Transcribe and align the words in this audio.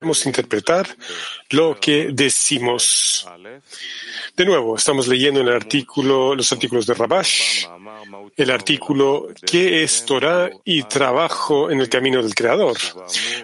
Debemos 0.00 0.24
interpretar 0.24 0.96
lo 1.50 1.78
que 1.78 2.08
decimos. 2.10 3.28
De 4.34 4.46
nuevo, 4.46 4.76
estamos 4.76 5.06
leyendo 5.06 5.40
en 5.40 5.48
el 5.48 5.60
los 6.32 6.52
artículos 6.52 6.86
de 6.86 6.94
Rabash, 6.94 7.66
el 8.34 8.50
artículo 8.50 9.28
¿Qué 9.44 9.82
es 9.82 10.06
Torah 10.06 10.48
y 10.64 10.84
trabajo 10.84 11.70
en 11.70 11.82
el 11.82 11.90
camino 11.90 12.22
del 12.22 12.34
Creador? 12.34 12.78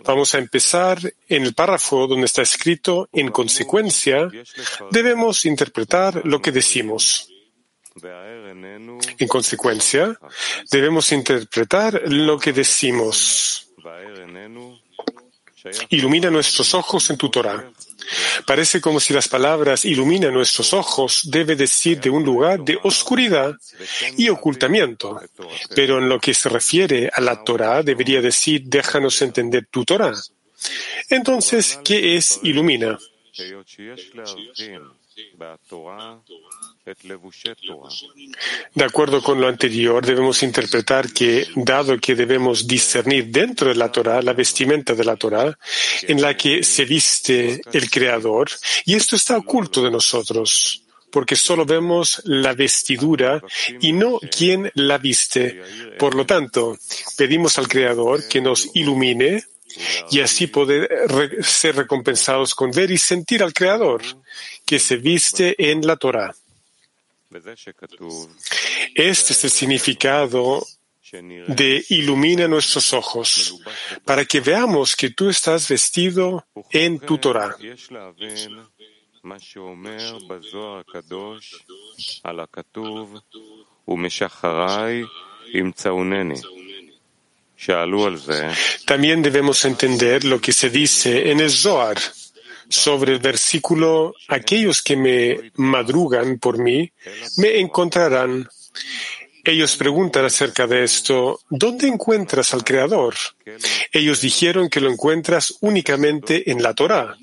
Vamos 0.02 0.34
a 0.34 0.38
empezar 0.38 0.98
en 1.28 1.42
el 1.42 1.52
párrafo 1.52 2.06
donde 2.06 2.24
está 2.24 2.40
escrito, 2.40 3.10
en 3.12 3.30
consecuencia, 3.32 4.30
debemos 4.90 5.44
interpretar 5.44 6.22
lo 6.24 6.40
que 6.40 6.52
decimos. 6.52 7.28
En 9.18 9.28
consecuencia, 9.28 10.18
debemos 10.70 11.12
interpretar 11.12 12.00
lo 12.06 12.38
que 12.38 12.54
decimos. 12.54 13.68
Ilumina 15.90 16.30
nuestros 16.30 16.74
ojos 16.74 17.10
en 17.10 17.16
tu 17.16 17.30
Torah. 17.30 17.70
Parece 18.46 18.80
como 18.80 19.00
si 19.00 19.12
las 19.12 19.28
palabras 19.28 19.84
ilumina 19.84 20.30
nuestros 20.30 20.72
ojos 20.72 21.22
debe 21.24 21.56
decir 21.56 22.00
de 22.00 22.10
un 22.10 22.24
lugar 22.24 22.60
de 22.60 22.78
oscuridad 22.82 23.54
y 24.16 24.28
ocultamiento. 24.28 25.20
Pero 25.74 25.98
en 25.98 26.08
lo 26.08 26.20
que 26.20 26.34
se 26.34 26.48
refiere 26.48 27.10
a 27.12 27.20
la 27.20 27.42
Torah 27.42 27.82
debería 27.82 28.20
decir 28.20 28.62
déjanos 28.64 29.20
entender 29.22 29.66
tu 29.70 29.84
Torah. 29.84 30.14
Entonces, 31.08 31.78
¿qué 31.84 32.16
es 32.16 32.40
ilumina? 32.42 32.98
De 38.74 38.84
acuerdo 38.84 39.20
con 39.20 39.40
lo 39.40 39.48
anterior, 39.48 40.06
debemos 40.06 40.44
interpretar 40.44 41.12
que, 41.12 41.46
dado 41.56 41.98
que 41.98 42.14
debemos 42.14 42.66
discernir 42.66 43.26
dentro 43.26 43.68
de 43.70 43.74
la 43.74 43.90
Torah 43.90 44.22
la 44.22 44.34
vestimenta 44.34 44.94
de 44.94 45.04
la 45.04 45.16
Torah, 45.16 45.58
en 46.02 46.22
la 46.22 46.36
que 46.36 46.62
se 46.62 46.84
viste 46.84 47.60
el 47.72 47.90
Creador, 47.90 48.50
y 48.84 48.94
esto 48.94 49.16
está 49.16 49.36
oculto 49.36 49.82
de 49.82 49.90
nosotros, 49.90 50.84
porque 51.10 51.34
solo 51.34 51.64
vemos 51.64 52.22
la 52.24 52.52
vestidura 52.52 53.42
y 53.80 53.92
no 53.92 54.20
quien 54.20 54.70
la 54.74 54.98
viste. 54.98 55.60
Por 55.98 56.14
lo 56.14 56.24
tanto, 56.24 56.78
pedimos 57.16 57.58
al 57.58 57.66
Creador 57.66 58.28
que 58.28 58.40
nos 58.40 58.70
ilumine 58.74 59.42
y 60.12 60.20
así 60.20 60.46
poder 60.46 60.88
ser 61.42 61.74
recompensados 61.74 62.54
con 62.54 62.70
ver 62.70 62.92
y 62.92 62.98
sentir 62.98 63.42
al 63.42 63.52
Creador 63.52 64.02
que 64.64 64.78
se 64.78 64.96
viste 64.96 65.70
en 65.70 65.84
la 65.84 65.96
Torah. 65.96 66.32
Este 68.94 69.32
es 69.32 69.44
el 69.44 69.50
significado 69.50 70.66
de 71.12 71.84
ilumina 71.90 72.48
nuestros 72.48 72.92
ojos 72.92 73.60
para 74.04 74.24
que 74.24 74.40
veamos 74.40 74.96
que 74.96 75.10
tú 75.10 75.28
estás 75.28 75.68
vestido 75.68 76.46
en 76.70 76.98
tu 76.98 77.18
Torah. 77.18 77.56
También 88.84 89.22
debemos 89.22 89.64
entender 89.64 90.24
lo 90.24 90.40
que 90.40 90.52
se 90.52 90.70
dice 90.70 91.30
en 91.30 91.40
el 91.40 91.50
Zohar 91.50 91.98
sobre 92.68 93.12
el 93.12 93.18
versículo, 93.18 94.14
aquellos 94.28 94.82
que 94.82 94.96
me 94.96 95.52
madrugan 95.56 96.38
por 96.38 96.58
mí, 96.58 96.90
me 97.38 97.58
encontrarán. 97.60 98.48
Ellos 99.44 99.76
preguntan 99.76 100.24
acerca 100.24 100.66
de 100.66 100.82
esto, 100.82 101.40
¿dónde 101.48 101.86
encuentras 101.86 102.52
al 102.52 102.64
Creador? 102.64 103.14
Ellos 103.92 104.20
dijeron 104.20 104.68
que 104.68 104.80
lo 104.80 104.90
encuentras 104.90 105.54
únicamente 105.60 106.50
en 106.50 106.62
la 106.62 106.74
Torah. 106.74 107.16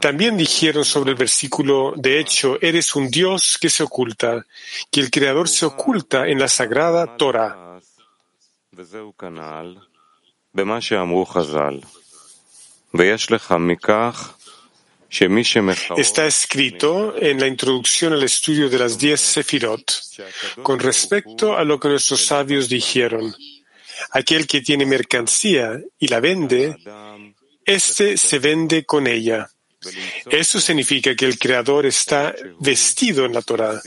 También 0.00 0.36
dijeron 0.36 0.84
sobre 0.84 1.10
el 1.10 1.16
versículo, 1.16 1.94
de 1.96 2.20
hecho, 2.20 2.56
eres 2.60 2.94
un 2.94 3.10
Dios 3.10 3.58
que 3.60 3.68
se 3.68 3.82
oculta, 3.82 4.46
que 4.90 5.00
el 5.00 5.10
Creador 5.10 5.48
se 5.48 5.66
oculta 5.66 6.28
en 6.28 6.38
la 6.38 6.46
sagrada 6.46 7.16
Torah. 7.16 7.80
Está 15.96 16.26
escrito 16.26 17.14
en 17.16 17.40
la 17.40 17.48
introducción 17.48 18.12
al 18.12 18.22
estudio 18.22 18.68
de 18.68 18.78
las 18.78 18.96
diez 18.96 19.20
Sefirot 19.20 19.92
con 20.62 20.78
respecto 20.78 21.56
a 21.56 21.64
lo 21.64 21.80
que 21.80 21.88
nuestros 21.88 22.24
sabios 22.24 22.68
dijeron. 22.68 23.34
Aquel 24.12 24.46
que 24.46 24.60
tiene 24.60 24.86
mercancía 24.86 25.80
y 25.98 26.06
la 26.06 26.20
vende, 26.20 26.76
éste 27.64 28.16
se 28.16 28.38
vende 28.38 28.84
con 28.84 29.06
ella. 29.06 29.50
Eso 30.30 30.60
significa 30.60 31.14
que 31.16 31.24
el 31.24 31.38
Creador 31.38 31.86
está 31.86 32.34
vestido 32.60 33.24
en 33.24 33.32
la 33.32 33.40
Torah, 33.40 33.80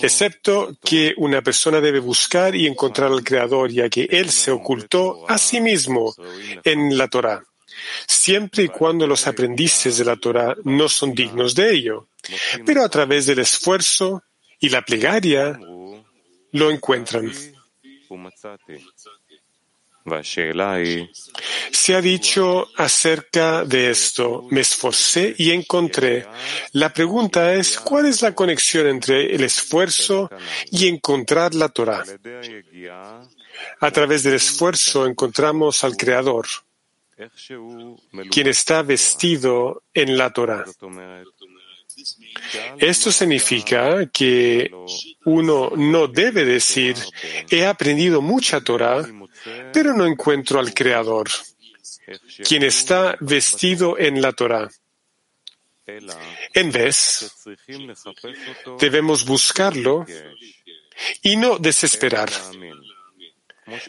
excepto 0.00 0.76
que 0.82 1.12
una 1.16 1.42
persona 1.42 1.80
debe 1.80 1.98
buscar 1.98 2.54
y 2.54 2.66
encontrar 2.66 3.10
al 3.10 3.24
Creador, 3.24 3.70
ya 3.70 3.88
que 3.88 4.04
Él 4.04 4.30
se 4.30 4.52
ocultó 4.52 5.28
a 5.28 5.36
sí 5.38 5.60
mismo 5.60 6.14
en 6.64 6.96
la 6.96 7.08
Torah 7.08 7.42
siempre 8.06 8.64
y 8.64 8.68
cuando 8.68 9.06
los 9.06 9.26
aprendices 9.26 9.98
de 9.98 10.04
la 10.04 10.16
Torah 10.16 10.56
no 10.64 10.88
son 10.88 11.14
dignos 11.14 11.54
de 11.54 11.74
ello. 11.74 12.08
Pero 12.64 12.84
a 12.84 12.88
través 12.88 13.26
del 13.26 13.40
esfuerzo 13.40 14.22
y 14.60 14.68
la 14.68 14.82
plegaria 14.82 15.58
lo 16.52 16.70
encuentran. 16.70 17.32
Se 21.70 21.94
ha 21.94 22.00
dicho 22.00 22.68
acerca 22.76 23.64
de 23.64 23.90
esto, 23.90 24.46
me 24.50 24.60
esforcé 24.60 25.34
y 25.38 25.52
encontré. 25.52 26.26
La 26.72 26.92
pregunta 26.92 27.54
es, 27.54 27.78
¿cuál 27.78 28.06
es 28.06 28.20
la 28.22 28.34
conexión 28.34 28.88
entre 28.88 29.34
el 29.34 29.44
esfuerzo 29.44 30.28
y 30.70 30.88
encontrar 30.88 31.54
la 31.54 31.68
Torah? 31.68 32.04
A 33.80 33.90
través 33.90 34.24
del 34.24 34.34
esfuerzo 34.34 35.06
encontramos 35.06 35.84
al 35.84 35.96
Creador 35.96 36.46
quien 38.30 38.46
está 38.46 38.82
vestido 38.82 39.82
en 39.92 40.16
la 40.16 40.32
Torah. 40.32 40.64
Esto 42.78 43.12
significa 43.12 44.06
que 44.06 44.70
uno 45.24 45.72
no 45.76 46.08
debe 46.08 46.44
decir, 46.44 46.96
he 47.50 47.66
aprendido 47.66 48.20
mucha 48.20 48.60
Torah, 48.60 49.06
pero 49.72 49.94
no 49.94 50.06
encuentro 50.06 50.58
al 50.58 50.72
Creador, 50.72 51.28
quien 52.46 52.62
está 52.62 53.16
vestido 53.20 53.98
en 53.98 54.20
la 54.20 54.32
Torah. 54.32 54.70
En 56.54 56.72
vez, 56.72 57.32
debemos 58.78 59.24
buscarlo 59.24 60.06
y 61.22 61.36
no 61.36 61.58
desesperar 61.58 62.30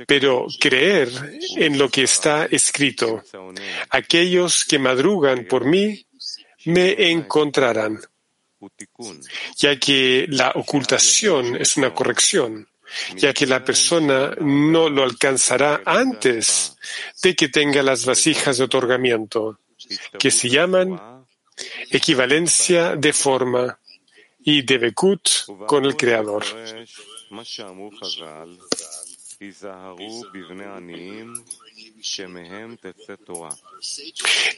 pero 0.07 0.47
creer 0.59 1.09
en 1.55 1.77
lo 1.77 1.89
que 1.89 2.03
está 2.03 2.45
escrito. 2.45 3.23
Aquellos 3.89 4.65
que 4.65 4.79
madrugan 4.79 5.45
por 5.45 5.65
mí 5.65 6.05
me 6.65 7.11
encontrarán, 7.11 7.99
ya 9.57 9.77
que 9.77 10.25
la 10.29 10.51
ocultación 10.55 11.55
es 11.55 11.77
una 11.77 11.93
corrección, 11.93 12.67
ya 13.15 13.33
que 13.33 13.45
la 13.45 13.63
persona 13.63 14.35
no 14.39 14.89
lo 14.89 15.03
alcanzará 15.03 15.81
antes 15.85 16.77
de 17.21 17.35
que 17.35 17.49
tenga 17.49 17.83
las 17.83 18.05
vasijas 18.05 18.57
de 18.57 18.63
otorgamiento, 18.65 19.59
que 20.17 20.31
se 20.31 20.49
llaman 20.49 20.99
equivalencia 21.89 22.95
de 22.95 23.13
forma 23.13 23.79
y 24.43 24.61
de 24.63 24.77
Bekut 24.77 25.29
con 25.67 25.85
el 25.85 25.95
Creador. 25.95 26.43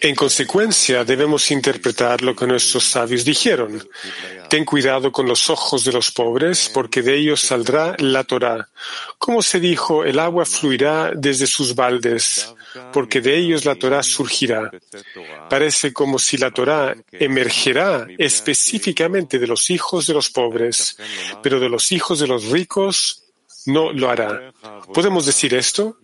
En 0.02 0.16
consecuencia, 0.16 1.04
debemos 1.04 1.52
interpretar 1.52 2.22
lo 2.22 2.36
que 2.36 2.48
nuestros 2.48 2.84
sabios 2.86 3.24
dijeron. 3.24 3.88
Ten 4.50 4.66
cuidado 4.66 5.12
con 5.12 5.28
los 5.28 5.50
ojos 5.50 5.84
de 5.86 5.92
los 5.92 6.12
pobres, 6.12 6.70
porque 6.74 7.02
de 7.02 7.16
ellos 7.16 7.42
saldrá 7.42 7.96
la 8.00 8.24
Torah. 8.24 8.68
Como 9.18 9.42
se 9.42 9.60
dijo, 9.60 10.04
el 10.04 10.20
agua 10.20 10.46
fluirá 10.46 11.12
desde 11.16 11.48
sus 11.48 11.76
baldes, 11.76 12.54
porque 12.92 13.22
de 13.22 13.38
ellos 13.38 13.66
la 13.66 13.76
Torah 13.76 14.04
surgirá. 14.04 14.72
Parece 15.50 15.94
como 15.94 16.20
si 16.20 16.38
la 16.38 16.52
Torah 16.52 16.96
emergerá 17.12 18.08
específicamente 18.18 19.40
de 19.40 19.48
los 19.48 19.70
hijos 19.70 20.08
de 20.08 20.14
los 20.14 20.30
pobres, 20.30 20.98
pero 21.42 21.60
de 21.60 21.70
los 21.70 21.92
hijos 21.92 22.20
de 22.20 22.28
los 22.28 22.46
ricos 22.46 23.25
no 23.66 23.92
lo 23.92 24.10
hará. 24.10 24.54
¿Podemos 24.94 25.26
decir 25.26 25.54
esto? 25.54 25.98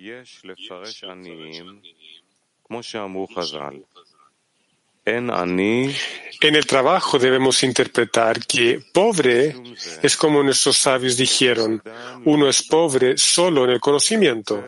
En 5.03 6.55
el 6.55 6.65
trabajo 6.65 7.19
debemos 7.19 7.63
interpretar 7.63 8.45
que 8.45 8.81
pobre 8.93 9.55
es 10.01 10.15
como 10.15 10.43
nuestros 10.43 10.77
sabios 10.77 11.17
dijeron, 11.17 11.81
uno 12.25 12.49
es 12.49 12.63
pobre 12.63 13.17
solo 13.17 13.63
en 13.65 13.71
el 13.71 13.79
conocimiento. 13.79 14.63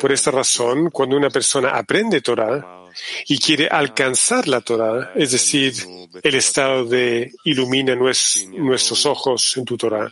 Por 0.00 0.12
esta 0.12 0.30
razón, 0.30 0.90
cuando 0.90 1.16
una 1.16 1.30
persona 1.30 1.70
aprende 1.70 2.20
Torah, 2.20 2.84
y 3.26 3.38
quiere 3.38 3.68
alcanzar 3.68 4.46
la 4.48 4.60
Torah, 4.60 5.12
es 5.14 5.32
decir, 5.32 5.74
el 6.22 6.34
estado 6.34 6.84
de 6.84 7.32
ilumina 7.44 7.96
nuestros 7.96 9.06
ojos 9.06 9.56
en 9.56 9.64
tu 9.64 9.76
Torah. 9.76 10.10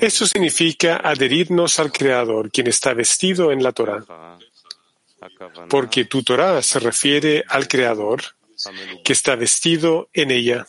Esto 0.00 0.26
significa 0.26 0.96
adherirnos 0.96 1.78
al 1.78 1.92
Creador, 1.92 2.50
quien 2.50 2.66
está 2.66 2.92
vestido 2.92 3.52
en 3.52 3.62
la 3.62 3.72
Torah. 3.72 4.04
Porque 5.68 6.04
tu 6.04 6.22
Torah 6.22 6.62
se 6.62 6.78
refiere 6.78 7.44
al 7.48 7.68
Creador, 7.68 8.22
que 9.04 9.12
está 9.12 9.36
vestido 9.36 10.08
en 10.12 10.30
ella. 10.30 10.66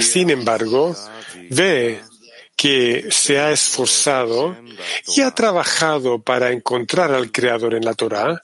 Sin 0.00 0.30
embargo, 0.30 0.96
ve 1.50 2.00
que 2.56 3.06
se 3.10 3.38
ha 3.38 3.52
esforzado 3.52 4.56
y 5.06 5.20
ha 5.20 5.30
trabajado 5.32 6.20
para 6.20 6.50
encontrar 6.50 7.12
al 7.12 7.30
Creador 7.30 7.74
en 7.74 7.84
la 7.84 7.94
Torah, 7.94 8.40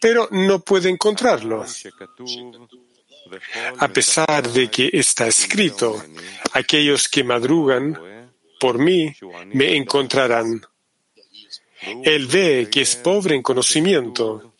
pero 0.00 0.28
no 0.32 0.60
puede 0.60 0.90
encontrarlo. 0.90 1.64
A 3.78 3.88
pesar 3.88 4.48
de 4.50 4.68
que 4.68 4.90
está 4.92 5.26
escrito, 5.26 6.02
aquellos 6.52 7.08
que 7.08 7.24
madrugan 7.24 7.98
por 8.58 8.78
mí 8.78 9.12
me 9.52 9.76
encontrarán. 9.76 10.62
Él 12.02 12.26
ve 12.26 12.68
que 12.70 12.82
es 12.82 12.96
pobre 12.96 13.34
en 13.34 13.42
conocimiento. 13.42 14.54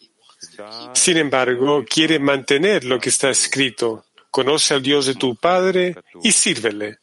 Sin 0.93 1.17
embargo, 1.17 1.85
quiere 1.89 2.19
mantener 2.19 2.85
lo 2.85 2.99
que 2.99 3.09
está 3.09 3.31
escrito. 3.31 4.05
Conoce 4.31 4.75
al 4.75 4.83
Dios 4.83 5.07
de 5.07 5.15
tu 5.15 5.37
Padre 5.37 5.95
y 6.23 6.33
sírvele. 6.33 6.99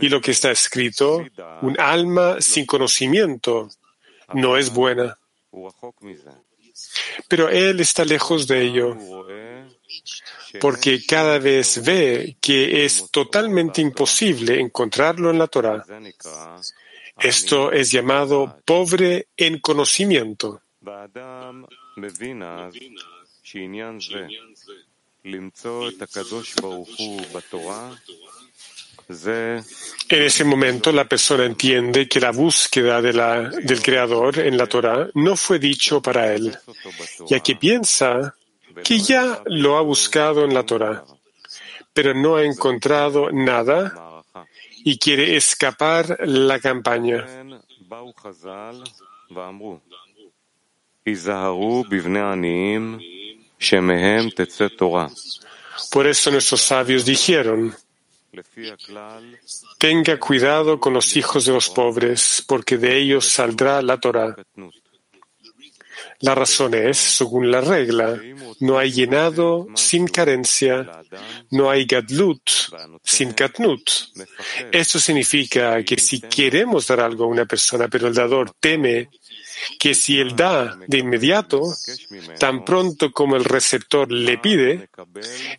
Y 0.00 0.08
lo 0.08 0.20
que 0.20 0.32
está 0.32 0.50
escrito, 0.50 1.24
un 1.62 1.78
alma 1.78 2.40
sin 2.40 2.66
conocimiento 2.66 3.70
no 4.34 4.56
es 4.56 4.72
buena. 4.72 5.16
Pero 7.28 7.48
él 7.48 7.80
está 7.80 8.04
lejos 8.04 8.46
de 8.46 8.62
ello, 8.62 8.96
porque 10.60 11.04
cada 11.06 11.38
vez 11.38 11.82
ve 11.84 12.36
que 12.40 12.84
es 12.84 13.10
totalmente 13.10 13.80
imposible 13.80 14.60
encontrarlo 14.60 15.30
en 15.30 15.38
la 15.38 15.46
Torah. 15.46 15.84
Esto 17.18 17.70
es 17.70 17.92
llamado 17.92 18.58
pobre 18.64 19.28
en 19.36 19.60
conocimiento. 19.60 20.60
En 30.08 30.22
ese 30.22 30.44
momento 30.44 30.92
la 30.92 31.04
persona 31.06 31.44
entiende 31.44 32.08
que 32.08 32.20
la 32.20 32.32
búsqueda 32.32 33.02
del 33.02 33.82
Creador 33.82 34.38
en 34.38 34.56
la 34.56 34.66
Torah 34.66 35.08
no 35.14 35.36
fue 35.36 35.58
dicho 35.58 36.00
para 36.00 36.34
él, 36.34 36.56
ya 37.28 37.40
que 37.40 37.56
piensa 37.56 38.34
que 38.82 38.98
ya 38.98 39.42
lo 39.46 39.76
ha 39.76 39.82
buscado 39.82 40.44
en 40.44 40.54
la 40.54 40.64
Torah, 40.64 41.04
pero 41.92 42.14
no 42.14 42.36
ha 42.36 42.44
encontrado 42.44 43.30
nada 43.30 44.22
y 44.84 44.98
quiere 44.98 45.36
escapar 45.36 46.18
la 46.26 46.58
campaña. 46.58 47.26
Por 55.90 56.06
eso 56.06 56.30
nuestros 56.30 56.62
sabios 56.62 57.04
dijeron, 57.04 57.74
Tenga 59.78 60.18
cuidado 60.18 60.80
con 60.80 60.92
los 60.94 61.16
hijos 61.16 61.44
de 61.44 61.52
los 61.52 61.68
pobres, 61.68 62.42
porque 62.46 62.78
de 62.78 62.98
ellos 62.98 63.26
saldrá 63.26 63.80
la 63.82 63.98
Torah. 63.98 64.34
La 66.20 66.34
razón 66.34 66.74
es, 66.74 66.96
según 66.96 67.50
la 67.50 67.60
regla, 67.60 68.18
no 68.60 68.78
hay 68.78 68.92
llenado 68.92 69.66
sin 69.74 70.06
carencia, 70.06 71.02
no 71.50 71.70
hay 71.70 71.84
gadlut 71.84 72.42
sin 73.02 73.32
katnut. 73.32 73.90
Esto 74.72 74.98
significa 74.98 75.82
que 75.84 75.96
si 75.96 76.20
queremos 76.20 76.86
dar 76.86 77.00
algo 77.00 77.24
a 77.24 77.28
una 77.28 77.44
persona, 77.44 77.88
pero 77.88 78.08
el 78.08 78.14
dador 78.14 78.52
teme 78.58 79.10
que 79.78 79.94
si 79.94 80.18
él 80.18 80.34
da 80.36 80.76
de 80.86 80.98
inmediato, 80.98 81.62
tan 82.38 82.64
pronto 82.64 83.12
como 83.12 83.36
el 83.36 83.44
receptor 83.44 84.10
le 84.10 84.38
pide, 84.38 84.88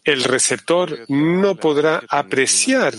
el 0.04 0.24
receptor 0.24 1.06
no 1.10 1.56
podrá 1.56 2.04
apreciar 2.10 2.94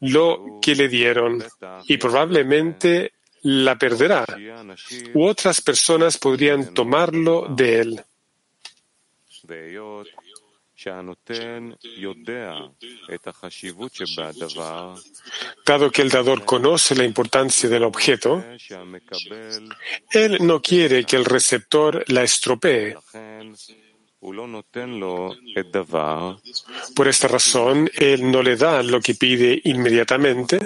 lo 0.00 0.58
que 0.60 0.74
le 0.74 0.88
dieron 0.88 1.42
y 1.86 1.96
probablemente 1.96 3.12
la 3.42 3.76
perderá, 3.76 4.24
u 5.12 5.24
otras 5.24 5.60
personas 5.60 6.18
podrían 6.18 6.72
tomarlo 6.72 7.46
de 7.48 7.80
él. 7.80 8.04
Dado 15.66 15.90
que 15.90 16.02
el 16.02 16.10
dador 16.10 16.44
conoce 16.44 16.94
la 16.94 17.04
importancia 17.04 17.68
del 17.68 17.84
objeto, 17.84 18.44
él 20.10 20.38
no 20.40 20.60
quiere 20.60 21.04
que 21.04 21.16
el 21.16 21.24
receptor 21.24 22.04
la 22.08 22.22
estropee. 22.22 22.96
Por 26.94 27.08
esta 27.08 27.28
razón, 27.28 27.90
él 27.94 28.30
no 28.30 28.42
le 28.42 28.56
da 28.56 28.82
lo 28.82 29.00
que 29.00 29.14
pide 29.14 29.60
inmediatamente. 29.64 30.58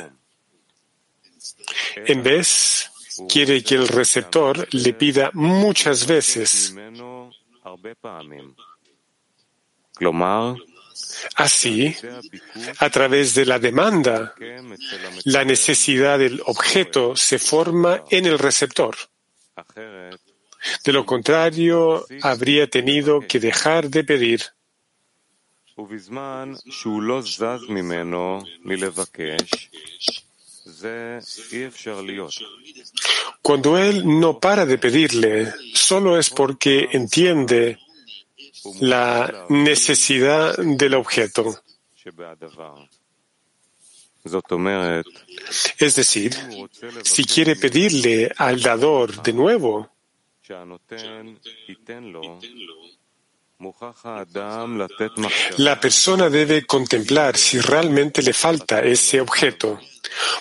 En 1.96 2.22
vez, 2.22 2.90
quiere 3.28 3.62
que 3.62 3.74
el 3.74 3.88
receptor 3.88 4.68
le 4.72 4.92
pida 4.94 5.30
muchas 5.34 6.06
veces. 6.06 6.74
Así, 11.34 11.94
a 12.78 12.90
través 12.90 13.34
de 13.34 13.46
la 13.46 13.58
demanda, 13.58 14.34
la 15.24 15.44
necesidad 15.44 16.18
del 16.18 16.40
objeto 16.46 17.16
se 17.16 17.38
forma 17.38 18.04
en 18.10 18.26
el 18.26 18.38
receptor. 18.38 18.96
De 20.84 20.92
lo 20.92 21.04
contrario, 21.04 22.06
habría 22.22 22.68
tenido 22.68 23.20
que 23.20 23.40
dejar 23.40 23.88
de 23.88 24.04
pedir. 24.04 24.42
Cuando 33.42 33.78
él 33.78 34.20
no 34.20 34.38
para 34.40 34.66
de 34.66 34.78
pedirle, 34.78 35.52
solo 35.74 36.18
es 36.18 36.30
porque 36.30 36.88
entiende 36.92 37.78
la 38.80 39.46
necesidad 39.48 40.56
del 40.58 40.94
objeto. 40.94 41.60
Es 45.78 45.94
decir, 45.94 46.34
si 47.02 47.24
quiere 47.24 47.56
pedirle 47.56 48.32
al 48.36 48.60
dador 48.60 49.22
de 49.22 49.32
nuevo, 49.32 49.90
la 55.56 55.80
persona 55.80 56.30
debe 56.30 56.64
contemplar 56.64 57.36
si 57.36 57.58
realmente 57.58 58.22
le 58.22 58.32
falta 58.32 58.80
ese 58.80 59.20
objeto, 59.20 59.80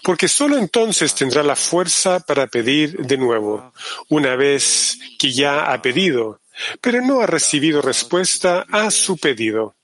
porque 0.04 0.28
solo 0.28 0.58
entonces 0.58 1.16
tendrá 1.16 1.44
la 1.44 1.56
fuerza 1.56 2.20
para 2.20 2.48
pedir 2.48 2.98
de 2.98 3.18
nuevo, 3.18 3.74
una 4.10 4.36
vez 4.36 5.00
que 5.18 5.32
ya 5.32 5.72
ha 5.72 5.82
pedido, 5.82 6.42
pero 6.82 7.02
no 7.02 7.22
ha 7.22 7.26
recibido 7.26 7.82
respuesta 7.82 8.66
a 8.70 8.92
su 8.92 9.18
pedido. 9.18 9.76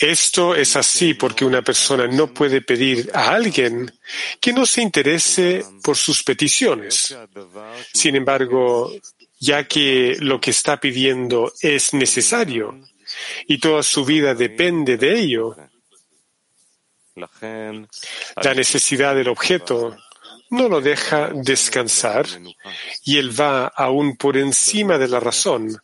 Esto 0.00 0.54
es 0.54 0.76
así 0.76 1.14
porque 1.14 1.44
una 1.44 1.62
persona 1.62 2.06
no 2.06 2.32
puede 2.32 2.60
pedir 2.60 3.10
a 3.14 3.30
alguien 3.30 3.90
que 4.40 4.52
no 4.52 4.66
se 4.66 4.82
interese 4.82 5.64
por 5.82 5.96
sus 5.96 6.22
peticiones. 6.22 7.16
Sin 7.92 8.16
embargo, 8.16 8.92
ya 9.38 9.66
que 9.66 10.16
lo 10.20 10.40
que 10.40 10.50
está 10.50 10.78
pidiendo 10.78 11.52
es 11.60 11.94
necesario 11.94 12.78
y 13.46 13.58
toda 13.58 13.82
su 13.82 14.04
vida 14.04 14.34
depende 14.34 14.96
de 14.96 15.18
ello, 15.18 15.56
la 17.14 18.54
necesidad 18.54 19.14
del 19.14 19.28
objeto 19.28 19.96
no 20.50 20.68
lo 20.68 20.80
deja 20.80 21.30
descansar 21.34 22.26
y 23.04 23.18
él 23.18 23.38
va 23.38 23.66
aún 23.66 24.16
por 24.16 24.36
encima 24.36 24.98
de 24.98 25.08
la 25.08 25.20
razón 25.20 25.76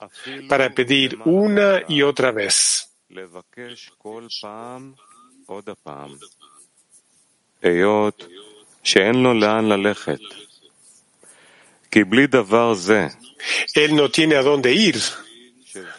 para 0.48 0.70
pedir 0.70 1.18
una 1.24 1.82
y 1.88 2.02
otra 2.02 2.32
vez. 2.32 2.94
Él 13.74 13.94
no 13.94 14.10
tiene 14.10 14.36
a 14.36 14.42
dónde 14.42 14.72
ir, 14.72 14.96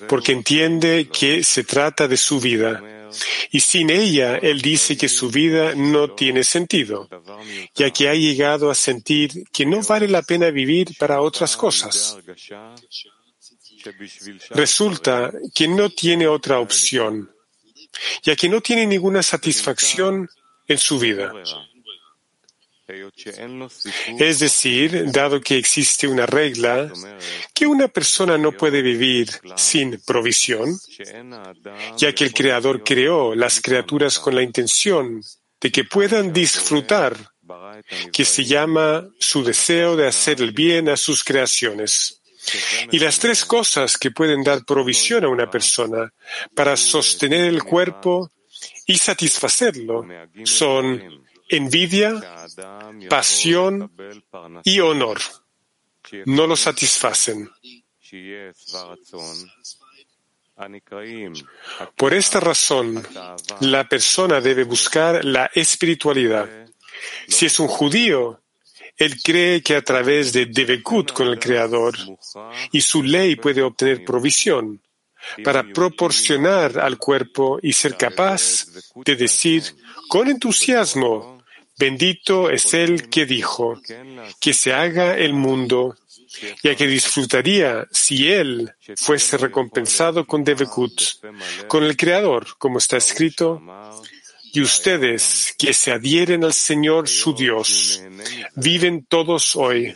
porque 0.07 0.31
entiende 0.31 1.07
que 1.11 1.43
se 1.43 1.63
trata 1.63 2.07
de 2.07 2.17
su 2.17 2.39
vida. 2.39 2.81
Y 3.51 3.59
sin 3.59 3.89
ella, 3.89 4.37
él 4.37 4.61
dice 4.61 4.97
que 4.97 5.07
su 5.07 5.29
vida 5.29 5.75
no 5.75 6.11
tiene 6.11 6.43
sentido, 6.43 7.07
ya 7.75 7.91
que 7.91 8.09
ha 8.09 8.15
llegado 8.15 8.71
a 8.71 8.75
sentir 8.75 9.45
que 9.51 9.65
no 9.65 9.81
vale 9.83 10.07
la 10.07 10.23
pena 10.23 10.49
vivir 10.49 10.97
para 10.97 11.21
otras 11.21 11.55
cosas. 11.55 12.17
Resulta 14.49 15.31
que 15.53 15.67
no 15.67 15.89
tiene 15.89 16.27
otra 16.27 16.59
opción, 16.59 17.29
ya 18.23 18.35
que 18.35 18.49
no 18.49 18.61
tiene 18.61 18.87
ninguna 18.87 19.21
satisfacción 19.21 20.29
en 20.67 20.77
su 20.77 20.97
vida. 20.99 21.31
Es 24.19 24.39
decir, 24.39 25.11
dado 25.11 25.39
que 25.39 25.57
existe 25.57 26.07
una 26.07 26.25
regla 26.25 26.91
que 27.53 27.65
una 27.65 27.87
persona 27.87 28.37
no 28.37 28.51
puede 28.51 28.81
vivir 28.81 29.29
sin 29.55 30.01
provisión, 30.01 30.77
ya 31.97 32.13
que 32.13 32.25
el 32.25 32.33
Creador 32.33 32.83
creó 32.83 33.35
las 33.35 33.61
criaturas 33.61 34.19
con 34.19 34.35
la 34.35 34.41
intención 34.41 35.21
de 35.61 35.71
que 35.71 35.85
puedan 35.85 36.33
disfrutar, 36.33 37.15
que 38.11 38.25
se 38.25 38.43
llama 38.43 39.07
su 39.17 39.43
deseo 39.43 39.95
de 39.95 40.07
hacer 40.07 40.41
el 40.41 40.51
bien 40.51 40.89
a 40.89 40.97
sus 40.97 41.23
creaciones. 41.23 42.21
Y 42.91 42.99
las 42.99 43.17
tres 43.19 43.45
cosas 43.45 43.97
que 43.97 44.11
pueden 44.11 44.43
dar 44.43 44.65
provisión 44.65 45.23
a 45.23 45.29
una 45.29 45.49
persona 45.49 46.11
para 46.53 46.75
sostener 46.75 47.45
el 47.45 47.63
cuerpo 47.63 48.29
y 48.85 48.97
satisfacerlo 48.97 50.05
son 50.43 51.22
envidia, 51.49 52.21
pasión 53.09 53.91
y 54.63 54.79
honor. 54.79 55.19
No 56.25 56.47
lo 56.47 56.55
satisfacen. 56.55 57.49
Por 61.95 62.13
esta 62.13 62.39
razón, 62.39 63.07
la 63.61 63.87
persona 63.87 64.41
debe 64.41 64.63
buscar 64.63 65.23
la 65.25 65.49
espiritualidad. 65.53 66.67
Si 67.27 67.45
es 67.47 67.59
un 67.59 67.67
judío, 67.67 68.41
él 68.97 69.21
cree 69.21 69.63
que 69.63 69.75
a 69.75 69.81
través 69.81 70.31
de 70.33 70.45
Devekut 70.45 71.11
con 71.11 71.27
el 71.27 71.39
Creador 71.39 71.95
y 72.71 72.81
su 72.81 73.01
ley 73.01 73.35
puede 73.35 73.63
obtener 73.63 74.05
provisión 74.05 74.79
para 75.43 75.63
proporcionar 75.63 76.79
al 76.79 76.97
cuerpo 76.97 77.57
y 77.61 77.73
ser 77.73 77.97
capaz 77.97 78.65
de 78.93 79.15
decir 79.15 79.63
con 80.07 80.27
entusiasmo, 80.27 81.32
bendito 81.77 82.49
es 82.49 82.73
el 82.73 83.09
que 83.09 83.25
dijo, 83.25 83.79
que 84.39 84.53
se 84.53 84.73
haga 84.73 85.17
el 85.17 85.33
mundo, 85.33 85.95
ya 86.63 86.75
que 86.75 86.87
disfrutaría 86.87 87.87
si 87.91 88.31
él 88.31 88.73
fuese 88.95 89.37
recompensado 89.37 90.25
con 90.25 90.43
Devekut, 90.43 91.01
con 91.67 91.83
el 91.83 91.95
Creador, 91.97 92.57
como 92.57 92.77
está 92.77 92.97
escrito, 92.97 93.61
y 94.53 94.61
ustedes 94.61 95.55
que 95.57 95.73
se 95.73 95.91
adhieren 95.91 96.43
al 96.43 96.53
Señor 96.53 97.07
su 97.07 97.33
Dios, 97.33 98.03
viven 98.55 99.05
todos 99.05 99.55
hoy, 99.55 99.95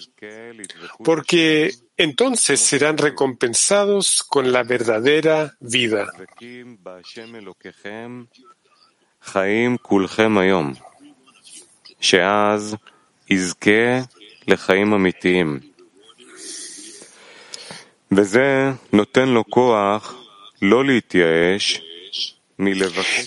porque 1.04 1.72
entonces 1.96 2.60
serán 2.60 2.98
recompensados 2.98 4.24
con 4.24 4.52
la 4.52 4.64
verdadera 4.64 5.56
vida. 5.60 6.08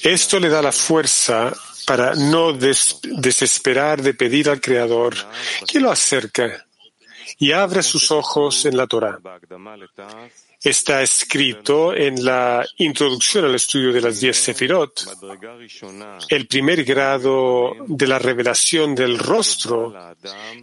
Esto 0.03 0.41
le 0.41 0.49
da 0.49 0.63
la 0.63 0.73
fuerza 0.73 1.53
para 1.87 2.15
no 2.15 2.53
desesperar 2.53 4.03
de 4.03 4.15
pedir 4.15 4.49
al 4.49 4.61
Creador 4.61 5.15
que 5.67 5.81
lo 5.81 5.91
acerque 5.91 6.53
y 7.39 7.53
abra 7.53 7.83
sus 7.83 8.11
ojos 8.11 8.65
en 8.67 8.77
la 8.77 8.87
Torah. 8.87 9.19
Está 10.63 11.03
escrito 11.03 11.95
en 11.95 12.23
la 12.23 12.67
introducción 12.77 13.47
al 13.47 13.55
estudio 13.55 13.93
de 13.93 14.01
las 14.03 14.21
diez 14.21 14.37
Sefirot. 14.37 15.07
El 16.29 16.47
primer 16.47 16.85
grado 16.85 17.73
de 17.87 18.07
la 18.07 18.19
revelación 18.19 18.95
del 18.95 19.19
rostro 19.19 19.95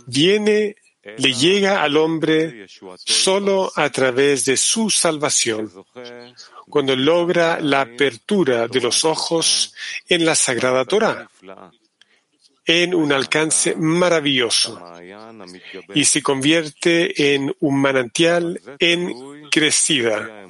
viene 0.06 0.76
le 1.18 1.34
llega 1.34 1.82
al 1.82 1.96
hombre 1.98 2.68
solo 2.98 3.72
a 3.76 3.90
través 3.90 4.46
de 4.46 4.58
su 4.58 4.90
salvación, 4.90 5.72
cuando 6.70 6.96
logra 6.96 7.60
la 7.60 7.82
apertura 7.82 8.68
de 8.68 8.82
los 8.82 9.06
ojos 9.06 9.74
en 10.08 10.26
la 10.26 10.36
Sagrada 10.36 10.84
Torah, 10.86 11.30
en 12.68 12.94
un 12.94 13.14
alcance 13.14 13.76
maravilloso, 13.78 14.78
y 15.96 16.04
se 16.04 16.22
convierte 16.22 17.34
en 17.34 17.56
un 17.62 17.82
manantial 17.82 18.60
en 18.78 19.50
crecida. 19.50 20.46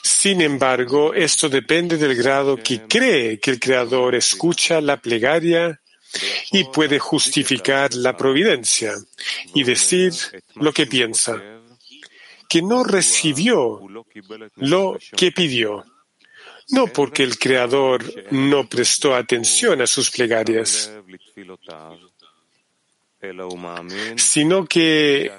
Sin 0.00 0.40
embargo, 0.40 1.12
esto 1.12 1.48
depende 1.48 1.96
del 1.96 2.14
grado 2.14 2.56
que 2.56 2.82
cree 2.82 3.40
que 3.40 3.50
el 3.50 3.58
Creador 3.58 4.14
escucha 4.14 4.80
la 4.80 4.96
plegaria 4.96 5.80
y 6.52 6.64
puede 6.64 7.00
justificar 7.00 7.92
la 7.94 8.16
providencia 8.16 8.94
y 9.54 9.64
decir 9.64 10.12
lo 10.54 10.72
que 10.72 10.86
piensa, 10.86 11.42
que 12.48 12.62
no 12.62 12.84
recibió 12.84 13.80
lo 14.56 14.98
que 15.16 15.32
pidió, 15.32 15.84
no 16.70 16.86
porque 16.86 17.22
el 17.22 17.38
Creador 17.38 18.04
no 18.30 18.68
prestó 18.68 19.14
atención 19.14 19.80
a 19.80 19.86
sus 19.86 20.10
plegarias, 20.10 20.92
sino 24.16 24.66
que 24.66 25.32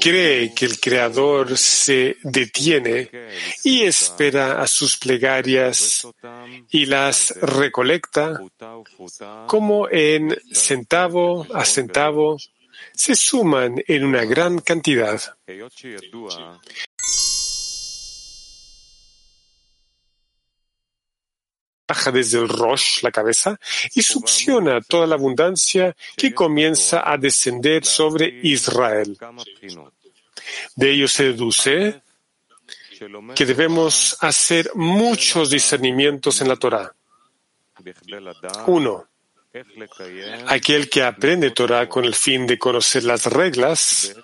cree 0.00 0.54
que 0.54 0.64
el 0.64 0.80
Creador 0.80 1.56
se 1.56 2.16
detiene 2.22 3.10
y 3.64 3.82
espera 3.82 4.62
a 4.62 4.66
sus 4.66 4.96
plegarias 4.96 6.06
y 6.70 6.86
las 6.86 7.34
recolecta 7.40 8.40
como 9.46 9.88
en 9.90 10.36
centavo 10.52 11.46
a 11.52 11.64
centavo 11.64 12.38
se 12.92 13.14
suman 13.14 13.82
en 13.86 14.04
una 14.04 14.24
gran 14.24 14.58
cantidad 14.60 15.20
baja 21.90 22.12
desde 22.12 22.38
el 22.38 22.48
Rosh, 22.48 23.02
la 23.02 23.10
cabeza, 23.10 23.58
y 23.94 24.02
succiona 24.02 24.80
toda 24.80 25.06
la 25.08 25.16
abundancia 25.16 25.84
que 26.16 26.32
comienza 26.32 27.02
a 27.04 27.16
descender 27.18 27.84
sobre 27.84 28.26
Israel. 28.42 29.18
De 30.76 30.90
ello 30.92 31.08
se 31.08 31.24
deduce 31.32 32.00
que 33.34 33.44
debemos 33.52 34.16
hacer 34.20 34.70
muchos 34.74 35.50
discernimientos 35.50 36.40
en 36.40 36.48
la 36.48 36.56
Torah. 36.56 36.94
Uno, 38.66 39.08
aquel 40.46 40.88
que 40.88 41.02
aprende 41.02 41.50
Torah 41.50 41.88
con 41.88 42.04
el 42.04 42.14
fin 42.14 42.46
de 42.46 42.56
conocer 42.56 43.02
las 43.02 43.26
reglas 43.26 44.14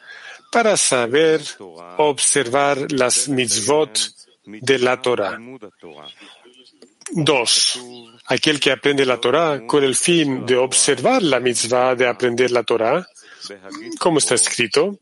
para 0.52 0.76
saber 0.76 1.40
observar 1.98 2.92
las 2.92 3.28
mitzvot 3.28 3.92
de 4.44 4.78
la 4.78 5.02
Torah. 5.02 5.36
Dos, 7.12 7.80
aquel 8.26 8.58
que 8.58 8.72
aprende 8.72 9.06
la 9.06 9.20
Torah 9.20 9.66
con 9.66 9.84
el 9.84 9.94
fin 9.94 10.44
de 10.44 10.56
observar 10.56 11.22
la 11.22 11.40
mitzvah 11.40 11.94
de 11.94 12.06
aprender 12.06 12.50
la 12.50 12.64
Torah, 12.64 13.06
como 13.98 14.18
está 14.18 14.34
escrito, 14.34 14.98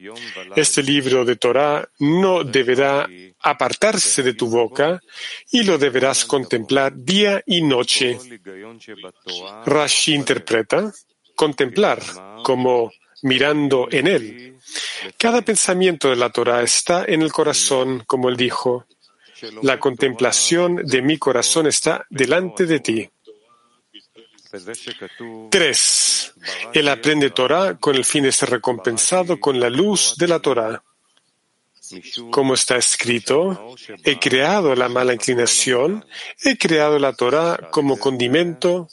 este 0.54 0.82
libro 0.82 1.25
de 1.25 1.37
Torah 1.37 1.88
no 1.99 2.44
deberá 2.44 3.08
apartarse 3.40 4.23
de 4.23 4.34
tu 4.34 4.49
boca 4.49 5.00
y 5.50 5.62
lo 5.62 5.78
deberás 5.78 6.25
contemplar 6.25 6.92
día 6.94 7.42
y 7.46 7.62
noche. 7.62 8.18
Rashi 9.64 10.14
interpreta 10.14 10.92
contemplar 11.34 12.00
como 12.42 12.92
mirando 13.23 13.88
en 13.90 14.06
él. 14.06 14.58
Cada 15.18 15.42
pensamiento 15.42 16.11
de 16.11 16.16
la 16.16 16.30
Torah 16.30 16.62
está 16.62 17.04
en 17.06 17.23
el 17.23 17.32
corazón, 17.32 18.04
como 18.06 18.28
él 18.28 18.37
dijo. 18.37 18.87
La 19.63 19.79
contemplación 19.79 20.77
de 20.77 21.03
mi 21.03 21.19
corazón 21.19 21.67
está 21.67 22.07
delante 22.11 22.67
de 22.67 22.81
ti. 22.81 23.11
Tres. 25.51 26.35
Él 26.73 26.89
aprende 26.89 27.31
Torah 27.31 27.77
con 27.79 27.97
el 27.97 28.05
fin 28.05 28.25
de 28.25 28.33
ser 28.33 28.51
recompensado 28.51 29.41
con 29.41 29.59
la 29.59 29.71
luz 29.71 30.15
de 30.17 30.29
la 30.29 30.41
Torah. 30.41 30.83
Como 32.31 32.55
está 32.55 32.77
escrito, 32.77 33.75
he 34.05 34.19
creado 34.19 34.75
la 34.75 34.89
mala 34.89 35.13
inclinación, 35.13 36.05
he 36.43 36.57
creado 36.57 36.99
la 36.99 37.13
Torah 37.13 37.69
como 37.71 37.99
condimento, 37.99 38.89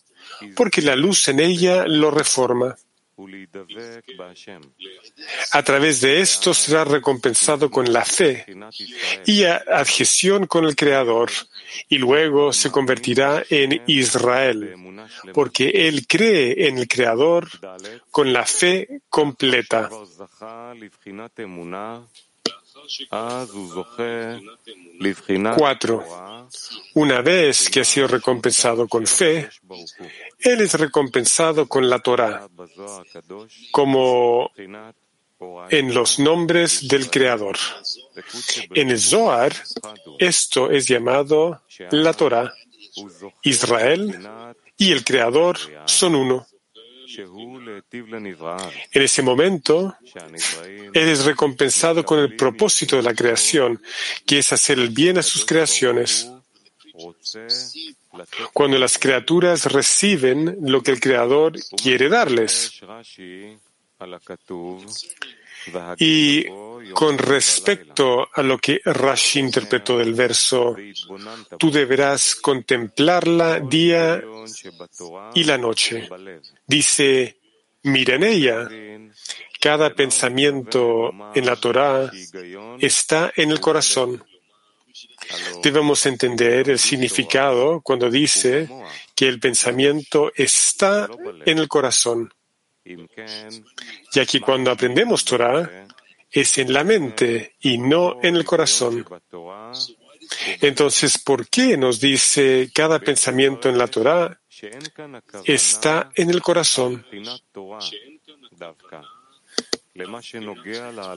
porque 0.55 0.81
la 0.81 0.96
luz 0.96 1.27
en 1.27 1.39
ella 1.39 1.86
lo 1.88 2.12
reforma. 2.12 2.75
A 5.51 5.63
través 5.63 6.01
de 6.01 6.21
esto 6.21 6.53
será 6.53 6.83
recompensado 6.83 7.69
con 7.69 7.91
la 7.91 8.05
fe 8.05 8.45
y 9.25 9.43
adhesión 9.43 10.47
con 10.47 10.65
el 10.65 10.75
Creador, 10.75 11.29
y 11.87 11.97
luego 11.97 12.51
se 12.53 12.71
convertirá 12.71 13.43
en 13.49 13.81
Israel, 13.87 14.75
porque 15.33 15.87
él 15.87 16.07
cree 16.07 16.67
en 16.67 16.77
el 16.77 16.87
Creador 16.87 17.47
con 18.09 18.33
la 18.33 18.45
fe 18.45 19.01
completa. 19.09 19.89
Cuatro. 25.57 26.03
Una 26.95 27.21
vez 27.21 27.69
que 27.69 27.81
ha 27.81 27.83
sido 27.83 28.07
recompensado 28.07 28.88
con 28.88 29.07
fe, 29.07 29.50
él 30.39 30.62
es 30.62 30.74
recompensado 30.74 31.67
con 31.67 31.89
la 31.89 32.00
Torah, 32.00 32.48
como 33.71 34.51
en 35.69 35.93
los 35.93 36.19
nombres 36.19 36.88
del 36.88 37.10
Creador. 37.10 37.57
En 38.74 38.89
el 38.89 39.00
Zohar, 39.00 39.53
esto 40.19 40.69
es 40.69 40.88
llamado 40.88 41.62
la 41.91 42.13
Torah. 42.13 42.53
Israel 43.43 44.19
y 44.77 44.91
el 44.91 45.03
Creador 45.03 45.57
son 45.86 46.15
uno. 46.15 46.48
En 48.91 49.01
ese 49.01 49.21
momento, 49.21 49.95
Él 50.93 51.09
es 51.09 51.25
recompensado 51.25 52.03
con 52.05 52.19
el 52.19 52.35
propósito 52.35 52.95
de 52.97 53.03
la 53.03 53.13
creación, 53.13 53.81
que 54.25 54.39
es 54.39 54.53
hacer 54.53 54.79
el 54.79 54.89
bien 54.89 55.17
a 55.17 55.23
sus 55.23 55.45
creaciones. 55.45 56.31
Cuando 58.53 58.77
las 58.77 58.97
criaturas 58.97 59.71
reciben 59.71 60.57
lo 60.61 60.83
que 60.83 60.91
el 60.91 60.99
Creador 60.99 61.53
quiere 61.81 62.09
darles. 62.09 62.81
Y 65.97 66.45
con 66.93 67.17
respecto 67.17 68.27
a 68.33 68.41
lo 68.41 68.57
que 68.57 68.81
Rashi 68.83 69.39
interpretó 69.39 69.97
del 69.97 70.13
verso, 70.13 70.75
tú 71.57 71.71
deberás 71.71 72.35
contemplarla 72.35 73.59
día 73.59 74.21
y 75.33 75.43
la 75.43 75.57
noche. 75.57 76.09
Dice, 76.65 77.37
mira 77.83 78.15
en 78.15 78.23
ella. 78.23 78.67
Cada 79.59 79.93
pensamiento 79.93 81.11
en 81.35 81.45
la 81.45 81.55
Torah 81.55 82.11
está 82.79 83.31
en 83.35 83.51
el 83.51 83.59
corazón. 83.59 84.23
Debemos 85.61 86.05
entender 86.05 86.69
el 86.69 86.79
significado 86.79 87.79
cuando 87.81 88.09
dice 88.09 88.67
que 89.15 89.27
el 89.27 89.39
pensamiento 89.39 90.31
está 90.35 91.07
en 91.45 91.59
el 91.59 91.67
corazón 91.67 92.33
ya 94.11 94.25
que 94.25 94.41
cuando 94.41 94.71
aprendemos 94.71 95.25
Torah 95.25 95.88
es 96.29 96.57
en 96.57 96.73
la 96.73 96.83
mente 96.83 97.55
y 97.59 97.77
no 97.77 98.19
en 98.21 98.35
el 98.35 98.45
corazón. 98.45 99.05
Entonces, 100.61 101.17
¿por 101.17 101.47
qué 101.50 101.77
nos 101.77 102.00
dice 102.00 102.69
cada 102.73 103.00
pensamiento 103.00 103.67
en 103.69 103.77
la 103.77 103.88
Torah 103.88 104.39
está 105.45 106.11
en 106.15 106.29
el 106.29 106.41
corazón? 106.41 107.05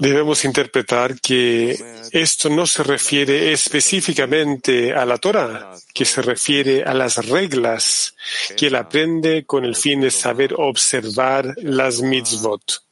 Debemos 0.00 0.44
interpretar 0.44 1.20
que 1.20 1.78
esto 2.10 2.48
no 2.48 2.66
se 2.66 2.82
refiere 2.82 3.52
específicamente 3.52 4.92
a 4.92 5.06
la 5.06 5.18
Torah, 5.18 5.76
que 5.92 6.04
se 6.04 6.22
refiere 6.22 6.82
a 6.82 6.92
las 6.92 7.24
reglas 7.24 8.16
que 8.56 8.66
él 8.66 8.74
aprende 8.74 9.44
con 9.44 9.64
el 9.64 9.76
fin 9.76 10.00
de 10.00 10.10
saber 10.10 10.54
observar 10.56 11.54
las 11.58 12.02
mitzvot. 12.02 12.82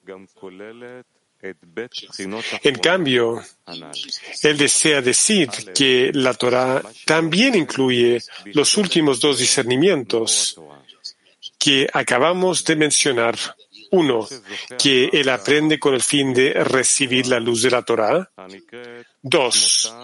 En 2.62 2.76
cambio, 2.76 3.42
él 4.42 4.56
desea 4.56 5.02
decir 5.02 5.50
que 5.74 6.12
la 6.14 6.34
Torah 6.34 6.80
también 7.04 7.56
incluye 7.56 8.22
los 8.54 8.76
últimos 8.76 9.20
dos 9.20 9.38
discernimientos 9.38 10.60
que 11.58 11.88
acabamos 11.92 12.64
de 12.64 12.76
mencionar 12.76 13.36
uno, 13.92 14.26
que 14.78 15.10
él 15.12 15.28
aprende 15.28 15.78
con 15.78 15.94
el 15.94 16.02
fin 16.02 16.32
de 16.32 16.52
recibir 16.64 17.26
la 17.26 17.38
luz 17.38 17.62
de 17.62 17.70
la 17.70 17.82
Torah. 17.82 18.30
Dos, 19.20 19.94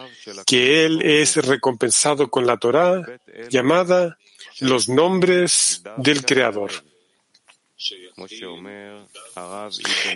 que 0.46 0.85
él 0.85 1.03
es 1.03 1.37
recompensado 1.37 2.29
con 2.29 2.46
la 2.46 2.59
Torah 2.59 3.03
llamada 3.48 4.18
los 4.61 4.88
nombres 4.88 5.83
del 5.96 6.24
Creador. 6.24 6.70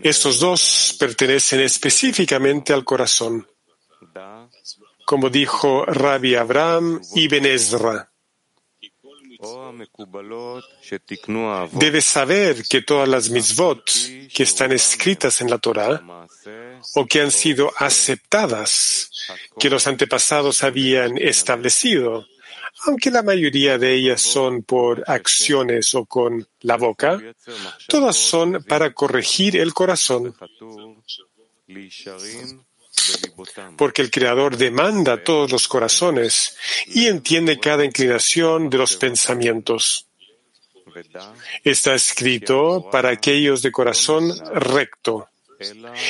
Estos 0.02 0.40
dos 0.40 0.96
pertenecen 0.98 1.60
específicamente 1.60 2.74
al 2.74 2.84
corazón, 2.84 3.48
como 5.06 5.30
dijo 5.30 5.86
Rabbi 5.86 6.34
Abraham 6.34 7.00
Ibn 7.14 7.46
Ezra. 7.46 8.11
Debe 11.72 12.00
saber 12.00 12.62
que 12.68 12.82
todas 12.82 13.08
las 13.08 13.30
mitzvot 13.30 13.84
que 14.32 14.42
están 14.42 14.72
escritas 14.72 15.40
en 15.40 15.50
la 15.50 15.58
Torah 15.58 16.00
o 16.94 17.06
que 17.06 17.20
han 17.20 17.30
sido 17.30 17.72
aceptadas, 17.76 19.10
que 19.58 19.68
los 19.68 19.86
antepasados 19.86 20.62
habían 20.62 21.18
establecido, 21.18 22.26
aunque 22.86 23.10
la 23.10 23.22
mayoría 23.22 23.78
de 23.78 23.94
ellas 23.94 24.20
son 24.22 24.62
por 24.62 25.04
acciones 25.08 25.94
o 25.94 26.04
con 26.04 26.46
la 26.60 26.76
boca, 26.76 27.20
todas 27.88 28.16
son 28.16 28.62
para 28.64 28.92
corregir 28.92 29.56
el 29.56 29.74
corazón 29.74 30.34
porque 33.76 34.02
el 34.02 34.10
Creador 34.10 34.56
demanda 34.56 35.22
todos 35.22 35.50
los 35.50 35.68
corazones 35.68 36.56
y 36.86 37.06
entiende 37.06 37.58
cada 37.58 37.84
inclinación 37.84 38.70
de 38.70 38.78
los 38.78 38.96
pensamientos. 38.96 40.06
Está 41.64 41.94
escrito 41.94 42.88
para 42.90 43.10
aquellos 43.10 43.62
de 43.62 43.72
corazón 43.72 44.32
recto 44.54 45.28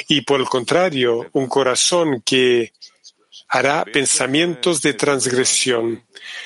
y 0.08 0.22
por 0.22 0.40
el 0.40 0.48
contrario, 0.48 1.28
un 1.32 1.46
corazón 1.46 2.22
que 2.24 2.72
hará 3.48 3.84
pensamientos 3.84 4.80
de 4.80 4.94
transgresión. 4.94 6.04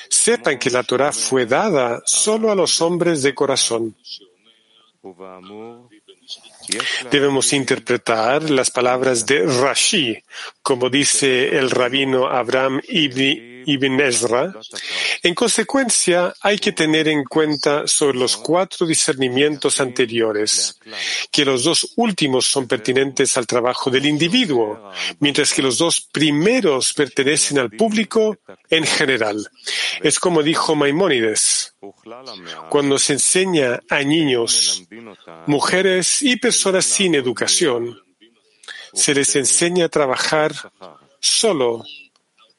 Sepan 0.09 0.59
que 0.59 0.69
la 0.69 0.83
Torah 0.83 1.11
fue 1.11 1.45
dada 1.45 2.01
solo 2.05 2.51
a 2.51 2.55
los 2.55 2.81
hombres 2.81 3.23
de 3.23 3.33
corazón. 3.33 3.95
Debemos 7.11 7.53
interpretar 7.53 8.49
las 8.49 8.71
palabras 8.71 9.25
de 9.25 9.45
Rashi, 9.45 10.23
como 10.61 10.89
dice 10.89 11.57
el 11.57 11.69
rabino 11.71 12.27
Abraham 12.27 12.81
Ibn 12.87 13.56
Ezra. 13.67 14.53
En 15.23 15.35
consecuencia, 15.35 16.33
hay 16.41 16.57
que 16.57 16.71
tener 16.71 17.07
en 17.07 17.23
cuenta 17.25 17.85
sobre 17.85 18.17
los 18.17 18.37
cuatro 18.37 18.87
discernimientos 18.87 19.81
anteriores, 19.81 20.79
que 21.31 21.43
los 21.43 21.65
dos 21.65 21.93
últimos 21.97 22.45
son 22.45 22.67
pertinentes 22.67 23.37
al 23.37 23.45
trabajo 23.45 23.91
del 23.91 24.05
individuo, 24.05 24.91
mientras 25.19 25.53
que 25.53 25.61
los 25.61 25.77
dos 25.77 26.01
primeros 26.01 26.93
pertenecen 26.93 27.59
al 27.59 27.71
público 27.71 28.37
en 28.69 28.85
general. 28.85 29.45
Es 30.01 30.19
como 30.19 30.41
dijo 30.41 30.75
Maimónides. 30.75 31.75
Cuando 32.69 32.97
se 32.97 33.13
enseña 33.13 33.81
a 33.89 34.01
niños, 34.01 34.83
mujeres 35.45 36.21
y 36.21 36.37
personas 36.37 36.85
sin 36.85 37.15
educación, 37.15 38.01
se 38.93 39.13
les 39.13 39.35
enseña 39.35 39.85
a 39.85 39.89
trabajar 39.89 40.53
solo 41.19 41.83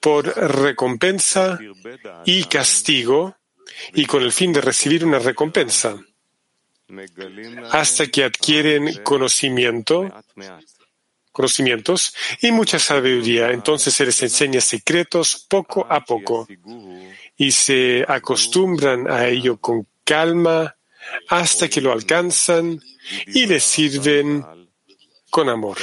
por 0.09 0.25
recompensa 0.64 1.59
y 2.25 2.44
castigo 2.44 3.37
y 3.92 4.07
con 4.07 4.23
el 4.23 4.33
fin 4.33 4.55
de 4.55 4.62
recibir 4.62 5.05
una 5.05 5.18
recompensa, 5.18 5.99
hasta 7.71 8.07
que 8.07 8.25
adquieren 8.25 9.03
conocimiento, 9.03 10.11
conocimientos 11.31 12.14
y 12.40 12.53
mucha 12.53 12.79
sabiduría. 12.79 13.51
Entonces 13.51 13.92
se 13.92 14.07
les 14.07 14.23
enseña 14.23 14.62
secretos 14.62 15.47
poco 15.47 15.87
a 15.87 16.03
poco 16.03 16.49
y 17.37 17.51
se 17.53 18.03
acostumbran 18.09 19.11
a 19.11 19.27
ello 19.27 19.59
con 19.59 19.87
calma 20.05 20.75
hasta 21.29 21.68
que 21.68 21.83
lo 21.83 21.92
alcanzan 21.92 22.81
y 23.27 23.44
les 23.44 23.62
sirven 23.62 24.42
con 25.29 25.51
amor. 25.51 25.77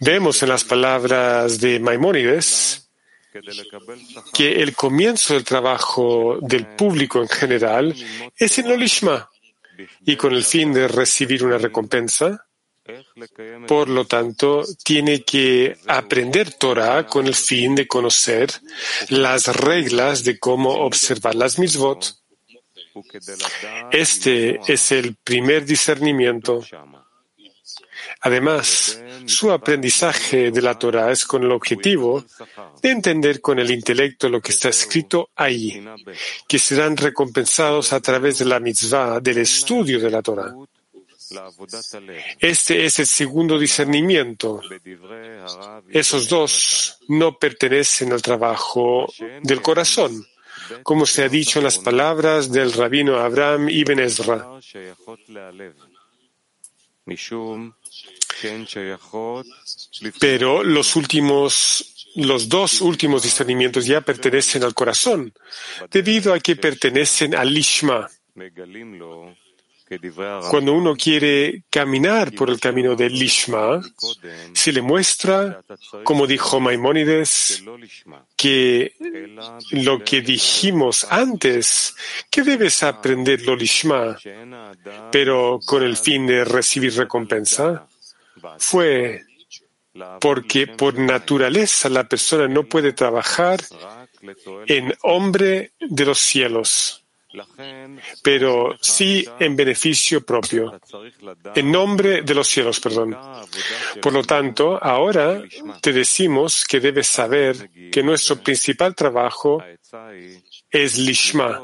Vemos 0.00 0.42
en 0.42 0.48
las 0.48 0.64
palabras 0.64 1.60
de 1.60 1.80
Maimónides 1.80 2.90
que 4.32 4.62
el 4.62 4.74
comienzo 4.74 5.34
del 5.34 5.44
trabajo 5.44 6.38
del 6.40 6.66
público 6.66 7.20
en 7.20 7.28
general 7.28 7.94
es 8.36 8.58
en 8.58 8.68
Lolishma 8.68 9.30
y 10.04 10.16
con 10.16 10.34
el 10.34 10.44
fin 10.44 10.72
de 10.72 10.88
recibir 10.88 11.44
una 11.44 11.58
recompensa, 11.58 12.46
Por 13.68 13.88
lo 13.88 14.04
tanto, 14.04 14.64
tiene 14.82 15.22
que 15.22 15.78
aprender 15.86 16.54
Torah 16.54 17.06
con 17.06 17.26
el 17.26 17.34
fin 17.34 17.76
de 17.76 17.86
conocer 17.86 18.50
las 19.08 19.46
reglas 19.46 20.24
de 20.24 20.38
cómo 20.38 20.70
observar 20.84 21.36
las 21.36 21.58
mitzvot. 21.58 22.16
Este 23.92 24.60
es 24.66 24.92
el 24.92 25.14
primer 25.14 25.64
discernimiento. 25.64 26.60
Además, 28.20 29.00
su 29.26 29.50
aprendizaje 29.50 30.50
de 30.50 30.62
la 30.62 30.78
Torah 30.78 31.10
es 31.10 31.24
con 31.24 31.42
el 31.42 31.52
objetivo 31.52 32.24
de 32.82 32.90
entender 32.90 33.40
con 33.40 33.58
el 33.58 33.70
intelecto 33.70 34.28
lo 34.28 34.40
que 34.40 34.52
está 34.52 34.68
escrito 34.68 35.30
ahí, 35.36 35.84
que 36.46 36.58
serán 36.58 36.96
recompensados 36.96 37.92
a 37.92 38.00
través 38.00 38.38
de 38.38 38.44
la 38.44 38.60
mitzvah 38.60 39.20
del 39.20 39.38
estudio 39.38 40.00
de 40.00 40.10
la 40.10 40.22
Torah. 40.22 40.54
Este 42.38 42.84
es 42.84 42.98
el 42.98 43.06
segundo 43.06 43.58
discernimiento. 43.58 44.60
Esos 45.88 46.28
dos 46.28 46.98
no 47.08 47.38
pertenecen 47.38 48.12
al 48.12 48.22
trabajo 48.22 49.12
del 49.42 49.62
corazón, 49.62 50.26
como 50.82 51.06
se 51.06 51.24
ha 51.24 51.28
dicho 51.28 51.58
en 51.58 51.64
las 51.64 51.78
palabras 51.78 52.50
del 52.50 52.72
rabino 52.72 53.18
Abraham 53.18 53.68
ibn 53.68 54.00
Ezra. 54.00 54.46
Pero 60.18 60.62
los 60.62 60.96
últimos, 60.96 62.10
los 62.16 62.48
dos 62.48 62.80
últimos 62.80 63.22
discernimientos 63.22 63.86
ya 63.86 64.00
pertenecen 64.00 64.64
al 64.64 64.74
corazón, 64.74 65.32
debido 65.90 66.32
a 66.32 66.40
que 66.40 66.56
pertenecen 66.56 67.34
al 67.34 67.52
Lishma. 67.52 68.08
Cuando 70.50 70.72
uno 70.72 70.96
quiere 70.96 71.64
caminar 71.68 72.32
por 72.32 72.48
el 72.48 72.58
camino 72.58 72.96
del 72.96 73.12
Lishma, 73.12 73.80
se 74.52 74.72
le 74.72 74.80
muestra, 74.80 75.62
como 76.04 76.26
dijo 76.26 76.60
Maimónides, 76.60 77.62
que 78.36 78.94
lo 79.72 80.02
que 80.02 80.22
dijimos 80.22 81.06
antes, 81.10 81.94
que 82.30 82.42
debes 82.42 82.82
aprender 82.82 83.42
lo 83.42 83.54
Lishma, 83.54 84.16
pero 85.10 85.60
con 85.64 85.82
el 85.82 85.96
fin 85.96 86.26
de 86.26 86.44
recibir 86.44 86.94
recompensa, 86.94 87.86
fue 88.58 89.22
porque 90.20 90.66
por 90.66 90.98
naturaleza 90.98 91.88
la 91.88 92.08
persona 92.08 92.48
no 92.48 92.64
puede 92.64 92.92
trabajar 92.92 93.60
en 94.66 94.94
hombre 95.02 95.72
de 95.80 96.04
los 96.06 96.18
cielos 96.18 97.02
pero 98.22 98.76
sí 98.80 99.24
en 99.38 99.56
beneficio 99.56 100.24
propio, 100.24 100.80
en 101.54 101.70
nombre 101.70 102.22
de 102.22 102.34
los 102.34 102.48
cielos, 102.48 102.80
perdón. 102.80 103.16
Por 104.00 104.12
lo 104.12 104.22
tanto, 104.22 104.82
ahora 104.82 105.42
te 105.80 105.92
decimos 105.92 106.64
que 106.64 106.80
debes 106.80 107.06
saber 107.06 107.70
que 107.90 108.02
nuestro 108.02 108.36
principal 108.36 108.94
trabajo 108.94 109.62
es 110.70 110.98
Lishma. 110.98 111.62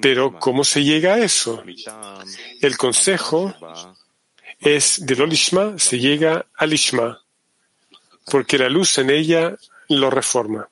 Pero, 0.00 0.38
¿cómo 0.38 0.64
se 0.64 0.82
llega 0.82 1.14
a 1.14 1.18
eso? 1.18 1.62
El 2.60 2.76
consejo 2.76 3.54
es 4.60 5.04
de 5.04 5.16
lo 5.16 5.26
Lishma 5.26 5.78
se 5.78 5.98
llega 5.98 6.46
a 6.54 6.66
Lishma, 6.66 7.20
porque 8.30 8.58
la 8.58 8.68
luz 8.68 8.98
en 8.98 9.10
ella 9.10 9.56
lo 9.88 10.10
reforma. 10.10 10.68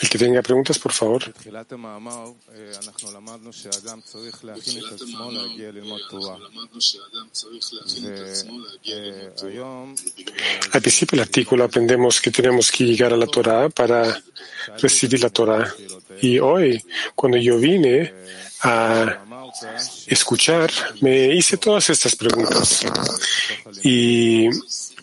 El 0.00 0.08
que 0.10 0.18
tenga 0.18 0.42
preguntas, 0.42 0.78
por 0.78 0.92
favor. 0.92 1.22
Al 10.72 10.80
principio 10.82 11.16
del 11.16 11.20
artículo 11.20 11.64
aprendemos 11.64 12.20
que 12.20 12.30
tenemos 12.30 12.70
que 12.70 12.84
llegar 12.84 13.12
a 13.12 13.16
la 13.16 13.26
Torah 13.26 13.70
para 13.70 14.22
recibir 14.78 15.20
la 15.20 15.30
Torah. 15.30 15.74
Y 16.20 16.38
hoy, 16.38 16.84
cuando 17.14 17.38
yo 17.38 17.58
vine 17.58 18.12
a 18.62 19.24
escuchar, 20.06 20.70
me 21.00 21.34
hice 21.34 21.56
todas 21.56 21.88
estas 21.88 22.16
preguntas. 22.16 22.84
Y 23.82 24.48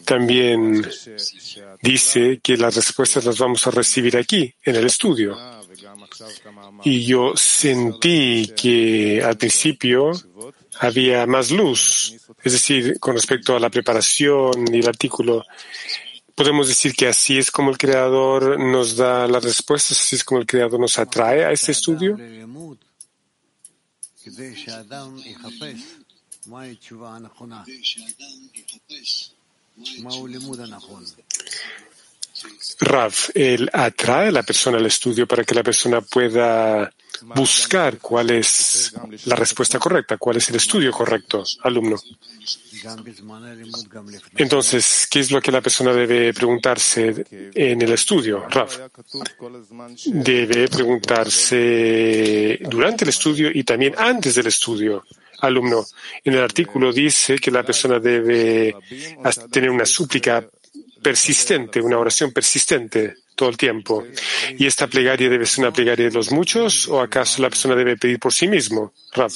también 0.05 0.85
dice 1.81 2.39
que 2.41 2.57
las 2.57 2.75
respuestas 2.75 3.25
las 3.25 3.37
vamos 3.37 3.65
a 3.67 3.71
recibir 3.71 4.17
aquí, 4.17 4.53
en 4.63 4.75
el 4.75 4.85
estudio. 4.85 5.37
Y 6.83 7.05
yo 7.05 7.35
sentí 7.35 8.53
que 8.55 9.21
al 9.23 9.37
principio 9.37 10.11
había 10.79 11.25
más 11.25 11.51
luz, 11.51 12.15
es 12.43 12.53
decir, 12.53 12.99
con 12.99 13.15
respecto 13.15 13.55
a 13.55 13.59
la 13.59 13.69
preparación 13.69 14.73
y 14.73 14.79
el 14.79 14.87
artículo. 14.87 15.43
Podemos 16.35 16.67
decir 16.67 16.95
que 16.95 17.07
así 17.07 17.37
es 17.37 17.51
como 17.51 17.69
el 17.69 17.77
creador 17.77 18.59
nos 18.59 18.95
da 18.95 19.27
las 19.27 19.43
respuestas, 19.43 19.99
así 19.99 20.15
es 20.15 20.23
como 20.23 20.41
el 20.41 20.47
creador 20.47 20.79
nos 20.79 20.97
atrae 20.97 21.45
a 21.45 21.51
este 21.51 21.71
estudio. 21.71 22.17
Rav, 32.79 33.13
él 33.33 33.69
atrae 33.71 34.27
a 34.27 34.31
la 34.31 34.43
persona 34.43 34.77
al 34.77 34.86
estudio 34.86 35.27
para 35.27 35.43
que 35.43 35.55
la 35.55 35.63
persona 35.63 36.01
pueda 36.01 36.91
buscar 37.36 37.99
cuál 37.99 38.31
es 38.31 38.93
la 39.25 39.36
respuesta 39.36 39.79
correcta, 39.79 40.17
cuál 40.17 40.38
es 40.38 40.49
el 40.49 40.55
estudio 40.57 40.91
correcto, 40.91 41.43
alumno. 41.63 41.97
Entonces, 44.36 45.07
¿qué 45.09 45.19
es 45.19 45.31
lo 45.31 45.41
que 45.41 45.51
la 45.51 45.62
persona 45.62 45.93
debe 45.93 46.33
preguntarse 46.33 47.25
en 47.53 47.81
el 47.81 47.93
estudio, 47.93 48.45
Rav? 48.49 48.91
Debe 50.05 50.67
preguntarse 50.67 52.59
durante 52.62 53.05
el 53.05 53.09
estudio 53.09 53.49
y 53.53 53.63
también 53.63 53.93
antes 53.97 54.36
del 54.36 54.47
estudio 54.47 55.05
alumno. 55.43 55.86
En 56.23 56.34
el 56.34 56.41
artículo 56.41 56.91
dice 56.91 57.38
que 57.38 57.51
la 57.51 57.63
persona 57.63 57.99
debe 57.99 58.75
tener 59.51 59.69
una 59.69 59.86
súplica 59.86 60.45
persistente, 61.01 61.82
una 61.82 61.99
oración 61.99 62.32
persistente 62.32 63.15
todo 63.36 63.49
el 63.49 63.58
tiempo. 63.58 64.06
¿Y 64.58 64.65
esta 64.65 64.88
plegaria 64.88 65.29
debe 65.29 65.45
ser 65.45 65.65
una 65.65 65.73
plegaria 65.73 66.06
de 66.06 66.12
los 66.12 66.32
muchos 66.32 66.88
o 66.88 67.01
acaso 67.01 67.41
la 67.41 67.49
persona 67.49 67.75
debe 67.75 67.97
pedir 67.97 68.19
por 68.19 68.34
sí 68.34 68.47
mismo? 68.47 68.93
Rav. 69.13 69.32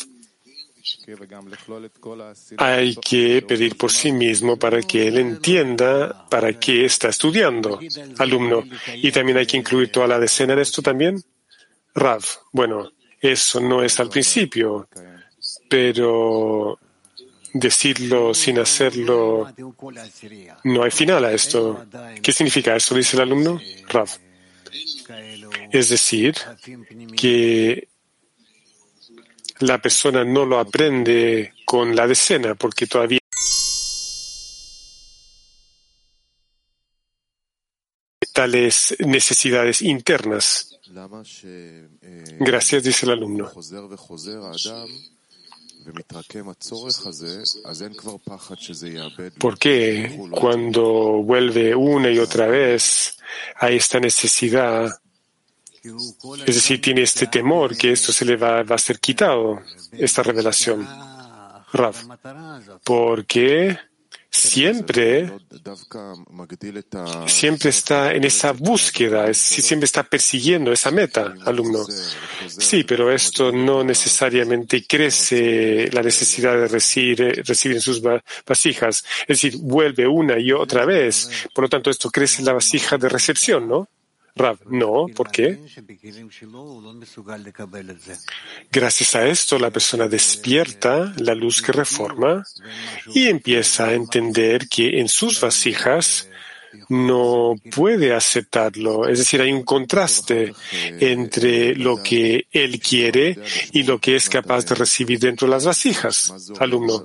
Hay 2.58 2.96
que 2.96 3.42
pedir 3.42 3.76
por 3.76 3.92
sí 3.92 4.12
mismo 4.14 4.58
para 4.58 4.82
que 4.82 5.08
él 5.08 5.18
entienda 5.18 6.26
para 6.30 6.58
qué 6.58 6.86
está 6.86 7.10
estudiando, 7.10 7.80
alumno. 8.18 8.64
Y 8.96 9.12
también 9.12 9.38
hay 9.38 9.46
que 9.46 9.58
incluir 9.58 9.92
toda 9.92 10.08
la 10.08 10.20
decena 10.20 10.54
en 10.54 10.60
esto 10.60 10.82
también. 10.82 11.22
Rav, 11.94 12.24
bueno, 12.54 12.92
eso 13.20 13.60
no 13.60 13.84
es 13.84 14.00
al 14.00 14.10
principio 14.10 14.88
pero 15.70 16.80
decirlo 17.54 18.34
sin 18.34 18.60
hacerlo, 18.60 19.52
no 20.64 20.84
hay 20.84 20.92
final 20.92 21.26
a 21.26 21.32
esto. 21.34 21.86
¿Qué 22.22 22.32
significa 22.32 22.76
esto? 22.76 22.96
Dice 22.96 23.18
el 23.18 23.24
alumno. 23.24 23.60
Raf. 23.88 24.18
Es 25.72 25.90
decir, 25.90 26.36
que 27.16 27.88
la 29.60 29.82
persona 29.82 30.24
no 30.24 30.46
lo 30.46 30.60
aprende 30.60 31.54
con 31.66 31.96
la 31.96 32.08
decena 32.08 32.56
porque 32.56 32.88
todavía 32.88 33.20
tales 38.34 38.96
necesidades 39.00 39.82
internas. 39.82 40.80
Gracias, 42.40 42.84
dice 42.84 43.08
el 43.08 43.14
alumno. 43.14 43.52
Porque 49.40 50.28
cuando 50.32 51.22
vuelve 51.24 51.76
una 51.76 52.10
y 52.10 52.20
otra 52.20 52.48
vez 52.48 53.18
a 53.56 53.70
esta 53.70 54.00
necesidad, 54.00 54.90
es 56.46 56.56
decir, 56.56 56.82
tiene 56.82 57.04
este 57.04 57.28
temor 57.28 57.78
que 57.78 57.92
esto 57.92 58.12
se 58.12 58.26
le 58.26 58.36
va, 58.36 58.64
va 58.64 58.76
a 58.76 58.80
ser 58.80 59.00
quitado, 59.00 59.62
esta 59.92 60.24
revelación. 60.24 60.88
Rav, 61.74 61.96
porque 62.84 63.78
siempre, 64.38 65.32
siempre 67.28 67.70
está 67.70 68.14
en 68.14 68.24
esa 68.24 68.52
búsqueda, 68.52 69.34
siempre 69.34 69.86
está 69.86 70.04
persiguiendo 70.04 70.72
esa 70.72 70.92
meta, 70.92 71.34
alumno. 71.46 71.86
Sí, 72.48 72.84
pero 72.84 73.12
esto 73.12 73.52
no 73.52 73.84
necesariamente 73.84 74.86
crece 74.86 75.90
la 75.92 76.02
necesidad 76.02 76.58
de 76.58 76.68
recibir, 76.68 77.44
recibir 77.46 77.78
en 77.78 77.82
sus 77.82 78.02
vasijas. 78.46 79.04
Es 79.22 79.42
decir, 79.42 79.58
vuelve 79.60 80.08
una 80.08 80.40
y 80.40 80.52
otra 80.52 80.86
vez. 80.86 81.30
Por 81.54 81.64
lo 81.64 81.70
tanto, 81.70 81.90
esto 81.90 82.10
crece 82.10 82.44
la 82.44 82.54
vasija 82.54 82.98
de 82.98 83.10
recepción, 83.10 83.68
¿no? 83.68 83.90
No, 84.66 85.08
¿por 85.16 85.32
qué? 85.32 85.60
Gracias 88.72 89.16
a 89.16 89.28
esto, 89.28 89.60
la 89.60 89.72
persona 89.72 90.08
despierta 90.08 91.14
la 91.18 91.36
luz 91.36 91.62
que 91.62 91.72
reforma 91.72 92.44
y 93.14 93.28
empieza 93.28 93.88
a 93.88 93.94
entender 93.94 94.68
que 94.68 95.00
en 95.00 95.08
sus 95.08 95.42
vasijas 95.42 96.30
no 96.90 97.56
puede 97.72 98.14
aceptarlo. 98.14 99.08
Es 99.08 99.20
decir, 99.20 99.42
hay 99.42 99.52
un 99.52 99.64
contraste 99.64 100.54
entre 101.00 101.76
lo 101.76 102.02
que 102.02 102.48
él 102.52 102.80
quiere 102.80 103.38
y 103.72 103.84
lo 103.84 104.00
que 104.00 104.16
es 104.16 104.30
capaz 104.30 104.66
de 104.66 104.76
recibir 104.76 105.20
dentro 105.20 105.48
de 105.48 105.52
las 105.52 105.66
vasijas, 105.66 106.34
alumno. 106.60 107.04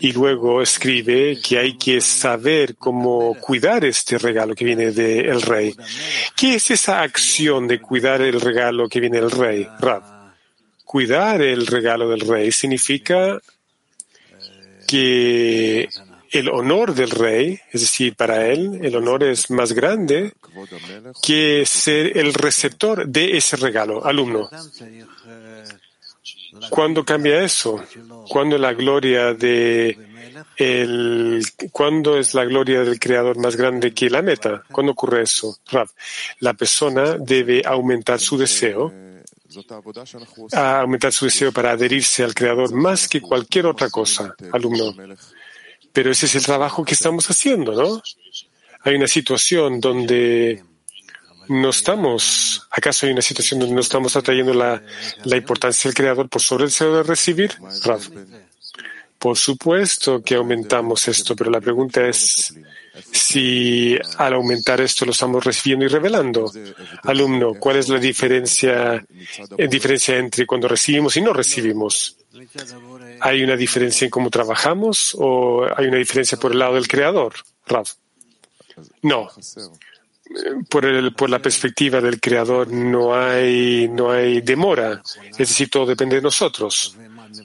Y 0.00 0.12
luego 0.12 0.62
escribe 0.62 1.38
que 1.40 1.58
hay 1.58 1.76
que 1.76 2.00
saber 2.00 2.76
cómo 2.76 3.34
cuidar 3.40 3.84
este 3.84 4.18
regalo 4.18 4.54
que 4.54 4.64
viene 4.64 4.90
del 4.90 5.42
rey. 5.42 5.74
¿Qué 6.36 6.54
es 6.54 6.70
esa 6.70 7.02
acción 7.02 7.66
de 7.66 7.80
cuidar 7.80 8.20
el 8.22 8.40
regalo 8.40 8.88
que 8.88 9.00
viene 9.00 9.20
del 9.20 9.30
rey? 9.30 9.66
Rab. 9.80 10.02
Cuidar 10.84 11.42
el 11.42 11.66
regalo 11.66 12.08
del 12.08 12.20
rey 12.20 12.52
significa 12.52 13.40
que 14.86 15.88
el 16.34 16.48
honor 16.48 16.94
del 16.94 17.10
rey, 17.10 17.60
es 17.72 17.80
decir, 17.82 18.16
para 18.16 18.48
él 18.48 18.80
el 18.82 18.96
honor 18.96 19.22
es 19.22 19.50
más 19.50 19.72
grande 19.72 20.32
que 21.22 21.64
ser 21.64 22.18
el 22.18 22.34
receptor 22.34 23.06
de 23.06 23.36
ese 23.36 23.56
regalo, 23.56 24.04
alumno. 24.04 24.50
¿Cuándo 26.70 27.04
cambia 27.04 27.42
eso? 27.42 27.82
¿Cuándo 28.28 28.58
la 28.58 28.72
gloria 28.72 29.32
de 29.32 29.96
el, 30.56 31.44
¿Cuándo 31.70 32.18
es 32.18 32.34
la 32.34 32.44
gloria 32.44 32.82
del 32.82 32.98
creador 32.98 33.38
más 33.38 33.56
grande 33.56 33.94
que 33.94 34.10
la 34.10 34.22
meta? 34.22 34.64
¿Cuándo 34.70 34.92
ocurre 34.92 35.22
eso? 35.22 35.56
La 36.40 36.54
persona 36.54 37.16
debe 37.18 37.62
aumentar 37.64 38.18
su 38.18 38.36
deseo 38.36 38.92
aumentar 40.52 41.12
su 41.12 41.26
deseo 41.26 41.52
para 41.52 41.70
adherirse 41.70 42.24
al 42.24 42.34
creador 42.34 42.72
más 42.72 43.08
que 43.08 43.20
cualquier 43.20 43.66
otra 43.66 43.88
cosa, 43.88 44.34
alumno. 44.52 44.94
Pero 45.94 46.10
ese 46.10 46.26
es 46.26 46.34
el 46.34 46.44
trabajo 46.44 46.84
que 46.84 46.92
estamos 46.92 47.30
haciendo, 47.30 47.72
¿no? 47.72 48.02
Hay 48.82 48.96
una 48.96 49.06
situación 49.06 49.80
donde 49.80 50.62
no 51.48 51.70
estamos, 51.70 52.66
¿acaso 52.70 53.06
hay 53.06 53.12
una 53.12 53.22
situación 53.22 53.60
donde 53.60 53.76
no 53.76 53.80
estamos 53.80 54.16
atrayendo 54.16 54.52
la, 54.52 54.82
la 55.24 55.36
importancia 55.36 55.88
del 55.88 55.94
Creador 55.94 56.28
por 56.28 56.42
sobre 56.42 56.64
el 56.64 56.70
deseo 56.70 56.96
de 56.96 57.02
recibir? 57.04 57.52
Por 59.24 59.38
supuesto 59.38 60.20
que 60.22 60.34
aumentamos 60.34 61.08
esto, 61.08 61.34
pero 61.34 61.50
la 61.50 61.58
pregunta 61.58 62.06
es 62.06 62.54
si 63.10 63.96
al 64.18 64.34
aumentar 64.34 64.82
esto 64.82 65.06
lo 65.06 65.12
estamos 65.12 65.42
recibiendo 65.42 65.86
y 65.86 65.88
revelando. 65.88 66.52
Alumno, 67.04 67.54
¿cuál 67.58 67.76
es 67.76 67.88
la 67.88 67.98
diferencia, 67.98 68.96
eh, 69.56 69.68
entre 70.08 70.46
cuando 70.46 70.68
recibimos 70.68 71.16
y 71.16 71.22
no 71.22 71.32
recibimos? 71.32 72.18
¿Hay 73.22 73.42
una 73.42 73.56
diferencia 73.56 74.04
en 74.04 74.10
cómo 74.10 74.28
trabajamos 74.28 75.16
o 75.18 75.64
hay 75.74 75.86
una 75.86 75.96
diferencia 75.96 76.36
por 76.36 76.52
el 76.52 76.58
lado 76.58 76.74
del 76.74 76.86
creador, 76.86 77.32
Rav? 77.64 77.86
No. 79.00 79.30
Por, 80.68 81.16
por 81.16 81.30
la 81.30 81.38
perspectiva 81.38 82.02
del 82.02 82.20
creador 82.20 82.68
no 82.68 83.16
hay, 83.16 83.88
no 83.88 84.10
hay 84.10 84.42
demora. 84.42 85.00
Es 85.30 85.48
decir, 85.48 85.70
todo 85.70 85.86
depende 85.86 86.16
de 86.16 86.22
nosotros. 86.22 86.94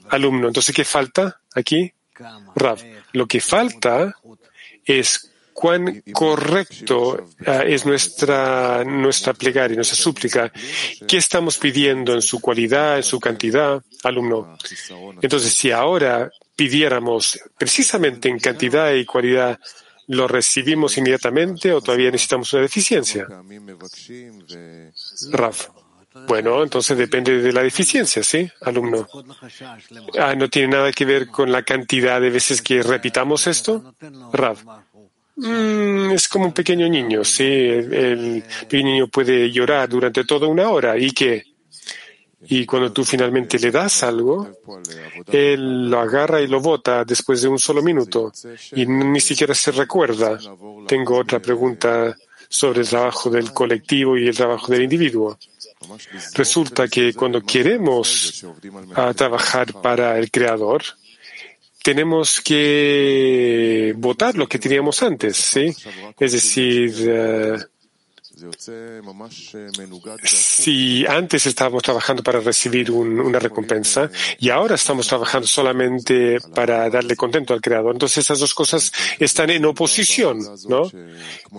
Alumno, 0.10 0.48
entonces, 0.48 0.76
¿qué 0.76 0.84
falta 0.84 1.42
aquí? 1.54 1.92
Rav, 2.56 2.80
lo 3.14 3.28
que 3.28 3.40
falta 3.40 4.14
es 4.86 5.32
cuán 5.60 6.04
correcto 6.14 7.28
ah, 7.46 7.64
es 7.66 7.86
nuestra, 7.86 8.84
nuestra 8.86 9.34
plegaria, 9.34 9.76
nuestra 9.76 9.98
súplica. 9.98 10.52
¿Qué 11.06 11.18
estamos 11.18 11.58
pidiendo 11.58 12.14
en 12.14 12.22
su 12.22 12.40
cualidad, 12.40 12.96
en 12.96 13.04
su 13.04 13.20
cantidad, 13.20 13.82
alumno? 14.04 14.58
Entonces, 15.22 15.54
si 15.54 15.72
ahora 15.72 16.32
pidiéramos 16.56 17.40
precisamente 17.58 18.30
en 18.30 18.40
cantidad 18.40 18.94
y 18.94 19.04
cualidad, 19.04 19.60
¿lo 20.08 20.30
recibimos 20.30 20.98
inmediatamente 20.98 21.74
o 21.74 21.82
todavía 21.82 22.12
necesitamos 22.12 22.54
una 22.54 22.62
deficiencia? 22.62 23.28
Raf. 25.32 25.68
Bueno, 26.28 26.64
entonces 26.64 26.98
depende 26.98 27.40
de 27.40 27.52
la 27.54 27.62
deficiencia, 27.62 28.24
¿sí, 28.24 28.50
alumno? 28.62 29.08
Ah, 30.18 30.34
¿No 30.36 30.50
tiene 30.50 30.70
nada 30.70 30.92
que 30.92 31.06
ver 31.06 31.28
con 31.28 31.52
la 31.52 31.64
cantidad 31.64 32.20
de 32.20 32.30
veces 32.30 32.62
que 32.62 32.82
repitamos 32.82 33.46
esto? 33.48 33.94
Rav. 34.34 34.58
Mm, 35.36 36.12
es 36.12 36.28
como 36.28 36.46
un 36.46 36.54
pequeño 36.54 36.90
niño, 36.90 37.24
sí. 37.24 37.44
El, 37.44 38.44
pequeño 38.62 38.90
niño 38.90 39.08
puede 39.08 39.52
llorar 39.52 39.88
durante 39.88 40.26
toda 40.26 40.48
una 40.48 40.70
hora 40.70 40.98
y 40.98 41.12
que 41.12 41.44
y 42.42 42.66
cuando 42.66 42.92
tú 42.92 43.04
finalmente 43.04 43.60
le 43.60 43.70
das 43.70 44.02
algo, 44.04 44.50
él 45.28 45.90
lo 45.90 46.00
agarra 46.00 46.42
y 46.42 46.48
lo 46.48 46.62
bota 46.62 47.04
después 47.04 47.42
de 47.42 47.50
un 47.50 47.60
solo 47.60 47.82
minuto 47.84 48.32
y 48.72 48.86
ni 48.86 49.20
siquiera 49.20 49.54
se 49.54 49.72
recuerda. 49.72 50.40
Tengo 50.88 51.18
otra 51.18 51.40
pregunta 51.40 52.16
sobre 52.48 52.82
el 52.82 52.90
trabajo 52.90 53.30
del 53.30 53.54
colectivo 53.54 54.18
y 54.18 54.28
el 54.28 54.36
trabajo 54.36 54.72
del 54.72 54.84
individuo. 54.84 55.38
Resulta 56.34 56.88
que 56.88 57.14
cuando 57.14 57.42
queremos 57.42 58.46
ah, 58.96 59.14
trabajar 59.14 59.74
para 59.82 60.18
el 60.20 60.30
creador, 60.30 60.84
tenemos 61.82 62.42
que 62.42 63.94
votar 63.98 64.36
lo 64.36 64.48
que 64.48 64.60
teníamos 64.60 65.02
antes, 65.02 65.38
¿sí? 65.38 65.74
Es 66.20 66.32
decir, 66.34 66.94
eh, 67.00 67.58
si 70.24 71.06
antes 71.06 71.46
estábamos 71.46 71.84
trabajando 71.84 72.24
para 72.24 72.40
recibir 72.40 72.92
una 72.92 73.40
recompensa 73.40 74.10
y 74.40 74.50
ahora 74.50 74.76
estamos 74.76 75.08
trabajando 75.08 75.48
solamente 75.48 76.40
para 76.54 76.90
darle 76.90 77.16
contento 77.16 77.54
al 77.54 77.62
creador, 77.62 77.94
entonces 77.94 78.20
esas 78.20 78.40
dos 78.40 78.54
cosas 78.54 78.92
están 79.20 79.50
en 79.50 79.66
oposición, 79.66 80.40
¿no? 80.68 80.90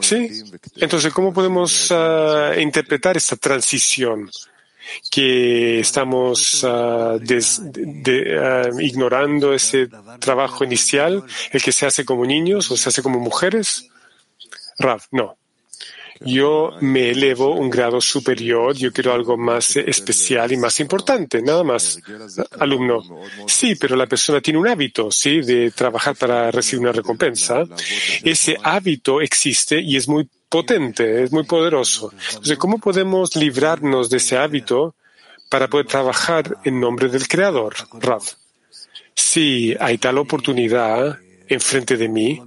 Sí. 0.01 0.29
Entonces, 0.77 1.13
¿cómo 1.13 1.33
podemos 1.33 1.89
ah, 1.91 2.53
interpretar 2.59 3.17
esta 3.17 3.37
transición? 3.37 4.31
que 5.11 5.81
estamos 5.81 6.65
ah, 6.65 7.17
ah, 7.17 8.71
ignorando 8.81 9.53
ese 9.53 9.89
trabajo 10.19 10.65
inicial, 10.65 11.23
el 11.53 11.63
que 11.63 11.71
se 11.71 11.87
hace 11.87 12.05
como 12.05 12.25
niños 12.25 12.71
o 12.71 12.77
se 12.77 12.89
hace 12.89 13.03
como 13.03 13.21
mujeres? 13.21 13.89
Rav, 14.79 15.03
no. 15.13 15.40
Yo 16.21 16.73
me 16.81 17.11
elevo 17.11 17.55
un 17.55 17.71
grado 17.71 18.01
superior, 18.01 18.77
yo 18.77 18.93
quiero 18.93 19.15
algo 19.15 19.39
más 19.39 19.77
especial 19.77 20.53
y 20.53 20.59
más 20.59 20.79
importante, 20.81 21.41
nada 21.41 21.65
más. 21.65 21.99
Alumno, 22.59 23.03
sí, 23.47 23.75
pero 23.77 23.97
la 23.97 24.07
persona 24.07 24.41
tiene 24.41 24.59
un 24.59 24.69
hábito, 24.69 25.11
sí, 25.11 25.41
de 25.41 25.71
trabajar 25.71 26.15
para 26.17 26.51
recibir 26.51 26.83
una 26.83 26.93
recompensa. 26.93 27.65
Ese 28.23 28.57
hábito 28.63 29.23
existe 29.23 29.81
y 29.81 29.97
es 29.97 30.09
muy 30.09 30.29
potente, 30.49 31.23
es 31.23 31.33
muy 31.33 31.45
poderoso. 31.45 32.13
Entonces, 32.29 32.59
¿cómo 32.59 32.79
podemos 32.79 33.35
librarnos 33.37 34.11
de 34.11 34.19
ese 34.19 34.37
hábito 34.37 34.95
para 35.49 35.69
poder 35.69 35.87
trabajar 35.87 36.59
en 36.65 36.81
nombre 36.81 37.09
del 37.09 37.27
Creador, 37.29 37.75
Rav? 37.95 38.23
Si 39.15 39.75
hay 39.81 39.97
tal 39.97 40.19
oportunidad 40.19 41.19
enfrente 41.51 41.97
de 41.97 42.09
mí, 42.09 42.41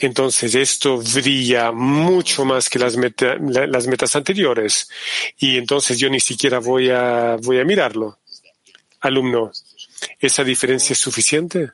entonces 0.00 0.54
esto 0.54 0.98
brilla 0.98 1.72
mucho 1.72 2.44
más 2.44 2.68
que 2.68 2.78
las, 2.78 2.94
las 2.94 3.86
metas 3.86 4.14
anteriores 4.14 4.90
y 5.38 5.56
entonces 5.56 5.98
yo 5.98 6.10
ni 6.10 6.20
siquiera 6.20 6.58
voy 6.58 6.90
a, 6.90 7.36
voy 7.42 7.58
a 7.58 7.64
mirarlo. 7.64 8.18
Alumno, 9.00 9.50
¿esa 10.18 10.44
diferencia 10.44 10.92
es 10.92 10.98
suficiente? 10.98 11.70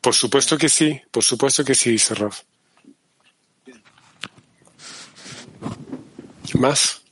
Por 0.00 0.14
supuesto 0.14 0.56
que 0.56 0.68
sí, 0.68 1.00
por 1.10 1.24
supuesto 1.24 1.64
que 1.64 1.74
sí, 1.74 1.90
dice 1.90 2.14
Rav. 2.14 2.34
Más. 6.54 7.02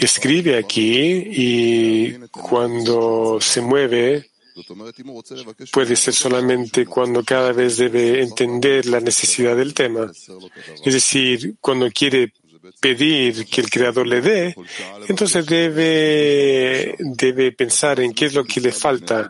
Escribe 0.00 0.56
aquí 0.56 0.96
y 0.96 2.18
cuando 2.30 3.38
se 3.40 3.60
mueve 3.60 4.30
puede 5.72 5.96
ser 5.96 6.14
solamente 6.14 6.86
cuando 6.86 7.24
cada 7.24 7.52
vez 7.52 7.76
debe 7.76 8.22
entender 8.22 8.86
la 8.86 9.00
necesidad 9.00 9.56
del 9.56 9.74
tema. 9.74 10.10
Es 10.84 10.94
decir, 10.94 11.56
cuando 11.60 11.90
quiere 11.90 12.32
pedir 12.80 13.46
que 13.46 13.60
el 13.60 13.70
Creador 13.70 14.06
le 14.06 14.20
dé, 14.20 14.56
entonces 15.08 15.46
debe, 15.46 16.96
debe 16.98 17.52
pensar 17.52 18.00
en 18.00 18.12
qué 18.12 18.26
es 18.26 18.34
lo 18.34 18.44
que 18.44 18.60
le 18.60 18.72
falta. 18.72 19.28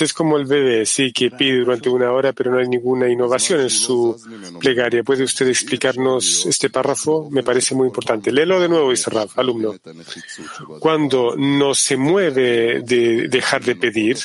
Es 0.00 0.12
como 0.12 0.36
el 0.36 0.46
bebé, 0.46 0.86
sí, 0.86 1.12
que 1.12 1.30
pide 1.30 1.58
durante 1.58 1.88
una 1.88 2.12
hora, 2.12 2.32
pero 2.32 2.50
no 2.50 2.58
hay 2.58 2.68
ninguna 2.68 3.08
innovación 3.08 3.60
en 3.60 3.70
su 3.70 4.16
plegaria. 4.60 5.02
¿Puede 5.02 5.24
usted 5.24 5.48
explicarnos 5.48 6.46
este 6.46 6.70
párrafo? 6.70 7.28
Me 7.30 7.42
parece 7.42 7.74
muy 7.74 7.86
importante. 7.86 8.32
Léelo 8.32 8.60
de 8.60 8.68
nuevo, 8.68 8.92
Raf, 9.06 9.38
alumno. 9.38 9.74
Cuando 10.80 11.34
no 11.36 11.74
se 11.74 11.96
mueve 11.96 12.80
de 12.82 13.28
dejar 13.28 13.64
de 13.64 13.76
pedir, 13.76 14.18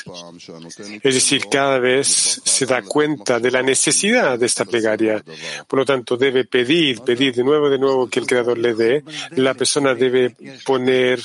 es 1.02 1.14
decir, 1.14 1.46
cada 1.50 1.78
vez 1.78 2.40
se 2.44 2.66
da 2.66 2.82
cuenta 2.82 3.40
de 3.40 3.50
la 3.50 3.62
necesidad 3.62 4.38
de 4.38 4.46
esta 4.46 4.64
plegaria. 4.64 5.22
Por 5.66 5.78
lo 5.78 5.84
tanto, 5.84 6.16
debe 6.16 6.44
pedir, 6.44 7.00
pedir 7.00 7.34
de 7.34 7.44
nuevo, 7.44 7.70
de 7.70 7.78
nuevo 7.78 8.08
que 8.14 8.20
el 8.20 8.26
Creador 8.26 8.58
le 8.58 8.74
dé. 8.74 9.04
La 9.32 9.54
persona 9.54 9.92
debe 9.94 10.36
poner, 10.64 11.20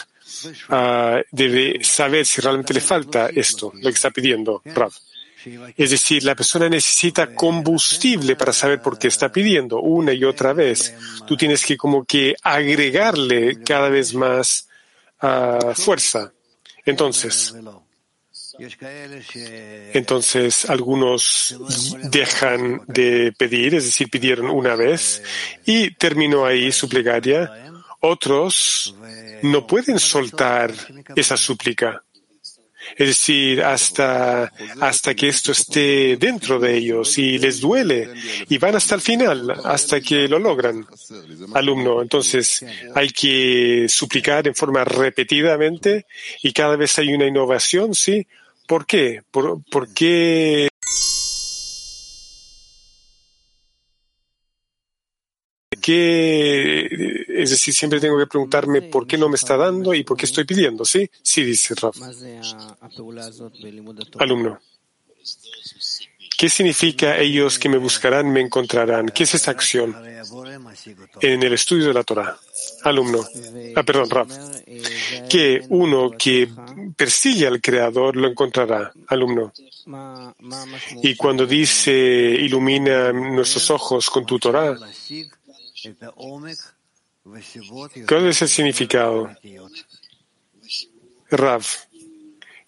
uh, 0.69 1.21
debe 1.31 1.83
saber 1.83 2.25
si 2.25 2.41
realmente 2.41 2.73
le 2.73 2.81
falta 2.81 3.29
esto, 3.29 3.71
lo 3.75 3.89
que 3.89 3.95
está 3.95 4.09
pidiendo, 4.09 4.63
Rav. 4.65 4.91
Es 5.77 5.91
decir, 5.91 6.23
la 6.23 6.35
persona 6.35 6.67
necesita 6.67 7.33
combustible 7.33 8.35
para 8.35 8.51
saber 8.51 8.81
por 8.81 8.97
qué 8.97 9.07
está 9.07 9.31
pidiendo 9.31 9.79
una 9.79 10.11
y 10.11 10.23
otra 10.23 10.51
vez. 10.51 10.93
Tú 11.27 11.37
tienes 11.37 11.63
que 11.63 11.77
como 11.77 12.03
que 12.03 12.35
agregarle 12.41 13.61
cada 13.63 13.89
vez 13.89 14.13
más 14.13 14.67
uh, 15.21 15.73
fuerza. 15.75 16.33
Entonces, 16.85 17.53
entonces, 19.93 20.69
algunos 20.69 21.57
dejan 22.03 22.81
de 22.87 23.33
pedir, 23.37 23.75
es 23.75 23.85
decir, 23.85 24.09
pidieron 24.09 24.49
una 24.49 24.75
vez 24.75 25.23
y 25.65 25.91
terminó 25.91 26.45
ahí 26.45 26.71
su 26.71 26.87
plegaria. 26.89 27.51
Otros 28.01 28.95
no 29.43 29.67
pueden 29.67 29.99
soltar 29.99 30.73
esa 31.15 31.37
súplica. 31.37 32.03
Es 32.97 33.07
decir, 33.07 33.61
hasta, 33.63 34.51
hasta 34.79 35.13
que 35.13 35.27
esto 35.27 35.51
esté 35.51 36.17
dentro 36.17 36.59
de 36.59 36.77
ellos 36.77 37.17
y 37.17 37.37
les 37.37 37.59
duele 37.59 38.09
y 38.47 38.57
van 38.57 38.75
hasta 38.75 38.95
el 38.95 39.01
final, 39.01 39.53
hasta 39.63 40.01
que 40.01 40.27
lo 40.27 40.39
logran. 40.39 40.85
Alumno, 41.53 42.01
entonces 42.01 42.65
hay 42.95 43.09
que 43.09 43.85
suplicar 43.89 44.47
en 44.47 44.55
forma 44.55 44.83
repetidamente 44.83 46.05
y 46.41 46.51
cada 46.51 46.75
vez 46.75 46.97
hay 46.99 47.13
una 47.13 47.27
innovación, 47.27 47.93
¿sí? 47.93 48.25
¿Por 48.69 48.85
qué? 48.85 49.23
¿Por, 49.31 49.63
por 49.63 49.91
qué? 49.95 50.69
qué? 55.81 56.87
Es 57.29 57.49
decir, 57.49 57.73
siempre 57.73 57.99
tengo 57.99 58.19
que 58.19 58.27
preguntarme 58.27 58.83
por 58.83 59.07
qué 59.07 59.17
no 59.17 59.27
me 59.27 59.37
está 59.37 59.57
dando 59.57 59.95
y 59.95 60.03
por 60.03 60.15
qué 60.17 60.27
estoy 60.27 60.43
pidiendo, 60.43 60.85
¿sí? 60.85 61.09
Sí, 61.23 61.41
dice 61.41 61.73
Rafa. 61.73 62.11
Alumno. 64.19 64.59
¿Qué 66.37 66.47
significa 66.47 67.17
ellos 67.17 67.57
que 67.57 67.69
me 67.69 67.79
buscarán, 67.79 68.31
me 68.31 68.41
encontrarán? 68.41 69.09
¿Qué 69.09 69.23
es 69.23 69.33
esta 69.33 69.49
acción 69.49 69.95
en 71.21 71.41
el 71.41 71.53
estudio 71.53 71.87
de 71.87 71.93
la 71.95 72.03
Torah? 72.03 72.37
Alumno, 72.83 73.25
ah, 73.75 73.83
perdón, 73.83 74.09
Rav, 74.09 74.27
que 75.29 75.61
uno 75.69 76.11
que 76.11 76.49
persigue 76.95 77.47
al 77.47 77.61
Creador 77.61 78.15
lo 78.15 78.27
encontrará, 78.27 78.91
alumno. 79.07 79.51
Y 81.01 81.15
cuando 81.15 81.45
dice 81.45 81.91
ilumina 81.91 83.11
nuestros 83.11 83.69
ojos 83.71 84.09
con 84.09 84.25
tu 84.25 84.39
Torah, 84.39 84.77
¿cuál 88.07 88.27
es 88.27 88.41
el 88.41 88.49
significado? 88.49 89.29
Rav, 91.31 91.63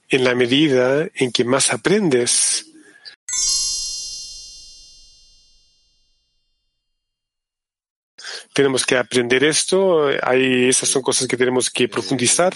en 0.10 0.24
la 0.24 0.36
medida 0.36 1.08
en 1.16 1.32
que 1.32 1.44
más 1.44 1.72
aprendes, 1.74 2.71
tenemos 8.54 8.86
que 8.86 8.98
aprender 8.98 9.44
esto. 9.44 10.08
Hay, 10.22 10.70
esas 10.70 10.90
son 10.90 11.02
cosas 11.02 11.28
que 11.28 11.38
tenemos 11.38 11.70
que 11.70 11.88
profundizar. 11.88 12.54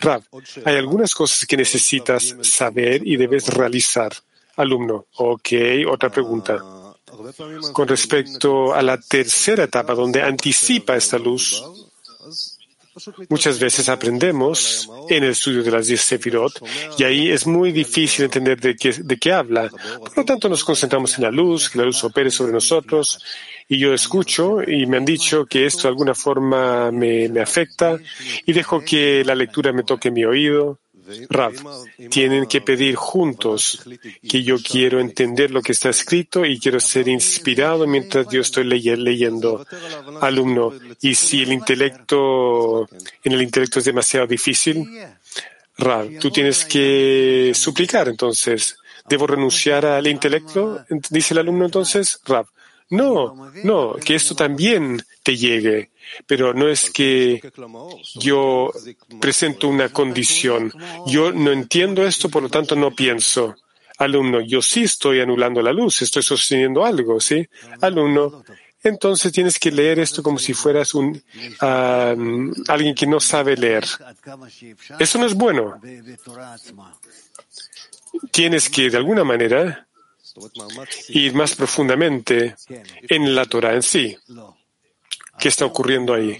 Rav, 0.00 0.22
hay 0.64 0.76
algunas 0.76 1.14
cosas 1.14 1.46
que 1.46 1.56
necesitas 1.56 2.36
saber 2.42 3.06
y 3.06 3.16
debes 3.16 3.48
realizar. 3.48 4.12
Alumno, 4.56 5.06
ok, 5.16 5.48
otra 5.88 6.10
pregunta. 6.10 6.62
Con 7.72 7.88
respecto 7.88 8.74
a 8.74 8.82
la 8.82 8.98
tercera 8.98 9.64
etapa, 9.64 9.94
donde 9.94 10.22
anticipa 10.22 10.96
esta 10.96 11.18
luz, 11.18 11.62
Muchas 13.28 13.58
veces 13.58 13.88
aprendemos 13.88 14.88
en 15.08 15.24
el 15.24 15.30
estudio 15.30 15.62
de 15.62 15.70
las 15.70 15.86
diez 15.86 16.00
sefirot 16.00 16.62
y 16.98 17.04
ahí 17.04 17.30
es 17.30 17.46
muy 17.46 17.70
difícil 17.72 18.24
entender 18.24 18.58
de 18.58 18.74
qué, 18.74 18.92
de 18.92 19.16
qué 19.18 19.32
habla. 19.32 19.68
Por 19.98 20.16
lo 20.16 20.24
tanto, 20.24 20.48
nos 20.48 20.64
concentramos 20.64 21.16
en 21.18 21.24
la 21.24 21.30
luz, 21.30 21.68
que 21.68 21.78
la 21.78 21.84
luz 21.84 22.02
opere 22.04 22.30
sobre 22.30 22.52
nosotros 22.52 23.22
y 23.68 23.78
yo 23.78 23.92
escucho 23.92 24.62
y 24.62 24.86
me 24.86 24.96
han 24.96 25.04
dicho 25.04 25.44
que 25.44 25.66
esto 25.66 25.82
de 25.82 25.88
alguna 25.88 26.14
forma 26.14 26.90
me, 26.90 27.28
me 27.28 27.40
afecta 27.40 27.98
y 28.46 28.52
dejo 28.52 28.80
que 28.80 29.24
la 29.24 29.34
lectura 29.34 29.72
me 29.72 29.82
toque 29.82 30.10
mi 30.10 30.24
oído. 30.24 30.80
Rav, 31.28 31.54
tienen 32.10 32.46
que 32.46 32.60
pedir 32.60 32.94
juntos 32.96 33.82
que 34.28 34.42
yo 34.42 34.56
quiero 34.58 35.00
entender 35.00 35.50
lo 35.50 35.62
que 35.62 35.72
está 35.72 35.90
escrito 35.90 36.44
y 36.44 36.58
quiero 36.58 36.80
ser 36.80 37.08
inspirado 37.08 37.86
mientras 37.86 38.28
yo 38.28 38.40
estoy 38.40 38.64
leyendo. 38.64 39.64
Alumno, 40.20 40.72
y 41.00 41.14
si 41.14 41.42
el 41.42 41.52
intelecto, 41.52 42.88
en 43.24 43.32
el 43.32 43.42
intelecto 43.42 43.78
es 43.78 43.84
demasiado 43.84 44.26
difícil, 44.26 44.86
Rav, 45.78 46.18
tú 46.20 46.30
tienes 46.30 46.64
que 46.64 47.52
suplicar 47.54 48.08
entonces. 48.08 48.76
¿Debo 49.08 49.26
renunciar 49.26 49.86
al 49.86 50.06
intelecto? 50.06 50.84
Dice 51.10 51.34
el 51.34 51.38
alumno 51.38 51.66
entonces, 51.66 52.20
Rav. 52.24 52.46
No, 52.90 53.50
no, 53.64 53.94
que 53.94 54.14
esto 54.14 54.34
también 54.34 55.02
te 55.22 55.36
llegue, 55.36 55.90
pero 56.26 56.54
no 56.54 56.68
es 56.68 56.90
que 56.90 57.40
yo 58.16 58.72
presento 59.20 59.68
una 59.68 59.88
condición. 59.90 60.72
Yo 61.06 61.32
no 61.32 61.52
entiendo 61.52 62.06
esto, 62.06 62.28
por 62.28 62.42
lo 62.42 62.48
tanto 62.48 62.76
no 62.76 62.94
pienso. 62.94 63.54
Alumno, 63.98 64.40
yo 64.40 64.60
sí 64.60 64.82
estoy 64.82 65.20
anulando 65.20 65.62
la 65.62 65.72
luz, 65.72 66.02
estoy 66.02 66.22
sosteniendo 66.22 66.84
algo, 66.84 67.18
¿sí? 67.18 67.48
Alumno, 67.80 68.44
entonces 68.82 69.32
tienes 69.32 69.58
que 69.58 69.70
leer 69.70 69.98
esto 69.98 70.22
como 70.22 70.38
si 70.38 70.54
fueras 70.54 70.94
un 70.94 71.22
alguien 72.68 72.94
que 72.94 73.06
no 73.06 73.20
sabe 73.20 73.56
leer. 73.56 73.84
Eso 74.98 75.18
no 75.18 75.26
es 75.26 75.34
bueno. 75.34 75.80
Tienes 78.30 78.70
que, 78.70 78.90
de 78.90 78.96
alguna 78.96 79.24
manera, 79.24 79.86
ir 81.08 81.34
más 81.34 81.54
profundamente 81.54 82.54
en 83.08 83.34
la 83.34 83.46
Torah 83.46 83.74
en 83.74 83.82
sí. 83.82 84.16
¿Qué 85.38 85.48
está 85.48 85.64
ocurriendo 85.64 86.14
ahí? 86.14 86.38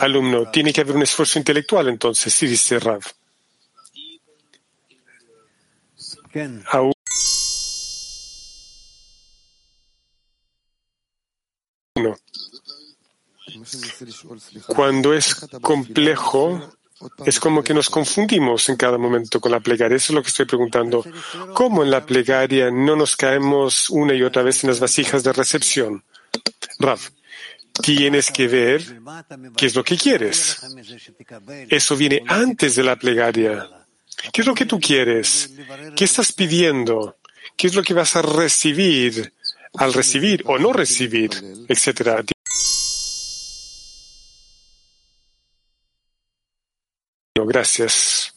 Alumno, 0.00 0.50
tiene 0.50 0.72
que 0.72 0.80
haber 0.80 0.96
un 0.96 1.02
esfuerzo 1.02 1.38
intelectual 1.38 1.88
entonces, 1.88 2.32
sí 2.32 2.46
dice 2.46 2.78
Rav. 2.78 3.02
Cuando 14.66 15.14
es 15.14 15.34
complejo, 15.62 16.60
es 17.24 17.38
como 17.38 17.62
que 17.62 17.74
nos 17.74 17.90
confundimos 17.90 18.68
en 18.68 18.76
cada 18.76 18.98
momento 18.98 19.40
con 19.40 19.52
la 19.52 19.60
plegaria. 19.60 19.96
Eso 19.96 20.12
es 20.12 20.14
lo 20.16 20.22
que 20.22 20.28
estoy 20.28 20.46
preguntando. 20.46 21.04
¿Cómo 21.52 21.82
en 21.82 21.90
la 21.90 22.04
plegaria 22.04 22.70
no 22.70 22.96
nos 22.96 23.16
caemos 23.16 23.90
una 23.90 24.14
y 24.14 24.22
otra 24.22 24.42
vez 24.42 24.64
en 24.64 24.70
las 24.70 24.80
vasijas 24.80 25.22
de 25.22 25.32
recepción? 25.32 26.04
Rav, 26.78 27.00
tienes 27.82 28.30
que 28.30 28.48
ver 28.48 29.00
qué 29.56 29.66
es 29.66 29.74
lo 29.74 29.84
que 29.84 29.96
quieres. 29.96 30.60
Eso 31.68 31.96
viene 31.96 32.22
antes 32.26 32.76
de 32.76 32.82
la 32.82 32.96
plegaria. 32.96 33.68
¿Qué 34.32 34.40
es 34.40 34.46
lo 34.46 34.54
que 34.54 34.66
tú 34.66 34.80
quieres? 34.80 35.50
¿Qué 35.96 36.04
estás 36.04 36.32
pidiendo? 36.32 37.18
¿Qué 37.56 37.66
es 37.66 37.74
lo 37.74 37.82
que 37.82 37.94
vas 37.94 38.16
a 38.16 38.22
recibir 38.22 39.32
al 39.76 39.92
recibir 39.92 40.42
o 40.46 40.58
no 40.58 40.72
recibir, 40.72 41.30
etcétera? 41.68 42.24
Gracias. 47.46 48.33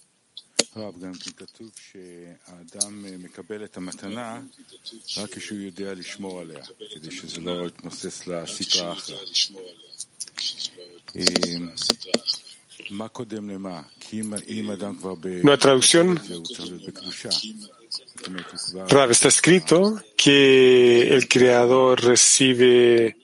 Una 15.44 15.58
traducción. 15.58 16.20
Rav, 18.90 19.12
está 19.12 19.28
escrito 19.28 20.02
que 20.16 21.13
el 21.13 21.28
Creador 21.28 22.04
recibe 22.04 23.17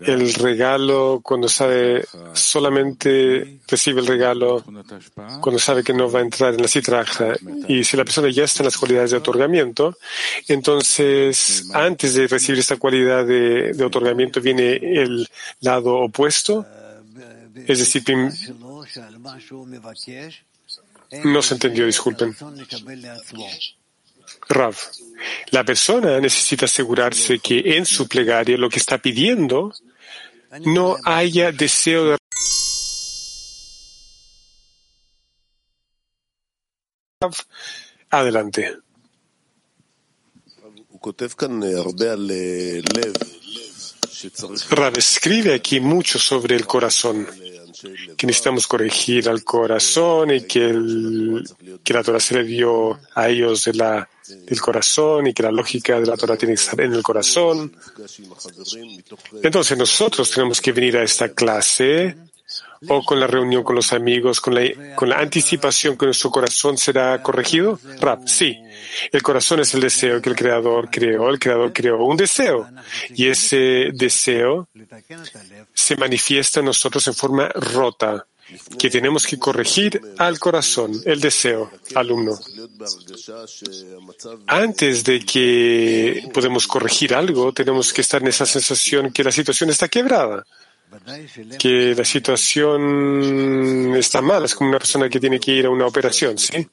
el 0.00 0.32
regalo 0.34 1.20
cuando 1.22 1.48
sabe 1.48 2.04
solamente 2.32 3.60
recibe 3.68 4.00
el 4.00 4.06
regalo 4.06 4.64
cuando 5.40 5.58
sabe 5.58 5.82
que 5.82 5.92
no 5.92 6.10
va 6.10 6.20
a 6.20 6.22
entrar 6.22 6.54
en 6.54 6.62
la 6.62 6.68
citraja. 6.68 7.34
Y 7.68 7.84
si 7.84 7.96
la 7.96 8.04
persona 8.04 8.30
ya 8.30 8.44
está 8.44 8.62
en 8.62 8.66
las 8.66 8.76
cualidades 8.76 9.10
de 9.10 9.18
otorgamiento, 9.18 9.96
entonces 10.48 11.66
antes 11.74 12.14
de 12.14 12.26
recibir 12.26 12.60
esta 12.60 12.76
cualidad 12.76 13.26
de, 13.26 13.72
de 13.72 13.84
otorgamiento 13.84 14.40
viene 14.40 14.76
el 14.76 15.28
lado 15.60 15.96
opuesto. 15.96 16.66
Es 17.66 17.78
decir, 17.78 18.02
no 21.24 21.42
se 21.42 21.54
entendió, 21.54 21.86
disculpen. 21.86 22.34
Rav, 24.48 24.76
la 25.50 25.64
persona 25.64 26.18
necesita 26.20 26.64
asegurarse 26.64 27.38
que 27.38 27.76
en 27.76 27.84
su 27.84 28.08
plegaria 28.08 28.56
lo 28.56 28.68
que 28.68 28.78
está 28.78 28.98
pidiendo 28.98 29.72
no 30.58 30.96
haya 31.04 31.52
deseo 31.52 32.10
de 32.10 32.16
Adelante. 38.10 38.76
Rav 44.70 44.98
escribe 44.98 45.54
aquí 45.54 45.80
mucho 45.80 46.18
sobre 46.18 46.56
el 46.56 46.66
corazón, 46.66 47.26
que 48.16 48.26
necesitamos 48.26 48.66
corregir 48.66 49.28
al 49.28 49.44
corazón 49.44 50.30
y 50.30 50.46
que, 50.46 50.64
el, 50.64 51.44
que 51.84 51.92
la 51.92 52.02
Torah 52.02 52.20
se 52.20 52.34
le 52.36 52.44
dio 52.44 52.98
a 53.14 53.28
ellos 53.28 53.64
de 53.64 53.74
la 53.74 54.08
del 54.30 54.60
corazón 54.60 55.26
y 55.26 55.34
que 55.34 55.42
la 55.42 55.50
lógica 55.50 56.00
de 56.00 56.06
la 56.06 56.16
Torah 56.16 56.36
tiene 56.36 56.54
que 56.54 56.60
estar 56.60 56.80
en 56.80 56.92
el 56.92 57.02
corazón. 57.02 57.74
Entonces 59.42 59.76
nosotros 59.76 60.30
tenemos 60.30 60.60
que 60.60 60.72
venir 60.72 60.96
a 60.96 61.02
esta 61.02 61.30
clase 61.30 62.16
o 62.88 63.04
con 63.04 63.20
la 63.20 63.26
reunión 63.26 63.62
con 63.62 63.76
los 63.76 63.92
amigos, 63.92 64.40
con 64.40 64.54
la, 64.54 64.94
con 64.94 65.08
la 65.08 65.18
anticipación 65.18 65.96
que 65.96 66.06
nuestro 66.06 66.30
corazón 66.30 66.78
será 66.78 67.22
corregido? 67.22 67.78
Rap, 68.00 68.26
sí. 68.26 68.56
El 69.12 69.22
corazón 69.22 69.60
es 69.60 69.74
el 69.74 69.82
deseo 69.82 70.20
que 70.22 70.30
el 70.30 70.36
Creador 70.36 70.88
creó. 70.90 71.28
El 71.28 71.38
Creador 71.38 71.72
creó 71.72 72.02
un 72.04 72.16
deseo. 72.16 72.68
Y 73.10 73.28
ese 73.28 73.90
deseo 73.92 74.68
se 75.74 75.96
manifiesta 75.96 76.60
en 76.60 76.66
nosotros 76.66 77.06
en 77.06 77.14
forma 77.14 77.48
rota 77.48 78.26
que 78.78 78.90
tenemos 78.90 79.26
que 79.26 79.38
corregir 79.38 80.00
al 80.18 80.38
corazón, 80.38 80.92
el 81.04 81.20
deseo, 81.20 81.70
alumno. 81.94 82.38
Antes 84.46 85.04
de 85.04 85.20
que 85.20 86.28
podemos 86.32 86.66
corregir 86.66 87.14
algo, 87.14 87.52
tenemos 87.52 87.92
que 87.92 88.00
estar 88.00 88.22
en 88.22 88.28
esa 88.28 88.46
sensación 88.46 89.12
que 89.12 89.24
la 89.24 89.32
situación 89.32 89.70
está 89.70 89.88
quebrada, 89.88 90.44
que 91.58 91.94
la 91.94 92.04
situación 92.04 93.94
está 93.96 94.20
mal, 94.20 94.44
es 94.44 94.54
como 94.54 94.70
una 94.70 94.78
persona 94.78 95.08
que 95.08 95.20
tiene 95.20 95.38
que 95.38 95.52
ir 95.52 95.66
a 95.66 95.70
una 95.70 95.86
operación, 95.86 96.38
¿sí? 96.38 96.66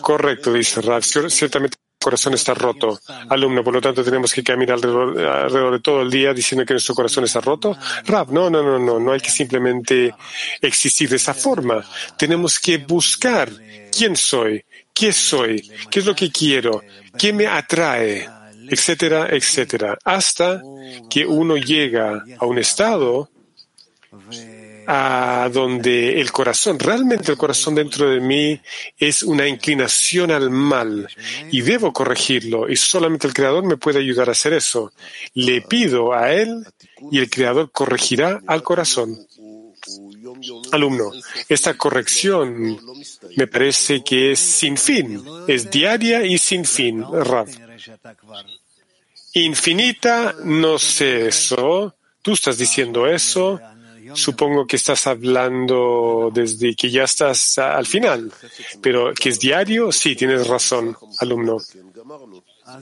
Correcto, 0.00 0.52
dice 0.52 0.80
Rav. 0.80 1.02
Ciertamente 1.02 1.76
corazón 1.98 2.34
está 2.34 2.54
roto. 2.54 3.00
Alumno, 3.28 3.64
por 3.64 3.74
lo 3.74 3.80
tanto 3.80 4.04
tenemos 4.04 4.32
que 4.32 4.42
caminar 4.42 4.74
alrededor, 4.74 5.72
de 5.72 5.80
todo 5.80 6.02
el 6.02 6.10
día 6.10 6.32
diciendo 6.32 6.64
que 6.64 6.74
nuestro 6.74 6.94
corazón 6.94 7.24
está 7.24 7.40
roto. 7.40 7.76
Rab, 8.04 8.30
no, 8.30 8.48
no, 8.48 8.62
no, 8.62 8.78
no, 8.78 9.00
no 9.00 9.12
hay 9.12 9.20
que 9.20 9.30
simplemente 9.30 10.14
existir 10.60 11.08
de 11.08 11.16
esa 11.16 11.34
forma. 11.34 11.84
Tenemos 12.16 12.60
que 12.60 12.78
buscar 12.78 13.50
quién 13.90 14.16
soy, 14.16 14.64
qué 14.92 15.12
soy, 15.12 15.70
qué 15.90 16.00
es 16.00 16.06
lo 16.06 16.14
que 16.14 16.30
quiero, 16.30 16.82
qué 17.18 17.32
me 17.32 17.46
atrae, 17.46 18.28
etcétera, 18.68 19.28
etcétera, 19.30 19.98
hasta 20.04 20.62
que 21.10 21.26
uno 21.26 21.56
llega 21.56 22.22
a 22.38 22.46
un 22.46 22.58
estado 22.58 23.30
a 24.86 25.48
donde 25.52 26.20
el 26.20 26.30
corazón, 26.32 26.78
realmente 26.78 27.32
el 27.32 27.38
corazón 27.38 27.74
dentro 27.74 28.08
de 28.08 28.20
mí 28.20 28.60
es 28.96 29.22
una 29.22 29.46
inclinación 29.46 30.30
al 30.30 30.50
mal 30.50 31.08
y 31.50 31.60
debo 31.62 31.92
corregirlo 31.92 32.68
y 32.68 32.76
solamente 32.76 33.26
el 33.26 33.34
Creador 33.34 33.64
me 33.64 33.76
puede 33.76 33.98
ayudar 33.98 34.28
a 34.28 34.32
hacer 34.32 34.52
eso. 34.52 34.92
Le 35.34 35.62
pido 35.62 36.12
a 36.12 36.32
Él 36.32 36.64
y 37.10 37.18
el 37.18 37.30
Creador 37.30 37.70
corregirá 37.70 38.40
al 38.46 38.62
corazón. 38.62 39.18
Alumno, 40.72 41.12
esta 41.48 41.74
corrección 41.74 42.78
me 43.36 43.46
parece 43.46 44.02
que 44.02 44.32
es 44.32 44.38
sin 44.38 44.76
fin, 44.76 45.22
es 45.46 45.70
diaria 45.70 46.24
y 46.24 46.38
sin 46.38 46.64
fin, 46.64 47.02
Rav. 47.02 47.48
Infinita, 49.34 50.34
no 50.44 50.78
sé 50.78 51.28
eso. 51.28 51.94
Tú 52.22 52.32
estás 52.32 52.58
diciendo 52.58 53.06
eso 53.06 53.60
Supongo 54.14 54.66
que 54.66 54.76
estás 54.76 55.06
hablando 55.06 56.30
desde 56.32 56.74
que 56.74 56.90
ya 56.90 57.04
estás 57.04 57.58
al 57.58 57.86
final, 57.86 58.32
pero 58.80 59.12
que 59.14 59.30
es 59.30 59.38
diario, 59.38 59.92
sí, 59.92 60.14
tienes 60.16 60.46
razón, 60.46 60.96
alumno. 61.20 61.58
Ah, 62.64 62.80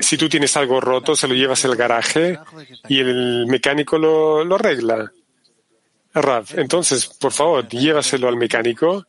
si 0.00 0.16
tú 0.16 0.28
tienes 0.28 0.56
algo 0.56 0.80
roto, 0.80 1.14
se 1.14 1.28
lo 1.28 1.34
llevas 1.34 1.64
al 1.64 1.76
garaje 1.76 2.38
y 2.88 3.00
el 3.00 3.46
mecánico 3.46 3.98
lo, 3.98 4.44
lo 4.44 4.54
arregla. 4.54 5.12
Rav, 6.14 6.46
entonces, 6.56 7.06
por 7.06 7.32
favor, 7.32 7.68
llévaselo 7.68 8.28
al 8.28 8.36
mecánico, 8.36 9.06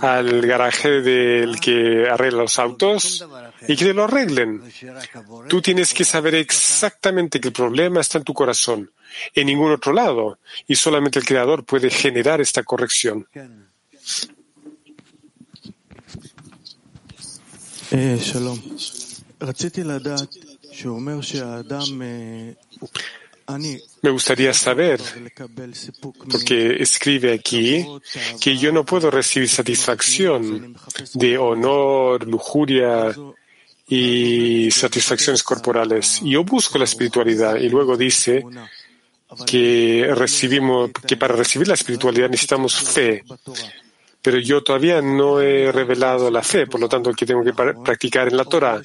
al 0.00 0.42
garaje 0.42 1.00
del 1.00 1.60
que 1.60 2.08
arregla 2.08 2.42
los 2.42 2.58
autos 2.58 3.26
y 3.68 3.76
que 3.76 3.92
lo 3.92 4.04
arreglen. 4.04 4.62
Tú 5.48 5.62
tienes 5.62 5.94
que 5.94 6.04
saber 6.04 6.34
exactamente 6.34 7.40
que 7.40 7.48
el 7.48 7.54
problema 7.54 8.00
está 8.00 8.18
en 8.18 8.24
tu 8.24 8.34
corazón 8.34 8.90
en 9.34 9.46
ningún 9.46 9.72
otro 9.72 9.92
lado 9.92 10.38
y 10.66 10.74
solamente 10.74 11.18
el 11.18 11.24
Creador 11.24 11.64
puede 11.64 11.90
generar 11.90 12.40
esta 12.40 12.62
corrección. 12.62 13.26
Eh, 17.92 18.18
Me 24.02 24.10
gustaría 24.10 24.52
saber, 24.52 25.00
porque 26.30 26.82
escribe 26.82 27.32
aquí, 27.32 27.86
que 28.40 28.56
yo 28.56 28.72
no 28.72 28.84
puedo 28.84 29.10
recibir 29.10 29.48
satisfacción 29.48 30.76
de 31.14 31.38
honor, 31.38 32.26
lujuria 32.26 33.14
y 33.88 34.70
satisfacciones 34.70 35.42
corporales. 35.42 36.20
Yo 36.24 36.44
busco 36.44 36.78
la 36.78 36.84
espiritualidad 36.84 37.56
y 37.56 37.68
luego 37.68 37.96
dice 37.96 38.44
que 39.46 40.08
recibimos, 40.14 40.90
que 41.06 41.16
para 41.16 41.36
recibir 41.36 41.68
la 41.68 41.74
espiritualidad 41.74 42.28
necesitamos 42.28 42.74
fe. 42.74 43.24
Pero 44.26 44.38
yo 44.40 44.60
todavía 44.60 45.00
no 45.00 45.40
he 45.40 45.70
revelado 45.70 46.32
la 46.32 46.42
fe, 46.42 46.66
por 46.66 46.80
lo 46.80 46.88
tanto, 46.88 47.12
que 47.12 47.24
tengo 47.24 47.44
que 47.44 47.52
practicar 47.52 48.26
en 48.26 48.36
la 48.36 48.44
Torah. 48.44 48.82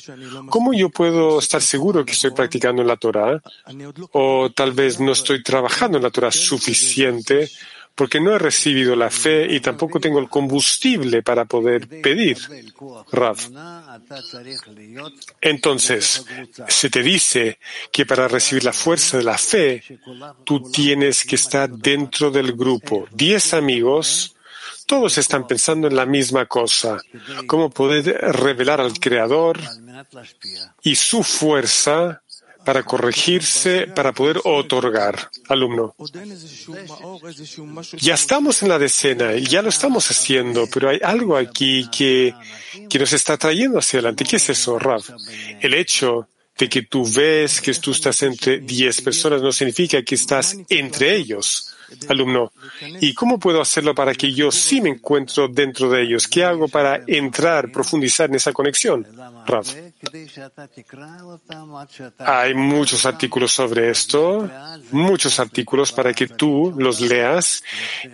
¿Cómo 0.48 0.72
yo 0.72 0.90
puedo 0.90 1.40
estar 1.40 1.64
seguro 1.64 2.06
que 2.06 2.12
estoy 2.12 2.30
practicando 2.30 2.84
en 2.84 2.88
la 2.88 2.96
Torah? 2.96 3.42
O 4.12 4.52
tal 4.52 4.74
vez 4.74 5.00
no 5.00 5.14
estoy 5.14 5.42
trabajando 5.42 5.98
en 5.98 6.04
la 6.04 6.12
Torah 6.12 6.32
suficiente 6.32 7.50
porque 7.96 8.22
no 8.22 8.36
he 8.36 8.38
recibido 8.38 8.96
la 8.96 9.10
fe 9.10 9.52
y 9.52 9.62
tampoco 9.62 10.00
tengo 10.00 10.20
el 10.20 10.30
combustible 10.30 11.24
para 11.24 11.46
poder 11.46 11.88
pedir. 11.88 12.38
Rav. 13.12 13.38
Entonces, 15.42 16.24
se 16.68 16.90
te 16.92 17.02
dice 17.02 17.58
que 17.92 18.06
para 18.06 18.28
recibir 18.28 18.64
la 18.64 18.74
fuerza 18.74 19.18
de 19.18 19.24
la 19.24 19.40
fe, 19.40 19.84
tú 20.44 20.70
tienes 20.70 21.26
que 21.26 21.36
estar 21.36 21.68
dentro 21.68 22.30
del 22.30 22.54
grupo. 22.54 23.08
Diez 23.12 23.56
amigos, 23.56 24.36
todos 24.92 25.18
están 25.18 25.48
pensando 25.48 25.88
en 25.88 25.96
la 25.96 26.06
misma 26.06 26.48
cosa, 26.48 27.02
cómo 27.48 27.70
poder 27.70 28.04
revelar 28.36 28.82
al 28.82 29.00
Creador 29.00 29.58
y 30.84 30.96
su 30.96 31.24
fuerza 31.24 32.22
para 32.66 32.84
corregirse, 32.84 33.88
para 33.88 34.12
poder 34.12 34.42
otorgar. 34.44 35.30
Alumno. 35.48 35.96
Ya 38.00 38.16
estamos 38.16 38.62
en 38.64 38.68
la 38.68 38.78
decena 38.78 39.34
ya 39.38 39.62
lo 39.62 39.70
estamos 39.70 40.12
haciendo, 40.12 40.68
pero 40.68 40.90
hay 40.90 41.00
algo 41.02 41.38
aquí 41.38 41.90
que, 41.90 42.34
que 42.90 43.00
nos 43.00 43.14
está 43.14 43.38
trayendo 43.38 43.80
hacia 43.80 44.00
adelante. 44.00 44.26
¿Qué 44.26 44.36
es 44.36 44.50
eso, 44.50 44.78
Rav? 44.78 45.04
El 45.62 45.74
hecho 45.74 46.28
de 46.58 46.68
que 46.68 46.82
tú 46.82 47.10
ves 47.16 47.62
que 47.62 47.74
tú 47.76 47.92
estás 47.92 48.22
entre 48.24 48.60
10 48.60 49.02
personas 49.04 49.42
no 49.42 49.54
significa 49.54 50.04
que 50.04 50.16
estás 50.16 50.58
entre 50.68 51.16
ellos. 51.16 51.71
Alumno, 52.10 52.52
¿y 53.00 53.14
cómo 53.14 53.40
puedo 53.40 53.62
hacerlo 53.62 53.94
para 53.94 54.14
que 54.14 54.34
yo 54.34 54.52
sí 54.52 54.82
me 54.82 54.90
encuentro 54.90 55.48
dentro 55.48 55.90
de 55.90 56.04
ellos? 56.04 56.28
¿Qué 56.28 56.44
hago 56.44 56.68
para 56.68 57.02
entrar, 57.08 57.72
profundizar 57.72 58.30
en 58.30 58.36
esa 58.36 58.54
conexión? 58.54 59.08
Rav. 59.46 59.66
Hay 62.20 62.54
muchos 62.54 63.06
artículos 63.06 63.52
sobre 63.52 63.90
esto, 63.90 64.50
muchos 64.92 65.40
artículos 65.40 65.92
para 65.92 66.14
que 66.14 66.28
tú 66.28 66.74
los 66.78 67.02
leas 67.02 67.64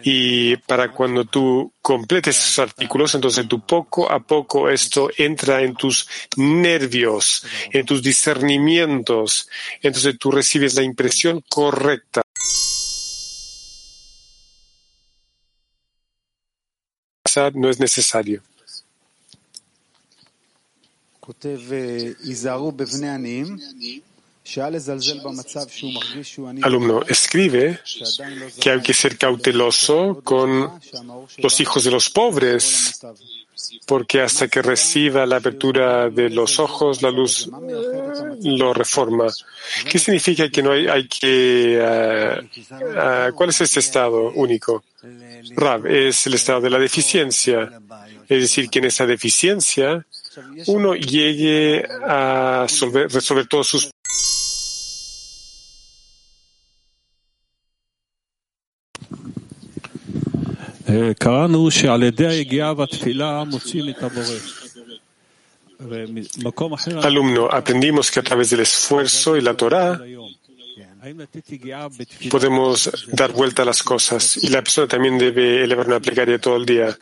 y 0.04 0.58
para 0.58 0.92
cuando 0.92 1.26
tú 1.26 1.72
completes 1.82 2.38
esos 2.38 2.60
artículos, 2.60 3.16
entonces 3.16 3.48
tú 3.48 3.66
poco 3.66 4.12
a 4.12 4.20
poco 4.20 4.70
esto 4.70 5.10
entra 5.18 5.62
en 5.62 5.76
tus 5.76 6.08
nervios, 6.36 7.46
en 7.72 7.86
tus 7.86 8.04
discernimientos, 8.04 9.50
entonces 9.82 10.18
tú 10.20 10.32
recibes 10.32 10.76
la 10.76 10.84
impresión 10.84 11.44
correcta. 11.48 12.22
No 17.54 17.70
es 17.70 17.80
necesario. 17.80 18.42
Alumno, 26.62 27.02
escribe 27.08 27.82
que 28.62 28.70
hay 28.72 28.82
que 28.82 28.94
ser 28.94 29.18
cauteloso 29.18 30.22
con 30.24 30.80
los 31.38 31.60
hijos 31.60 31.84
de 31.84 31.92
los 31.92 32.10
pobres, 32.10 33.00
porque 33.86 34.22
hasta 34.22 34.48
que 34.48 34.62
reciba 34.62 35.26
la 35.26 35.38
apertura 35.38 36.10
de 36.10 36.30
los 36.30 36.60
ojos, 36.60 37.02
la 37.02 37.12
luz 37.12 37.50
lo 38.44 38.74
reforma. 38.74 39.28
¿Qué 39.90 40.00
significa 40.00 40.50
que 40.50 40.64
no 40.64 40.72
hay, 40.72 41.08
que... 41.08 41.80
Uh, 41.82 42.80
uh, 42.82 43.34
¿Cuál 43.34 43.50
es 43.50 43.62
ese 43.62 43.80
estado 43.80 44.32
único? 44.32 44.84
Rab, 45.56 45.88
es 45.88 46.28
el 46.28 46.34
estado 46.34 46.62
de 46.62 46.70
la 46.70 46.80
deficiencia. 46.80 47.80
Es 48.28 48.42
decir, 48.42 48.70
que 48.70 48.80
en 48.80 48.86
esa 48.86 49.06
deficiencia 49.06 50.06
uno 50.68 50.96
llegue 50.96 51.84
a 52.06 52.66
resolver 52.68 53.48
todos 53.48 53.68
sus 53.68 53.90
Alumno, 67.04 67.50
aprendimos 67.52 68.10
que 68.10 68.20
a 68.20 68.24
través 68.24 68.50
del 68.50 68.62
esfuerzo 68.62 69.38
y 69.38 69.42
la 69.42 69.54
Torah 69.54 70.02
podemos 72.30 72.90
dar 73.12 73.32
vuelta 73.32 73.62
a 73.62 73.66
las 73.66 73.84
cosas 73.84 74.38
y 74.44 74.48
la 74.48 74.62
persona 74.62 74.88
también 74.88 75.18
debe 75.18 75.64
elevar 75.64 75.88
una 75.88 76.00
plegaria 76.00 76.40
todo 76.40 76.58
el 76.58 76.66
día. 76.66 76.98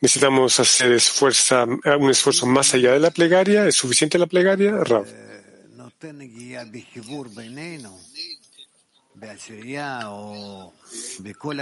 ¿Necesitamos 0.00 0.58
hacer 0.58 0.92
esfuerzo, 0.92 1.64
un 1.64 2.10
esfuerzo 2.10 2.46
más 2.46 2.74
allá 2.74 2.92
de 2.92 3.00
la 3.00 3.10
plegaria? 3.10 3.66
¿Es 3.66 3.76
suficiente 3.76 4.18
la 4.18 4.26
plegaria, 4.26 4.72
Rav? 4.84 5.06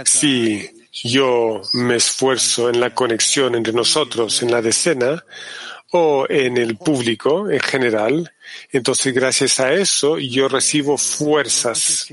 Si 0.05 0.69
yo 1.03 1.61
me 1.73 1.95
esfuerzo 1.95 2.69
en 2.69 2.79
la 2.79 2.93
conexión 2.93 3.55
entre 3.55 3.73
nosotros, 3.73 4.41
en 4.41 4.51
la 4.51 4.61
decena, 4.61 5.23
o 5.91 6.25
en 6.29 6.57
el 6.57 6.77
público 6.77 7.49
en 7.49 7.59
general, 7.59 8.33
entonces 8.71 9.13
gracias 9.13 9.59
a 9.59 9.73
eso 9.73 10.17
yo 10.17 10.47
recibo 10.47 10.97
fuerzas, 10.97 12.07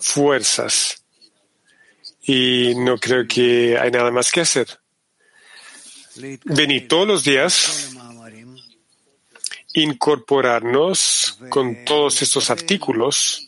fuerzas. 0.00 1.04
Y 2.22 2.74
no 2.76 2.98
creo 2.98 3.26
que 3.26 3.78
hay 3.78 3.90
nada 3.90 4.10
más 4.10 4.30
que 4.30 4.40
hacer. 4.40 4.66
Venir 6.44 6.88
todos 6.88 7.06
los 7.06 7.24
días, 7.24 7.90
incorporarnos 9.72 11.38
con 11.48 11.84
todos 11.84 12.20
estos 12.20 12.50
artículos 12.50 13.47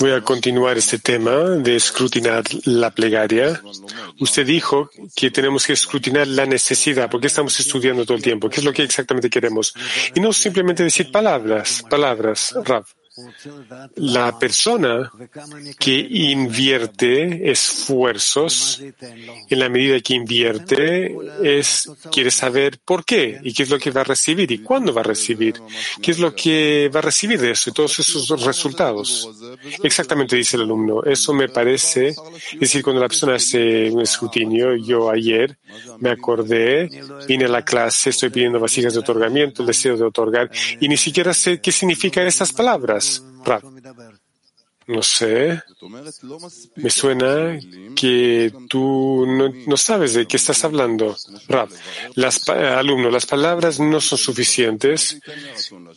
Voy 0.00 0.10
a 0.10 0.20
continuar 0.20 0.76
este 0.76 0.98
tema 0.98 1.30
de 1.32 1.76
escrutinar 1.76 2.42
la 2.64 2.90
plegaria. 2.90 3.62
Usted 4.20 4.44
dijo 4.44 4.90
que 5.14 5.30
tenemos 5.30 5.66
que 5.66 5.72
escrutinar 5.72 6.26
la 6.26 6.46
necesidad, 6.46 7.08
porque 7.10 7.28
estamos 7.28 7.58
estudiando 7.60 8.04
todo 8.04 8.16
el 8.16 8.22
tiempo, 8.22 8.48
qué 8.48 8.60
es 8.60 8.64
lo 8.64 8.72
que 8.72 8.82
exactamente 8.82 9.30
queremos. 9.30 9.72
Y 10.14 10.20
no 10.20 10.32
simplemente 10.32 10.82
decir 10.82 11.12
palabras, 11.12 11.84
palabras, 11.88 12.54
Rav. 12.64 12.84
La 13.96 14.36
persona 14.40 15.10
que 15.78 15.94
invierte 15.94 17.48
esfuerzos, 17.48 18.80
en 18.80 19.58
la 19.58 19.68
medida 19.68 20.00
que 20.00 20.14
invierte, 20.14 21.16
es, 21.40 21.88
quiere 22.10 22.32
saber 22.32 22.80
por 22.84 23.04
qué 23.04 23.38
y 23.44 23.52
qué 23.52 23.62
es 23.62 23.70
lo 23.70 23.78
que 23.78 23.92
va 23.92 24.00
a 24.00 24.04
recibir 24.04 24.50
y 24.50 24.58
cuándo 24.58 24.92
va 24.92 25.02
a 25.02 25.04
recibir, 25.04 25.54
qué 26.02 26.10
es 26.10 26.18
lo 26.18 26.34
que 26.34 26.90
va 26.92 26.98
a 26.98 27.02
recibir 27.02 27.40
de 27.40 27.52
eso 27.52 27.70
y 27.70 27.72
todos 27.72 27.96
esos 28.00 28.28
resultados. 28.44 29.28
Exactamente, 29.84 30.34
dice 30.34 30.56
el 30.56 30.64
alumno. 30.64 31.04
Eso 31.04 31.32
me 31.32 31.48
parece, 31.48 32.08
es 32.08 32.60
decir, 32.60 32.82
cuando 32.82 33.00
la 33.00 33.08
persona 33.08 33.36
hace 33.36 33.90
un 33.92 34.00
escrutinio, 34.00 34.74
yo 34.74 35.08
ayer 35.08 35.56
me 36.00 36.10
acordé, 36.10 36.90
vine 37.28 37.44
a 37.44 37.48
la 37.48 37.62
clase, 37.62 38.10
estoy 38.10 38.30
pidiendo 38.30 38.58
vasijas 38.58 38.94
de 38.94 39.00
otorgamiento, 39.00 39.62
el 39.62 39.68
deseo 39.68 39.96
de 39.96 40.04
otorgar, 40.04 40.50
y 40.80 40.88
ni 40.88 40.96
siquiera 40.96 41.32
sé 41.32 41.60
qué 41.60 41.70
significan 41.70 42.26
estas 42.26 42.52
palabras. 42.52 43.03
No 44.86 45.02
sé. 45.02 45.62
Me 46.76 46.90
suena 46.90 47.58
que 47.96 48.52
tú 48.68 49.24
no, 49.66 49.76
sabes 49.76 50.14
de 50.14 50.26
qué 50.26 50.36
estás 50.36 50.62
hablando. 50.64 51.16
Rab, 51.48 51.70
alumno, 52.48 53.10
las 53.10 53.24
palabras 53.24 53.80
no 53.80 54.00
son 54.00 54.18
suficientes. 54.18 55.20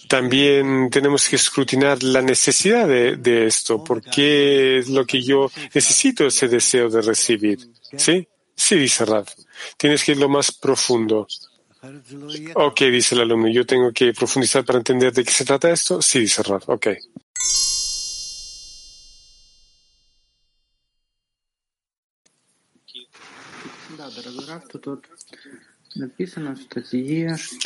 También 0.07 0.89
tenemos 0.89 1.27
que 1.27 1.35
escrutinar 1.35 2.01
la 2.01 2.21
necesidad 2.21 2.87
de, 2.87 3.45
esto. 3.45 3.83
¿Por 3.83 4.01
qué 4.01 4.77
es 4.79 4.89
lo 4.89 5.05
que 5.05 5.21
yo 5.21 5.51
necesito 5.73 6.27
ese 6.27 6.47
deseo 6.47 6.89
de 6.89 7.01
recibir? 7.01 7.59
¿Sí? 7.97 8.27
Sí, 8.55 8.75
dice 8.75 9.05
Rab. 9.05 9.25
Tienes 9.77 10.03
que 10.03 10.13
ir 10.13 10.17
lo 10.17 10.29
más 10.29 10.51
profundo. 10.51 11.27
Ok, 12.55 12.81
dice 12.81 13.15
el 13.15 13.21
alumno, 13.21 13.47
yo 13.47 13.65
tengo 13.65 13.91
que 13.91 14.13
profundizar 14.13 14.63
para 14.65 14.79
entender 14.79 15.13
de 15.13 15.23
qué 15.23 15.31
se 15.31 15.45
trata 15.45 15.71
esto. 15.71 16.01
Sí, 16.01 16.19
dice 16.19 16.43
Rab. 16.43 16.63
Ok. 16.67 16.87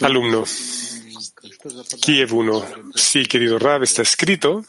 Alumno, 0.01 0.43
Kiev 2.01 2.33
1. 2.33 2.65
Sí, 2.95 3.25
querido 3.25 3.59
Rab, 3.59 3.83
está 3.83 4.01
escrito 4.01 4.63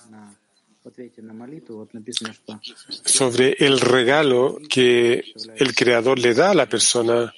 sobre 3.04 3.56
el 3.58 3.80
regalo 3.80 4.58
que 4.68 5.24
el 5.56 5.74
Creador 5.74 6.18
le 6.18 6.34
da 6.34 6.50
a 6.50 6.54
la 6.54 6.68
persona 6.68 7.32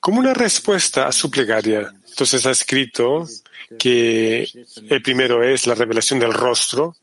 como 0.00 0.20
una 0.20 0.34
respuesta 0.34 1.06
a 1.06 1.12
su 1.12 1.30
plegaria. 1.30 1.92
Entonces 2.08 2.34
está 2.34 2.50
escrito 2.50 3.26
que 3.78 4.48
el 4.88 5.02
primero 5.02 5.42
es 5.42 5.66
la 5.66 5.74
revelación 5.74 6.20
del 6.20 6.32
rostro, 6.32 6.96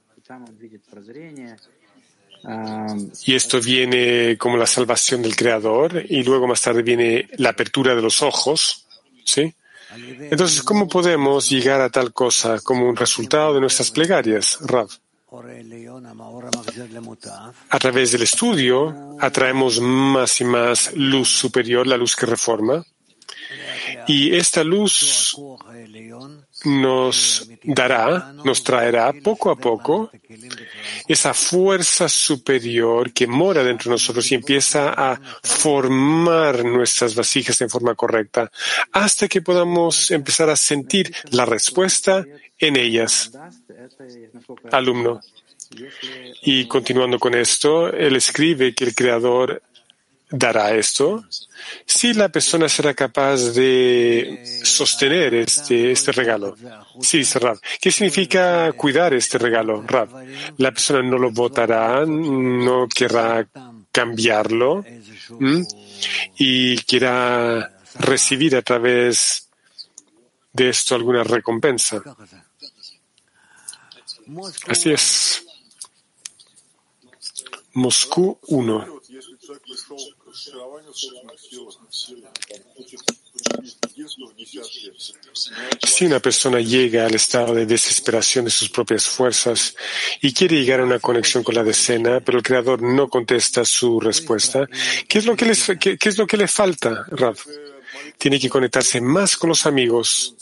y 3.26 3.36
esto 3.36 3.60
viene 3.60 4.38
como 4.38 4.58
la 4.58 4.68
salvación 4.68 5.22
del 5.22 5.36
Creador, 5.36 6.06
y 6.08 6.24
luego 6.24 6.48
más 6.48 6.62
tarde 6.62 6.84
viene 6.84 7.28
la 7.38 7.50
apertura 7.50 7.96
de 7.96 8.02
los 8.02 8.22
ojos, 8.22 8.86
¿sí? 9.26 9.54
Entonces, 10.32 10.62
¿cómo 10.62 10.88
podemos 10.88 11.50
llegar 11.50 11.82
a 11.82 11.90
tal 11.90 12.14
cosa 12.14 12.60
como 12.62 12.88
un 12.88 12.96
resultado 12.96 13.56
de 13.56 13.60
nuestras 13.60 13.92
plegarias, 13.92 14.60
Rav? 14.62 14.88
A 17.70 17.80
través 17.80 18.12
del 18.12 18.24
estudio 18.24 19.16
atraemos 19.20 19.80
más 19.80 20.42
y 20.42 20.44
más 20.44 20.94
luz 20.94 21.30
superior, 21.30 21.86
la 21.86 21.98
luz 21.98 22.16
que 22.16 22.26
reforma, 22.26 22.84
Y 24.08 24.36
esta 24.36 24.64
luz 24.64 25.36
nos 26.66 27.50
dará, 27.64 28.34
nos 28.44 28.64
traerá 28.64 29.14
poco 29.14 29.50
a 29.50 29.56
poco 29.56 30.12
esa 31.08 31.34
fuerza 31.34 32.10
superior 32.10 33.14
que 33.14 33.28
mora 33.28 33.64
dentro 33.64 33.90
de 33.90 33.96
nosotros 33.96 34.32
y 34.32 34.36
empieza 34.36 34.94
a 34.96 35.20
formar 35.44 36.66
nuestras 36.66 37.16
vasijas 37.16 37.62
en 37.62 37.70
forma 37.70 37.96
correcta 37.96 38.52
hasta 38.92 39.28
que 39.28 39.42
podamos 39.42 40.12
empezar 40.12 40.50
a 40.50 40.56
sentir 40.56 41.14
la 41.32 41.46
respuesta 41.46 42.26
en 42.58 42.76
ellas. 42.76 43.32
Alumno. 44.72 45.20
Y 46.44 46.68
continuando 46.68 47.20
con 47.20 47.36
esto, 47.36 47.92
él 47.92 48.16
escribe 48.16 48.74
que 48.74 48.86
el 48.86 48.96
Creador 48.96 49.62
dará 50.32 50.76
esto 50.76 51.24
si 51.86 52.14
la 52.14 52.30
persona 52.30 52.70
será 52.70 52.94
capaz 52.94 53.54
de 53.54 54.62
sostener 54.64 55.34
este, 55.34 55.92
este 55.92 56.12
regalo. 56.12 56.56
Sí, 57.02 57.20
dice 57.20 57.40
Rav. 57.40 57.60
¿Qué 57.82 57.92
significa 57.92 58.72
cuidar 58.74 59.14
este 59.14 59.38
regalo, 59.38 59.82
Rav? 59.82 60.10
La 60.58 60.72
persona 60.72 61.02
no 61.02 61.18
lo 61.18 61.32
votará, 61.32 62.06
no 62.06 62.88
querrá 62.88 63.48
cambiarlo 63.92 64.84
y 66.38 66.78
quiera 66.80 67.78
recibir 68.00 68.56
a 68.56 68.62
través 68.62 69.50
de 70.54 70.70
esto 70.70 70.96
alguna 70.96 71.24
recompensa. 71.24 72.02
Así 74.68 74.92
es. 74.92 75.46
Moscú 77.74 78.40
1. 78.48 79.00
Si 85.88 86.06
una 86.06 86.20
persona 86.20 86.60
llega 86.60 87.06
al 87.06 87.16
estado 87.16 87.54
de 87.54 87.66
desesperación 87.66 88.46
de 88.46 88.52
sus 88.52 88.70
propias 88.70 89.08
fuerzas 89.08 89.76
y 90.22 90.34
quiere 90.34 90.58
llegar 90.58 90.80
a 90.80 90.86
una 90.86 91.00
conexión 91.00 91.44
con 91.44 91.56
la 91.56 91.64
decena, 91.64 92.20
pero 92.22 92.40
el 92.40 92.44
Creador 92.44 92.82
no 92.82 93.08
contesta 93.08 93.64
su 93.66 94.00
respuesta, 94.00 94.68
¿qué 95.08 95.20
es 95.20 95.26
lo 95.26 95.36
que, 95.36 96.38
le 96.38 96.48
falta, 96.48 97.06
Rav? 97.10 97.38
Tiene 98.18 98.40
que 98.40 98.50
conectarse 98.50 99.02
más 99.02 99.38
con 99.38 99.50
los 99.50 99.66
amigos, 99.66 100.36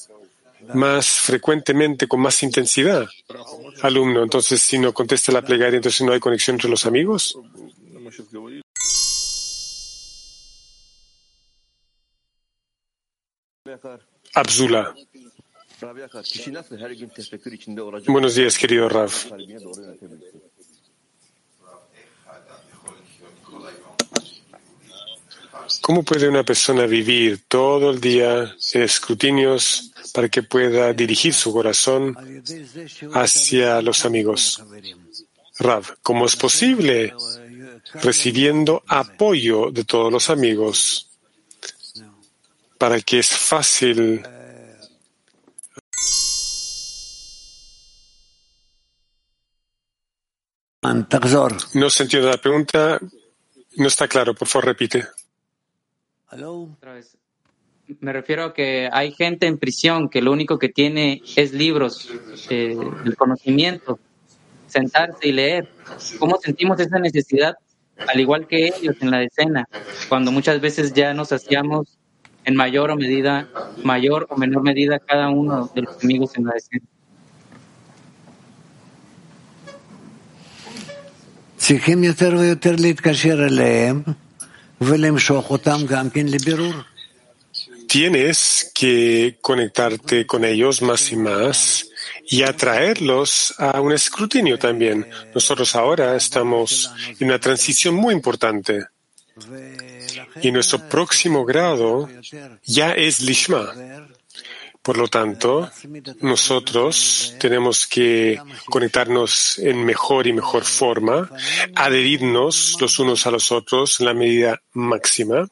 más 0.74 1.08
frecuentemente, 1.08 2.08
con 2.08 2.22
más 2.22 2.42
intensidad. 2.44 3.08
Alumno, 3.82 4.24
entonces 4.24 4.62
si 4.62 4.80
no 4.80 4.94
contesta 4.94 5.32
la 5.32 5.42
plegaria, 5.42 5.78
entonces 5.78 6.02
no 6.02 6.14
hay 6.14 6.20
conexión 6.20 6.56
entre 6.56 6.70
los 6.70 6.86
amigos. 6.86 7.38
Abzula. 14.34 14.96
Buenos 18.08 18.36
días, 18.36 18.58
querido 18.58 18.90
Rav. 18.90 19.12
¿Cómo 25.82 26.04
puede 26.04 26.28
una 26.28 26.44
persona 26.44 26.86
vivir 26.86 27.44
todo 27.48 27.92
el 27.92 28.02
día 28.02 28.56
en 28.74 28.82
escrutinios 28.82 29.92
para 30.14 30.30
que 30.30 30.44
pueda 30.44 30.94
dirigir 30.94 31.34
su 31.34 31.54
corazón 31.54 32.16
hacia 33.14 33.82
los 33.82 34.06
amigos? 34.06 34.62
Rav, 35.60 35.98
¿cómo 36.04 36.26
es 36.26 36.36
posible? 36.36 37.14
Recibiendo 37.96 38.84
apoyo 38.88 39.72
de 39.72 39.84
todos 39.84 40.12
los 40.12 40.30
amigos 40.30 41.10
para 42.78 43.00
que 43.02 43.20
es 43.20 43.30
fácil 43.30 44.24
No 51.74 51.90
se 51.90 52.04
entiende 52.04 52.30
la 52.30 52.38
pregunta. 52.38 53.00
No 53.76 53.88
está 53.88 54.08
claro. 54.08 54.34
Por 54.34 54.48
favor, 54.48 54.66
repite. 54.68 55.08
Me 58.00 58.12
refiero 58.12 58.44
a 58.46 58.54
que 58.54 58.90
hay 58.92 59.14
gente 59.14 59.48
en 59.48 59.58
prisión 59.58 60.10
que 60.10 60.22
lo 60.22 60.34
único 60.34 60.60
que 60.60 60.68
tiene 60.68 61.22
es 61.38 61.54
libros, 61.54 62.10
eh, 62.50 62.76
el 63.06 63.16
conocimiento, 63.16 63.98
sentarse 64.68 65.30
y 65.30 65.32
leer. 65.32 65.70
¿Cómo 66.20 66.38
sentimos 66.38 66.80
esa 66.80 67.00
necesidad? 67.00 67.56
Al 68.08 68.20
igual 68.20 68.46
que 68.46 68.68
ellos 68.68 68.96
en 69.00 69.10
la 69.10 69.20
decena, 69.20 69.68
cuando 70.10 70.32
muchas 70.32 70.60
veces 70.60 70.94
ya 70.94 71.14
nos 71.14 71.32
hacíamos 71.32 71.98
en 72.44 72.56
mayor 72.56 72.92
o 72.92 72.96
medida, 72.96 73.50
mayor 73.84 74.28
o 74.30 74.38
menor 74.38 74.64
medida 74.64 75.00
cada 75.00 75.30
uno 75.30 75.72
de 75.74 75.82
los 75.82 76.04
amigos 76.04 76.38
en 76.38 76.46
la 76.46 76.56
escena. 76.56 76.86
Tienes 87.88 88.72
que 88.76 89.38
conectarte 89.42 90.26
con 90.28 90.44
ellos 90.44 90.82
más 90.82 91.12
y 91.12 91.16
más 91.16 91.88
y 92.30 92.44
atraerlos 92.44 93.56
a 93.58 93.80
un 93.80 93.94
escrutinio 93.94 94.60
también. 94.60 95.08
Nosotros 95.34 95.76
ahora 95.76 96.16
estamos 96.16 96.92
en 97.20 97.28
una 97.28 97.40
transición 97.40 97.96
muy 97.96 98.14
importante. 98.14 98.88
Y 100.42 100.52
nuestro 100.52 100.88
próximo 100.90 101.46
grado 101.46 102.10
ya 102.66 102.92
es 102.92 103.22
Lishma. 103.22 103.74
Por 104.88 104.98
lo 104.98 105.10
tanto, 105.10 105.70
nosotros 106.22 107.36
tenemos 107.42 107.86
que 107.88 108.40
conectarnos 108.68 109.60
en 109.60 109.84
mejor 109.84 110.28
y 110.28 110.32
mejor 110.32 110.64
forma, 110.64 111.30
adherirnos 111.76 112.78
los 112.80 112.98
unos 112.98 113.28
a 113.28 113.32
los 113.32 113.52
otros 113.52 114.00
en 114.00 114.06
la 114.06 114.14
medida 114.14 114.62
máxima. 114.72 115.46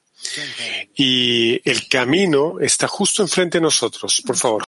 Y 0.96 1.60
el 1.70 1.86
camino 1.90 2.62
está 2.62 2.88
justo 2.88 3.24
enfrente 3.24 3.58
de 3.58 3.64
nosotros. 3.64 4.24
Por 4.26 4.38
favor. 4.38 4.64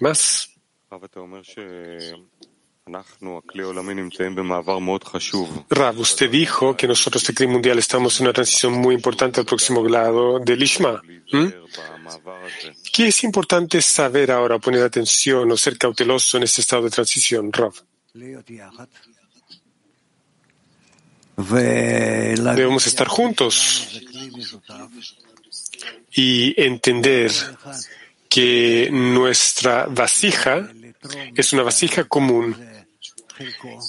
Más. 0.00 0.48
Rav, 5.68 5.98
usted 6.00 6.28
dijo 6.28 6.76
que 6.76 6.88
nosotros, 6.88 7.28
el 7.28 7.34
CRI 7.34 7.46
mundial, 7.46 7.78
estamos 7.78 8.18
en 8.18 8.26
una 8.26 8.32
transición 8.32 8.72
muy 8.72 8.94
importante 8.94 9.40
al 9.40 9.46
próximo 9.46 9.82
grado 9.82 10.40
del 10.40 10.62
Ishma. 10.62 11.00
¿Qué 12.92 13.08
es 13.08 13.22
importante 13.22 13.80
saber 13.80 14.32
ahora, 14.32 14.58
poner 14.58 14.82
atención 14.82 15.50
o 15.52 15.56
ser 15.56 15.78
cauteloso 15.78 16.36
en 16.36 16.42
este 16.42 16.62
estado 16.62 16.82
de 16.82 16.90
transición, 16.90 17.52
Rav? 17.52 17.74
Debemos 21.36 22.86
estar 22.86 23.06
juntos 23.06 23.88
y 26.12 26.60
entender 26.60 27.30
que 28.28 28.88
nuestra 28.90 29.86
vasija 29.86 30.68
es 31.34 31.52
una 31.52 31.62
vasija 31.62 32.04
común 32.04 32.56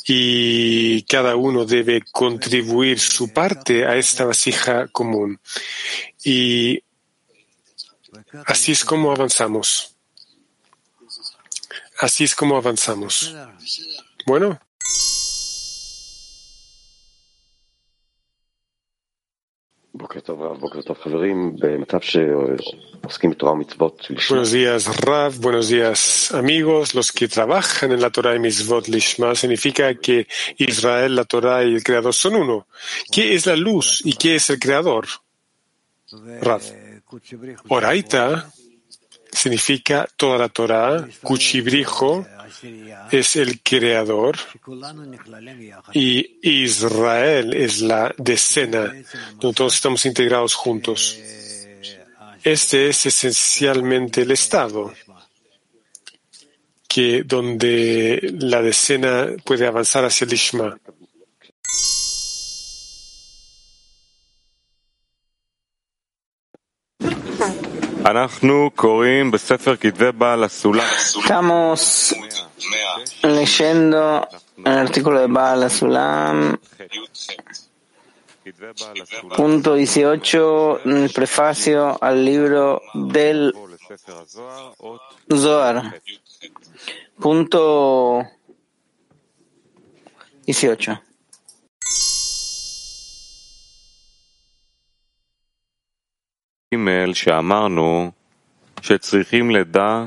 y 0.06 1.04
cada 1.04 1.36
uno 1.36 1.66
debe 1.66 2.02
contribuir 2.12 3.00
su 3.00 3.34
parte 3.34 3.86
a 3.86 3.96
esta 3.96 4.26
vasija 4.26 4.88
común. 4.88 5.40
Y 6.24 6.84
así 8.46 8.72
es 8.72 8.86
como 8.86 9.12
avanzamos. 9.12 9.96
Así 12.00 12.24
es 12.24 12.36
como 12.36 12.58
avanzamos. 12.58 13.36
Bueno. 14.26 14.60
Buenos 24.30 24.52
días, 24.52 25.02
Rav. 25.02 25.36
Buenos 25.40 25.68
días, 25.68 26.32
amigos. 26.34 26.96
Los 26.96 27.12
que 27.12 27.28
trabajan 27.28 27.92
en 27.92 28.00
la 28.00 28.10
Torah 28.10 28.36
y 28.36 28.40
Mitzvot 28.40 28.88
Lishma 28.88 29.36
significa 29.36 29.94
que 29.96 30.28
Israel, 30.58 31.16
la 31.16 31.26
Torah 31.26 31.64
y 31.66 31.76
el 31.76 31.84
Creador 31.84 32.14
son 32.14 32.36
uno. 32.36 32.68
¿Qué 33.12 33.34
es 33.34 33.46
la 33.46 33.58
luz 33.58 34.02
y 34.06 34.14
qué 34.14 34.36
es 34.36 34.50
el 34.50 34.60
Creador? 34.60 35.08
Rav. 36.42 36.62
Oraita 37.68 38.50
significa 39.32 40.08
toda 40.16 40.38
la 40.38 40.50
Torah. 40.50 41.08
Cuchibrijo 41.22 42.26
es 43.12 43.36
el 43.36 43.62
creador 43.62 44.38
y 45.94 46.40
Israel 46.42 47.54
es 47.54 47.82
la 47.82 48.14
decena, 48.18 48.94
donde 49.40 49.56
todos 49.56 49.76
estamos 49.76 50.06
integrados 50.06 50.54
juntos. 50.54 51.18
Este 52.44 52.90
es 52.90 53.06
esencialmente 53.06 54.22
el 54.22 54.32
estado 54.32 54.94
que 56.88 57.24
donde 57.24 58.36
la 58.40 58.62
decena 58.62 59.28
puede 59.46 59.66
avanzar 59.66 60.04
hacia 60.04 60.26
el 60.26 60.34
Ishma. 60.34 60.78
Estamos 71.18 72.14
leyendo 73.24 74.28
el 74.58 74.68
artículo 74.68 75.22
de 75.22 75.28
Baal 75.28 75.72
Sulam, 75.72 76.58
punto 79.38 79.76
18, 79.76 80.80
el 80.84 81.10
prefacio 81.12 81.98
al 82.04 82.26
libro 82.26 82.82
del 82.96 83.54
Zohar. 85.32 86.02
Punto 87.18 88.28
18. 90.46 91.02
שאמרנו 97.13 98.11
שצריכים 98.81 99.51
לדע 99.51 100.07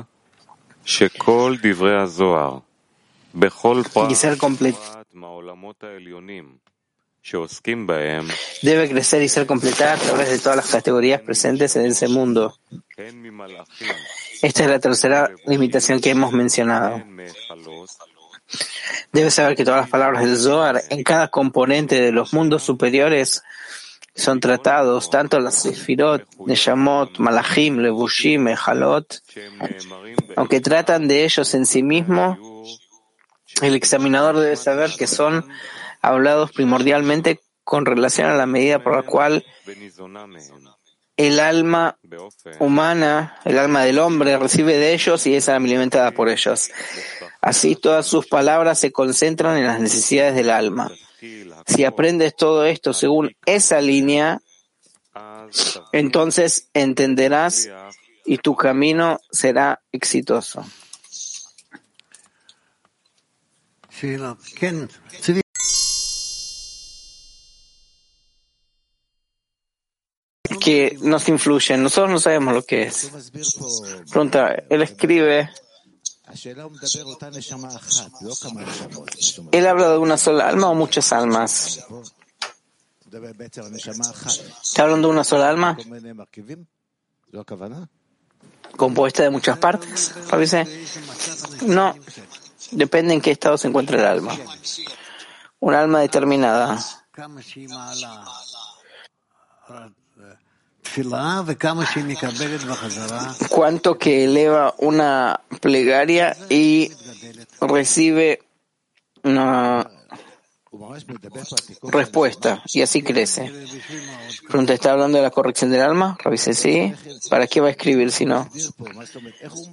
שכל 0.84 1.56
דברי 1.62 2.02
הזוהר, 2.02 2.58
בכל 3.34 3.82
פרט 3.92 4.44
מהעולמות 5.14 5.84
העליונים 5.84 6.54
שעוסקים 7.22 7.86
בהם, 7.86 8.26
debe 8.62 8.88
crecer 8.88 9.22
y 9.22 9.28
ser 9.28 9.46
completada 9.46 9.92
a 9.94 9.96
través 9.98 10.30
de 10.30 10.38
todas 10.38 10.56
las 10.56 10.70
categorías 10.70 11.20
presentes 11.20 11.76
en 11.76 11.86
ese 11.86 12.08
mundo. 12.08 12.56
Esta 14.42 14.62
es 14.64 14.70
la 14.70 14.78
tercera 14.78 15.30
limitación 15.46 16.00
que 16.00 16.10
hemos 16.10 16.32
mencionado. 16.32 17.02
Debe 19.12 19.30
saber 19.30 19.56
que 19.56 19.64
todas 19.64 19.82
las 19.82 19.90
palabras 19.90 20.24
del 20.24 20.36
Zohar 20.36 20.82
en 20.88 21.02
cada 21.04 21.28
componente 21.28 22.00
de 22.00 22.12
los 22.12 22.32
mundos 22.32 22.62
superiores 22.62 23.42
son 24.15 24.39
tratados, 24.39 25.09
tanto 25.09 25.39
las 25.39 25.61
Sefirot, 25.61 26.23
Neshamot, 26.45 27.19
Malachim, 27.19 27.79
Levushim, 27.79 28.47
Ejalot, 28.47 29.21
aunque 30.37 30.61
tratan 30.61 31.07
de 31.07 31.25
ellos 31.25 31.53
en 31.53 31.65
sí 31.65 31.83
mismos, 31.83 32.37
el 33.61 33.75
examinador 33.75 34.37
debe 34.37 34.55
saber 34.55 34.91
que 34.97 35.07
son 35.07 35.45
hablados 36.01 36.51
primordialmente 36.51 37.41
con 37.63 37.85
relación 37.85 38.29
a 38.29 38.35
la 38.35 38.45
medida 38.45 38.81
por 38.81 38.95
la 38.95 39.03
cual 39.03 39.45
el 41.17 41.39
alma 41.39 41.97
humana, 42.59 43.37
el 43.43 43.57
alma 43.57 43.83
del 43.83 43.99
hombre, 43.99 44.37
recibe 44.37 44.77
de 44.77 44.93
ellos 44.93 45.25
y 45.27 45.35
es 45.35 45.49
alimentada 45.49 46.11
por 46.11 46.29
ellos. 46.29 46.71
Así 47.41 47.75
todas 47.75 48.05
sus 48.05 48.27
palabras 48.27 48.79
se 48.79 48.91
concentran 48.91 49.57
en 49.57 49.67
las 49.67 49.79
necesidades 49.79 50.35
del 50.35 50.49
alma. 50.49 50.91
Si 51.65 51.83
aprendes 51.83 52.35
todo 52.35 52.65
esto 52.65 52.93
según 52.93 53.35
esa 53.45 53.81
línea, 53.81 54.41
entonces 55.91 56.69
entenderás 56.73 57.69
y 58.25 58.37
tu 58.37 58.55
camino 58.55 59.19
será 59.31 59.81
exitoso. 59.91 60.65
Que 70.59 70.97
nos 71.01 71.29
influyen, 71.29 71.83
nosotros 71.83 72.11
no 72.11 72.19
sabemos 72.19 72.53
lo 72.53 72.63
que 72.63 72.83
es. 72.83 73.11
Pregunta, 74.09 74.55
él 74.69 74.81
escribe 74.81 75.49
¿Él 79.51 79.67
habla 79.67 79.89
de 79.89 79.97
una 79.97 80.17
sola 80.17 80.49
alma 80.49 80.69
o 80.69 80.75
muchas 80.75 81.13
almas? 81.13 81.85
¿Está 84.63 84.83
hablando 84.83 85.07
de 85.07 85.13
una 85.13 85.23
sola 85.23 85.49
alma? 85.49 85.77
¿Compuesta 88.75 89.23
de 89.23 89.29
muchas 89.29 89.57
partes? 89.57 90.13
No, 91.65 91.95
depende 92.71 93.13
en 93.13 93.21
qué 93.21 93.31
estado 93.31 93.57
se 93.57 93.67
encuentra 93.67 93.97
el 93.99 94.05
alma. 94.05 94.35
Un 95.59 95.73
alma 95.73 96.01
determinada 96.01 96.77
cuanto 103.49 103.97
que 103.97 104.25
eleva 104.25 104.73
una 104.77 105.39
plegaria 105.61 106.35
y 106.49 106.91
recibe 107.59 108.39
una 109.23 109.89
respuesta 111.83 112.63
y 112.73 112.81
así 112.81 113.01
crece. 113.01 113.51
Pregunta, 114.47 114.73
¿está 114.73 114.91
hablando 114.91 115.17
de 115.17 115.23
la 115.23 115.31
corrección 115.31 115.71
del 115.71 115.81
alma? 115.81 116.17
Revise 116.23 116.53
sí. 116.53 116.93
¿Para 117.29 117.47
qué 117.47 117.61
va 117.61 117.67
a 117.67 117.71
escribir 117.71 118.11
si 118.11 118.25
no? 118.25 118.49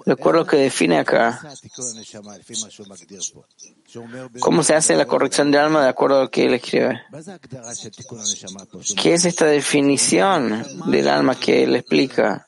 Recuerdo 0.06 0.46
que 0.46 0.56
define 0.56 0.98
acá. 0.98 1.40
¿Cómo 4.40 4.62
se 4.62 4.74
hace 4.74 4.96
la 4.96 5.06
corrección 5.06 5.50
del 5.50 5.60
alma 5.60 5.82
de 5.82 5.88
acuerdo 5.88 6.18
a 6.18 6.22
lo 6.24 6.30
que 6.30 6.46
él 6.46 6.54
escribe? 6.54 7.02
¿Qué 8.96 9.14
es 9.14 9.24
esta 9.24 9.46
definición 9.46 10.64
del 10.86 11.08
alma 11.08 11.34
que 11.34 11.64
él 11.64 11.76
explica? 11.76 12.46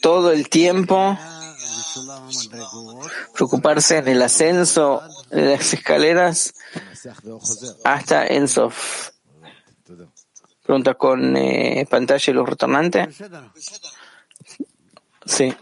Todo 0.00 0.32
el 0.32 0.48
tiempo 0.48 1.18
preocuparse 3.34 3.98
en 3.98 4.08
el 4.08 4.22
ascenso 4.22 5.02
de 5.30 5.56
las 5.56 5.72
escaleras 5.72 6.54
hasta 7.84 8.26
Ensof. 8.26 9.10
Pregunta 10.62 10.94
con 10.94 11.36
eh, 11.36 11.86
pantalla 11.88 12.30
y 12.30 12.34
luz 12.34 12.48
retornante. 12.48 13.08
Sí. 15.24 15.54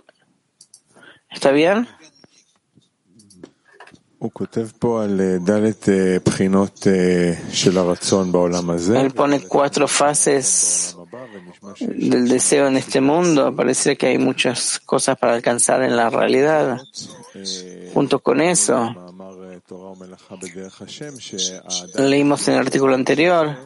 ¿Está 1.30 1.50
bien? 1.50 1.86
Él 8.96 9.12
pone 9.12 9.46
cuatro 9.46 9.86
fases 9.86 10.95
del 11.80 12.28
deseo 12.28 12.68
en 12.68 12.76
este 12.76 13.00
mundo. 13.00 13.54
Parece 13.54 13.96
que 13.96 14.06
hay 14.06 14.18
muchas 14.18 14.80
cosas 14.80 15.18
para 15.18 15.34
alcanzar 15.34 15.82
en 15.82 15.96
la 15.96 16.10
realidad. 16.10 16.80
Junto 17.94 18.20
con 18.20 18.40
eso, 18.40 18.94
leímos 21.98 22.48
en 22.48 22.54
el 22.54 22.60
artículo 22.60 22.94
anterior 22.94 23.56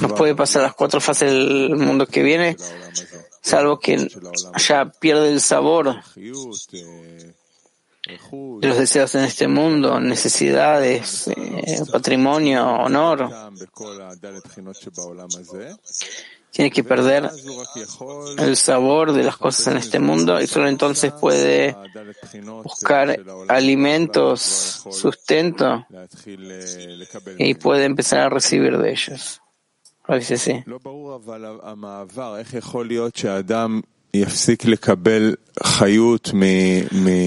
no 0.00 0.14
puede 0.16 0.34
pasar 0.34 0.62
las 0.62 0.74
cuatro 0.74 1.00
fases 1.00 1.30
del 1.30 1.76
mundo 1.76 2.06
que 2.06 2.22
viene, 2.22 2.56
salvo 3.40 3.78
que 3.78 4.08
ya 4.66 4.90
pierde 5.00 5.30
el 5.30 5.40
sabor 5.40 5.96
de 8.08 8.68
los 8.68 8.78
deseos 8.78 9.14
en 9.14 9.24
este 9.24 9.46
mundo, 9.46 10.00
necesidades, 10.00 11.28
eh, 11.28 11.82
patrimonio, 11.92 12.64
honor. 12.66 13.28
Tiene 16.50 16.70
que 16.70 16.82
perder 16.82 17.30
el 18.38 18.56
sabor 18.56 19.12
de 19.12 19.22
las 19.22 19.36
cosas 19.36 19.66
en 19.68 19.76
este 19.76 19.98
mundo 19.98 20.40
y 20.40 20.46
solo 20.46 20.68
entonces 20.68 21.12
puede 21.12 21.76
buscar 22.64 23.20
alimentos, 23.48 24.84
sustento 24.90 25.86
y 27.36 27.54
puede 27.54 27.84
empezar 27.84 28.20
a 28.20 28.28
recibir 28.30 28.78
de 28.78 28.90
ellos. 28.90 29.42
A 30.04 30.14
veces 30.14 30.40
sí. 30.40 30.64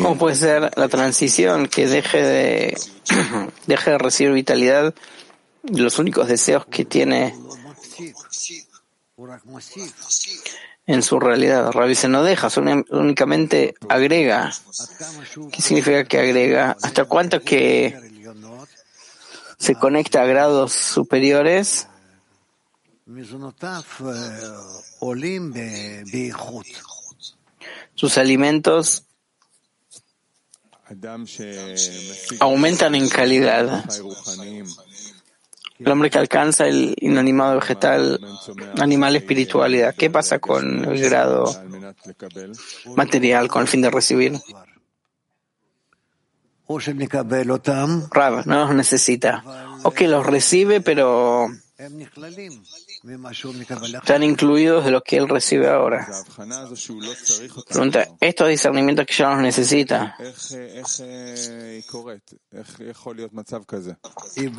¿Cómo 0.01 0.17
puede 0.17 0.36
ser 0.36 0.71
la 0.75 0.88
transición 0.88 1.67
que 1.67 1.88
deje 1.88 2.23
de, 2.23 2.77
deje 3.67 3.91
de 3.91 3.97
recibir 3.97 4.34
vitalidad 4.34 4.93
los 5.63 5.99
únicos 5.99 6.27
deseos 6.27 6.65
que 6.65 6.86
tiene 6.86 7.36
en 10.88 11.03
su 11.03 11.19
realidad? 11.19 11.71
Rabbi 11.71 11.93
se 11.93 12.07
no 12.07 12.23
deja, 12.23 12.47
únicamente 12.89 13.75
agrega. 13.88 14.51
¿Qué 15.51 15.61
significa 15.61 16.03
que 16.05 16.19
agrega? 16.19 16.77
¿Hasta 16.82 17.05
cuánto 17.05 17.41
que 17.41 17.95
se 19.57 19.75
conecta 19.75 20.23
a 20.23 20.25
grados 20.25 20.73
superiores? 20.73 21.88
Sus 27.93 28.18
alimentos 28.18 29.03
aumentan 32.39 32.95
en 32.95 33.09
calidad. 33.09 33.84
El 35.80 35.88
hombre 35.89 36.09
que 36.09 36.20
alcanza 36.20 36.68
el 36.68 36.95
inanimado 36.99 37.55
vegetal, 37.55 38.20
animal 38.80 39.16
espiritualidad, 39.16 39.95
¿qué 39.95 40.09
pasa 40.09 40.39
con 40.39 40.86
el 40.86 41.01
grado 41.01 41.53
material 42.95 43.49
con 43.49 43.64
el 43.64 43.68
fin 43.68 43.82
de 43.82 43.89
recibir? 43.89 44.39
Rab, 48.09 48.45
no 48.45 48.59
los 48.59 48.76
necesita. 48.76 49.43
O 49.84 49.91
que 49.91 50.07
los 50.07 50.26
recibe, 50.26 50.80
pero 50.80 51.49
están 53.04 54.24
incluidos 54.24 54.86
de 54.86 54.91
lo 54.91 55.02
que 55.02 55.18
él 55.18 55.28
recibe 55.28 55.68
ahora. 55.68 56.08
Pregunta, 57.68 58.08
estos 58.20 58.49
discernimientos 58.49 59.06
que 59.08 59.14
ya 59.14 59.30
los 59.32 59.39
necesita. 59.39 60.16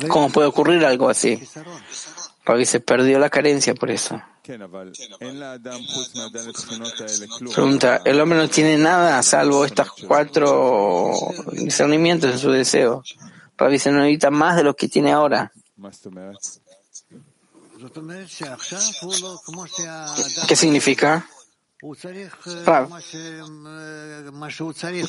¿Cómo 0.09 0.29
puede 0.29 0.47
ocurrir 0.47 0.85
algo 0.85 1.09
así? 1.09 1.41
Porque 2.43 2.65
se 2.65 2.81
perdió 2.81 3.17
la 3.19 3.29
carencia 3.29 3.73
por 3.73 3.89
eso. 3.89 4.21
Pregunta, 7.55 8.01
el 8.03 8.19
hombre 8.19 8.37
no 8.37 8.49
tiene 8.49 8.77
nada 8.77 9.23
salvo 9.23 9.63
estas 9.63 9.89
cuatro 10.05 11.13
discernimientos 11.53 12.31
en 12.31 12.39
su 12.39 12.51
deseo. 12.51 13.03
Rabbi 13.57 13.79
se 13.79 13.91
necesita 13.91 14.31
más 14.31 14.57
de 14.57 14.63
lo 14.63 14.75
que 14.75 14.89
tiene 14.89 15.13
ahora. 15.13 15.53
¿Qué 20.47 20.55
significa? 20.55 21.27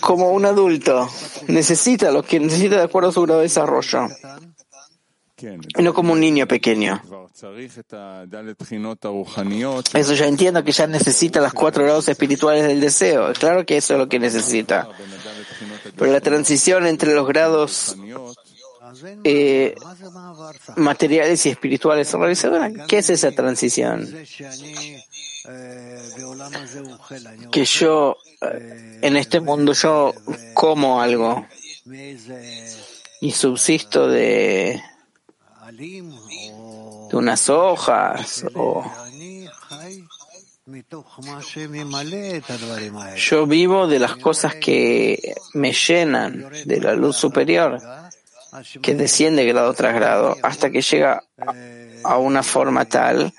Como 0.01 0.31
un 0.31 0.45
adulto, 0.45 1.09
necesita 1.47 2.11
lo 2.11 2.23
que 2.25 2.41
necesita 2.41 2.77
de 2.77 2.83
acuerdo 2.83 3.11
a 3.11 3.13
su 3.13 3.23
grado 3.23 3.41
de 3.41 3.45
desarrollo, 3.45 4.09
y 5.77 5.83
no 5.83 5.95
como 5.95 6.15
un 6.15 6.21
niño 6.21 6.49
pequeño. 6.49 7.01
Eso 9.95 10.15
ya 10.15 10.27
entiendo 10.27 10.65
que 10.65 10.73
ya 10.73 10.87
necesita 10.87 11.41
las 11.41 11.53
cuatro 11.53 11.85
grados 11.85 12.09
espirituales 12.09 12.67
del 12.67 12.81
deseo. 12.81 13.33
Claro 13.35 13.67
que 13.67 13.77
eso 13.77 13.95
es 13.95 13.99
lo 13.99 14.09
que 14.09 14.19
necesita. 14.19 14.89
Pero 15.97 16.13
la 16.13 16.21
transición 16.21 16.87
entre 16.87 17.15
los 17.15 17.27
grados 17.27 17.97
eh, 19.25 19.75
materiales 20.77 21.47
y 21.47 21.51
espirituales 21.51 22.15
¿Qué 22.89 22.99
es 22.99 23.11
esa 23.11 23.33
transición? 23.33 24.09
Que 27.51 27.65
yo, 27.65 28.17
eh, 28.41 28.99
en 29.03 29.17
este 29.17 29.41
mundo, 29.41 29.73
yo 29.73 30.15
como 30.55 31.01
algo 31.01 31.47
y 33.21 33.33
subsisto 33.33 34.09
de 34.09 34.81
unas 37.13 37.49
hojas 37.49 38.45
o 38.55 38.85
yo 43.17 43.47
vivo 43.47 43.87
de 43.87 43.99
las 43.99 44.17
cosas 44.17 44.55
que 44.55 45.35
me 45.53 45.73
llenan 45.73 46.51
de 46.65 46.81
la 46.81 46.95
luz 46.95 47.17
superior 47.17 47.79
que 48.83 48.95
desciende 48.95 49.45
grado 49.45 49.73
tras 49.75 49.95
grado 49.95 50.37
hasta 50.43 50.71
que 50.71 50.83
llega 50.83 51.23
a 52.05 52.19
una 52.19 52.43
forma 52.43 52.85
tal 52.85 53.33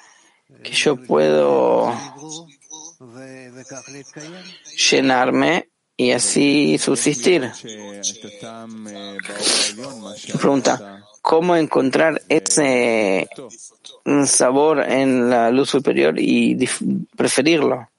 que 0.63 0.71
yo 0.71 0.95
puedo 0.97 1.93
llenarme 4.89 5.69
y 5.97 6.11
así 6.11 6.77
subsistir. 6.77 7.51
Pregunta, 10.37 11.03
¿cómo 11.21 11.55
encontrar 11.55 12.21
ese 12.27 13.29
sabor 14.25 14.79
en 14.81 15.29
la 15.29 15.49
luz 15.51 15.69
superior 15.69 16.15
y 16.17 16.67
preferirlo? 17.15 17.89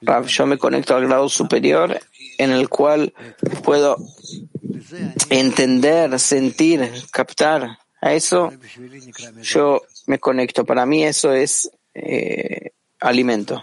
Yo 0.00 0.46
me 0.46 0.58
conecto 0.58 0.94
al 0.94 1.06
grado 1.06 1.28
superior 1.28 2.00
en 2.38 2.50
el 2.50 2.68
cual 2.68 3.12
puedo 3.64 3.96
entender, 5.30 6.18
sentir, 6.18 6.90
captar. 7.10 7.78
A 8.00 8.12
eso 8.12 8.52
yo 9.42 9.82
me 10.06 10.18
conecto. 10.18 10.64
Para 10.64 10.86
mí 10.86 11.04
eso 11.04 11.32
es 11.32 11.70
eh, 11.94 12.70
alimento. 13.00 13.62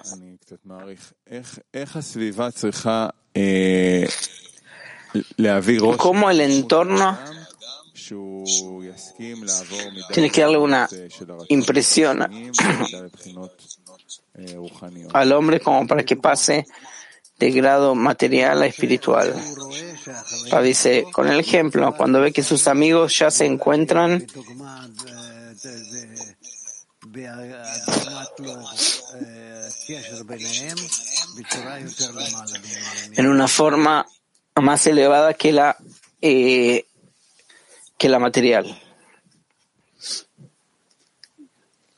¿Cómo 5.98 6.30
el 6.30 6.42
entorno 6.42 7.18
tiene 10.14 10.30
que 10.30 10.42
darle 10.42 10.58
una 10.58 10.88
impresión 11.50 12.20
al 15.14 15.32
hombre 15.32 15.60
como 15.60 15.88
para 15.88 16.04
que 16.04 16.16
pase 16.16 16.66
de 17.38 17.52
grado 17.52 17.96
material 17.96 18.62
a 18.62 18.66
espiritual. 18.66 19.34
dice, 20.64 21.06
con 21.12 21.28
el 21.28 21.40
ejemplo, 21.40 21.94
cuando 21.96 22.22
ve 22.22 22.32
que 22.32 22.44
sus 22.44 22.68
amigos 22.68 23.18
ya 23.18 23.32
se 23.32 23.46
encuentran 23.46 24.26
en 33.16 33.28
una 33.28 33.48
forma 33.48 34.06
más 34.56 34.88
elevada 34.88 35.34
que 35.34 35.52
la 35.52 35.78
eh, 36.22 36.86
que 37.98 38.10
la 38.10 38.20
material. 38.20 38.82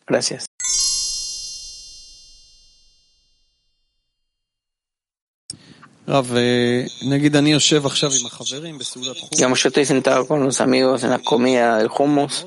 Gracias. 0.05 0.47
Digamos, 9.31 9.61
yo 9.61 9.67
estoy 9.67 9.85
sentado 9.85 10.25
con 10.25 10.41
los 10.41 10.61
amigos 10.61 11.03
en 11.03 11.09
la 11.09 11.19
comida 11.19 11.77
del 11.77 11.89
hummus 11.89 12.45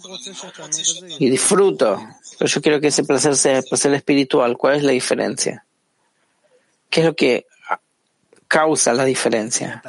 y 1.18 1.28
disfruto, 1.28 2.02
pero 2.38 2.50
yo 2.50 2.62
quiero 2.62 2.80
que 2.80 2.86
ese 2.86 3.04
placer 3.04 3.36
sea 3.36 3.58
el 3.58 3.64
placer 3.64 3.92
espiritual. 3.92 4.56
¿Cuál 4.56 4.76
es 4.76 4.82
la 4.82 4.92
diferencia? 4.92 5.66
¿Qué 6.88 7.00
es 7.00 7.06
lo 7.06 7.14
que 7.14 7.46
causa 8.48 8.94
la 8.94 9.04
diferencia? 9.04 9.82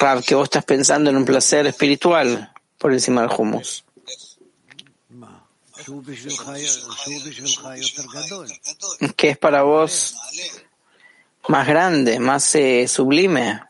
Rav, 0.00 0.24
que 0.24 0.34
vos 0.34 0.44
estás 0.44 0.64
pensando 0.64 1.10
en 1.10 1.16
un 1.16 1.24
placer 1.24 1.64
espiritual 1.68 2.52
por 2.76 2.92
encima 2.92 3.20
del 3.20 3.30
hummus. 3.38 3.84
¿Qué 9.16 9.28
es 9.30 9.38
para 9.38 9.62
vos 9.62 10.16
más 11.50 11.66
grande, 11.66 12.18
más 12.20 12.54
eh, 12.54 12.86
sublime. 12.86 13.60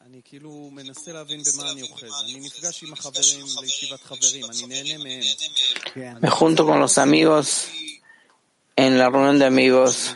Me 6.20 6.30
junto 6.30 6.66
con 6.66 6.78
los 6.78 6.98
amigos 6.98 7.68
en 8.76 8.98
la 8.98 9.08
reunión 9.08 9.38
de 9.38 9.46
amigos. 9.46 10.14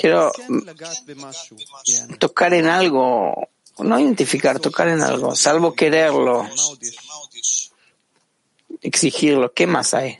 Quiero 0.00 0.32
tocar 2.18 2.54
en 2.54 2.66
algo, 2.68 3.48
no 3.78 3.98
identificar, 3.98 4.60
tocar 4.60 4.88
en 4.88 5.02
algo, 5.02 5.34
salvo 5.34 5.74
quererlo, 5.74 6.48
exigirlo. 8.80 9.52
¿Qué 9.52 9.66
más 9.66 9.94
hay? 9.94 10.16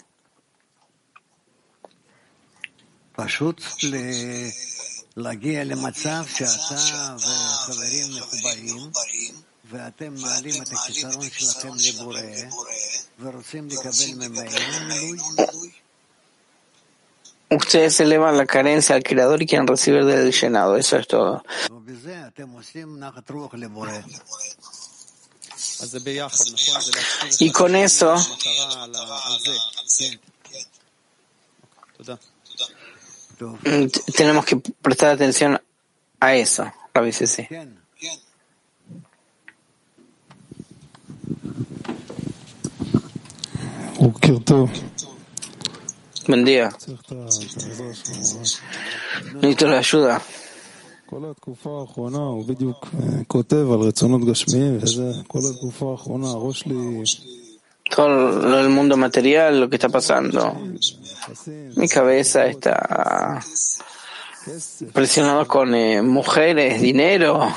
להגיע 5.17 5.63
למצב 5.63 6.23
שאתה 6.35 7.15
וחברים 7.15 8.07
מחוברים 8.17 8.91
ואתם 9.69 10.13
מעלים 10.13 10.61
את 10.61 10.67
הכישרון 10.73 11.29
שלכם 11.29 11.71
לבורא 11.87 12.19
ורוצים 13.19 13.67
לקבל 13.67 14.13
ממנו 14.15 14.41
מילוי? 14.87 15.17
Ustedes 17.49 17.97
elevan 18.01 18.35
la 18.37 18.45
carencia 18.45 18.95
al 18.95 19.03
Creador 19.03 19.41
y 19.41 19.45
quieren 19.47 19.67
recibir 19.67 20.03
del 20.03 20.33
llenado. 20.33 20.75
Eso 20.75 20.97
es 20.97 21.07
todo. 21.07 21.45
Y 27.39 27.51
con 27.51 27.75
eso 27.77 28.15
Mm, 31.99 32.30
tenemos 34.16 34.44
que 34.44 34.56
prestar 34.56 35.10
atención 35.10 35.60
a 36.20 36.34
eso, 36.34 36.64
Rabbi 36.94 37.12
Sisi. 37.12 37.46
Buen 46.26 46.44
día. 46.44 46.70
Necesito 49.34 49.68
la 49.68 49.78
ayuda. 49.78 50.22
Todo 57.94 58.58
el 58.60 58.68
mundo 58.70 58.96
material, 58.96 59.60
lo 59.60 59.68
que 59.68 59.76
está 59.76 59.88
pasando. 59.88 60.56
Mi 61.76 61.88
cabeza 61.88 62.46
está 62.46 63.40
presionado 64.92 65.46
con 65.46 65.74
eh, 65.74 66.00
mujeres, 66.02 66.80
dinero. 66.80 67.52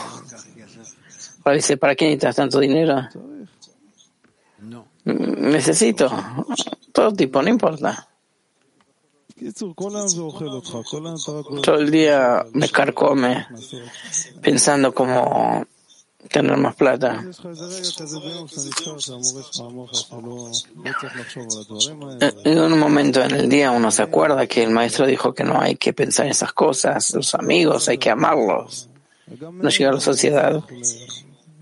dice, 1.53 1.77
¿para 1.77 1.95
qué 1.95 2.05
necesitas 2.05 2.35
tanto 2.35 2.59
dinero? 2.59 3.07
Necesito. 5.05 6.11
Todo 6.91 7.13
tipo, 7.13 7.41
no 7.41 7.49
importa. 7.49 8.09
Todo 11.63 11.75
el 11.75 11.91
día 11.91 12.45
me 12.53 12.69
carcome 12.69 13.47
pensando 14.41 14.93
cómo 14.93 15.65
tener 16.29 16.57
más 16.57 16.75
plata. 16.75 17.23
En 22.43 22.59
un 22.59 22.79
momento 22.79 23.23
en 23.23 23.31
el 23.31 23.49
día 23.49 23.71
uno 23.71 23.91
se 23.91 24.01
acuerda 24.01 24.47
que 24.47 24.63
el 24.63 24.71
maestro 24.71 25.05
dijo 25.05 25.33
que 25.33 25.43
no 25.43 25.59
hay 25.59 25.75
que 25.75 25.93
pensar 25.93 26.25
en 26.25 26.31
esas 26.31 26.53
cosas, 26.53 27.13
los 27.13 27.33
amigos 27.35 27.87
hay 27.89 27.97
que 27.97 28.09
amarlos, 28.09 28.89
no 29.27 29.69
llegar 29.69 29.93
a 29.93 29.95
la 29.95 30.01
sociedad. 30.01 30.63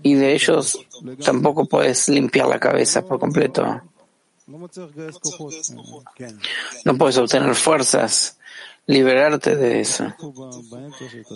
Y 0.02 0.14
de 0.14 0.34
ellos 0.34 0.78
tampoco 1.24 1.64
puedes 1.64 2.08
limpiar 2.08 2.46
la 2.48 2.60
cabeza 2.60 3.02
por 3.02 3.18
completo. 3.18 3.80
No 6.84 6.98
puedes 6.98 7.16
obtener 7.16 7.54
fuerzas, 7.54 8.38
liberarte 8.86 9.56
de 9.56 9.80
eso. 9.80 10.12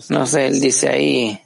No 0.08 0.26
sé, 0.26 0.46
él 0.46 0.60
dice 0.60 0.88
ahí, 0.88 1.40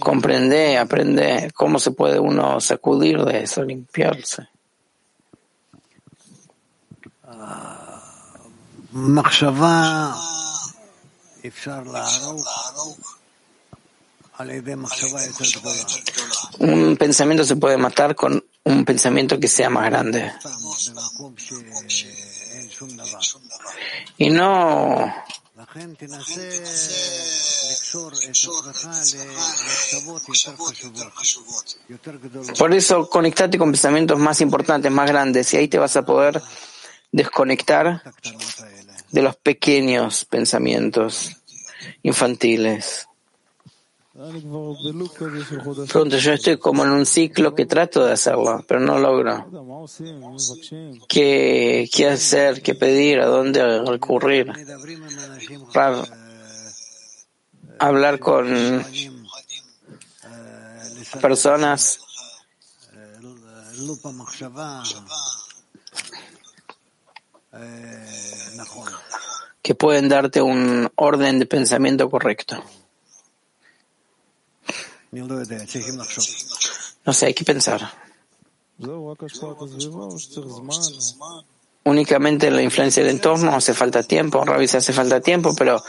comprende, 0.00 0.78
aprende 0.78 1.50
cómo 1.54 1.78
se 1.78 1.90
puede 1.90 2.18
uno 2.18 2.60
sacudir 2.60 3.24
de 3.24 3.42
eso, 3.44 3.62
limpiarse. 3.62 4.48
Un 16.58 16.96
pensamiento 16.96 17.44
se 17.44 17.56
puede 17.56 17.76
matar 17.76 18.14
con 18.14 18.44
un 18.64 18.84
pensamiento 18.84 19.38
que 19.40 19.48
sea 19.48 19.70
más 19.70 19.86
grande. 19.86 20.32
Y 24.16 24.30
no 24.30 25.12
por 32.58 32.74
eso 32.74 33.08
conectate 33.08 33.58
con 33.58 33.72
pensamientos 33.72 34.18
más 34.18 34.40
importantes, 34.40 34.92
más 34.92 35.08
grandes, 35.08 35.52
y 35.52 35.56
ahí 35.56 35.68
te 35.68 35.78
vas 35.78 35.96
a 35.96 36.04
poder 36.04 36.40
desconectar 37.10 38.02
de 39.10 39.22
los 39.22 39.36
pequeños 39.36 40.24
pensamientos 40.24 41.36
infantiles. 42.02 43.07
Pronto, 45.88 46.16
yo 46.16 46.32
estoy 46.32 46.56
como 46.58 46.84
en 46.84 46.90
un 46.90 47.06
ciclo 47.06 47.54
que 47.54 47.66
trato 47.66 48.04
de 48.04 48.14
hacerlo, 48.14 48.64
pero 48.66 48.80
no 48.80 48.98
logro. 48.98 49.46
¿Qué, 51.08 51.88
qué 51.92 52.08
hacer? 52.08 52.60
¿Qué 52.60 52.74
pedir? 52.74 53.20
¿A 53.20 53.26
dónde 53.26 53.80
recurrir? 53.84 54.52
Para 55.72 56.02
hablar 57.78 58.18
con 58.18 58.84
personas 61.20 62.00
que 69.62 69.74
pueden 69.76 70.08
darte 70.08 70.42
un 70.42 70.90
orden 70.96 71.38
de 71.38 71.46
pensamiento 71.46 72.10
correcto. 72.10 72.64
No 77.04 77.12
sé, 77.12 77.26
hay 77.26 77.34
que 77.34 77.44
pensar. 77.44 77.90
Únicamente 81.84 82.50
la 82.50 82.62
influencia 82.62 83.02
del 83.02 83.12
entorno 83.12 83.54
hace 83.54 83.74
falta 83.74 84.02
tiempo, 84.02 84.44
Rabbi 84.44 84.64
hace 84.64 84.92
falta 84.92 85.20
tiempo, 85.20 85.54
pero 85.56 85.82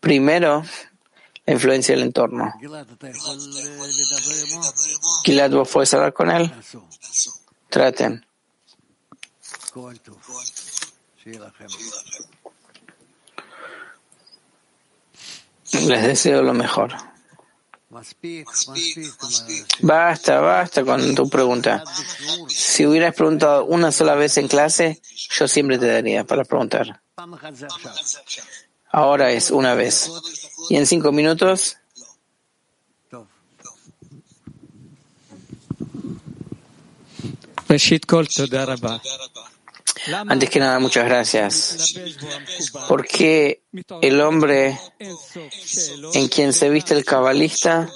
primero 0.00 0.64
la 1.46 1.52
influencia 1.52 1.94
del 1.94 2.04
entorno. 2.04 2.52
Gilad, 5.24 5.50
¿vos 5.50 5.68
puedes 5.68 5.94
hablar 5.94 6.12
con 6.12 6.30
él? 6.30 6.52
Traten. 7.68 8.24
Les 15.72 16.02
deseo 16.02 16.42
lo 16.42 16.54
mejor. 16.54 17.13
Basta, 19.80 20.40
basta 20.40 20.84
con 20.84 21.14
tu 21.14 21.28
pregunta. 21.28 21.84
Si 22.48 22.84
hubieras 22.86 23.14
preguntado 23.14 23.64
una 23.66 23.92
sola 23.92 24.14
vez 24.14 24.36
en 24.36 24.48
clase, 24.48 25.00
yo 25.30 25.46
siempre 25.46 25.78
te 25.78 25.86
daría 25.86 26.24
para 26.24 26.44
preguntar. 26.44 27.00
Ahora 28.90 29.30
es 29.30 29.50
una 29.50 29.74
vez. 29.74 30.10
Y 30.70 30.76
en 30.76 30.86
cinco 30.86 31.12
minutos. 31.12 31.76
Antes 40.28 40.50
que 40.50 40.60
nada, 40.60 40.78
muchas 40.78 41.04
gracias. 41.04 41.94
Porque 42.88 43.62
el 44.02 44.20
hombre 44.20 44.78
en 46.14 46.28
quien 46.28 46.52
se 46.52 46.68
viste 46.70 46.94
el 46.94 47.04
cabalista, 47.04 47.90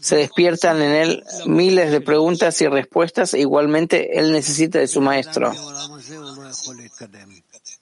se 0.00 0.16
despiertan 0.16 0.82
en 0.82 0.92
él 0.92 1.24
miles 1.46 1.90
de 1.90 2.00
preguntas 2.00 2.60
y 2.60 2.68
respuestas, 2.68 3.34
e 3.34 3.40
igualmente 3.40 4.18
él 4.18 4.32
necesita 4.32 4.78
de 4.78 4.88
su 4.88 5.00
maestro. 5.00 5.52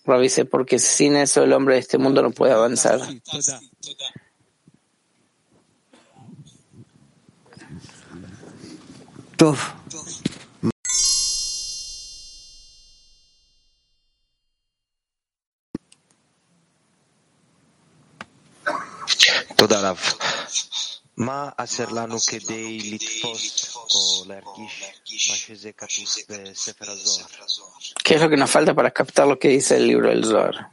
Rabbi 0.05 0.29
porque 0.51 0.79
sin 0.79 1.17
eso 1.17 1.43
el 1.43 1.53
hombre 1.53 1.75
de 1.75 1.81
este 1.81 1.99
mundo 1.99 2.23
no 2.23 2.31
puede 2.31 2.53
avanzar. 2.53 3.01
¿Qué 28.03 28.15
es 28.15 28.21
lo 28.21 28.29
que 28.29 28.37
nos 28.37 28.51
falta 28.51 28.75
para 28.75 28.91
captar 28.91 29.27
lo 29.27 29.39
que 29.39 29.49
dice 29.49 29.77
el 29.77 29.87
libro 29.87 30.09
del 30.09 30.25
Zohar? 30.25 30.69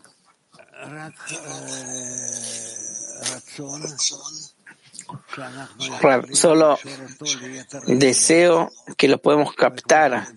Solo 6.34 6.80
deseo 7.88 8.72
que 8.96 9.08
lo 9.08 9.22
podemos 9.22 9.54
captar 9.54 10.28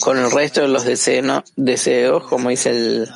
con 0.00 0.18
el 0.18 0.30
resto 0.30 0.60
de 0.60 0.68
los 0.68 0.84
deseos, 0.84 2.24
como 2.24 2.50
dice 2.50 2.70
el 2.70 3.08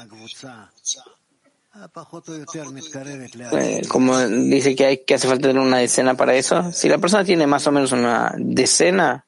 eh, 3.53 3.83
como 3.89 4.19
dice 4.19 4.75
que 4.75 4.87
hay 4.87 5.05
que 5.05 5.15
hace 5.15 5.29
falta 5.29 5.49
tener 5.49 5.63
una 5.63 5.79
decena 5.79 6.15
para 6.15 6.35
eso, 6.35 6.73
si 6.73 6.89
la 6.89 6.99
persona 6.99 7.25
tiene 7.25 7.47
más 7.47 7.67
o 7.67 7.73
menos 7.73 7.93
una 7.93 8.33
decena, 8.37 9.25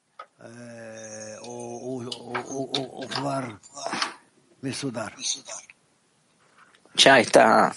ya 6.95 7.19
está 7.19 7.73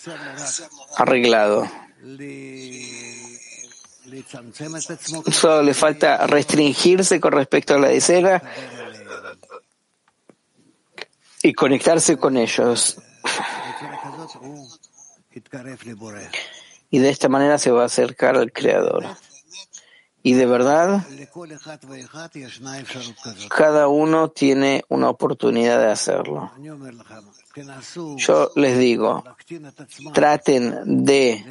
arreglado. 0.96 1.68
Solo 5.32 5.62
le 5.62 5.74
falta 5.74 6.26
restringirse 6.26 7.20
con 7.20 7.32
respecto 7.32 7.74
a 7.74 7.78
la 7.78 7.88
decena 7.88 8.42
y 11.42 11.52
conectarse 11.52 12.16
con 12.16 12.36
ellos. 12.36 12.98
Y 16.90 16.98
de 16.98 17.10
esta 17.10 17.28
manera 17.28 17.58
se 17.58 17.70
va 17.70 17.82
a 17.82 17.86
acercar 17.86 18.36
al 18.36 18.52
Creador. 18.52 19.04
Y 20.26 20.32
de 20.32 20.46
verdad, 20.46 21.04
cada 23.50 23.88
uno 23.88 24.30
tiene 24.30 24.82
una 24.88 25.10
oportunidad 25.10 25.78
de 25.80 25.90
hacerlo. 25.90 26.50
Yo 28.16 28.50
les 28.56 28.78
digo, 28.78 29.22
traten 30.14 31.04
de 31.04 31.44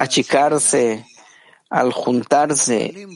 achicarse 0.00 1.06
al 1.70 1.92
juntarse 1.92 3.06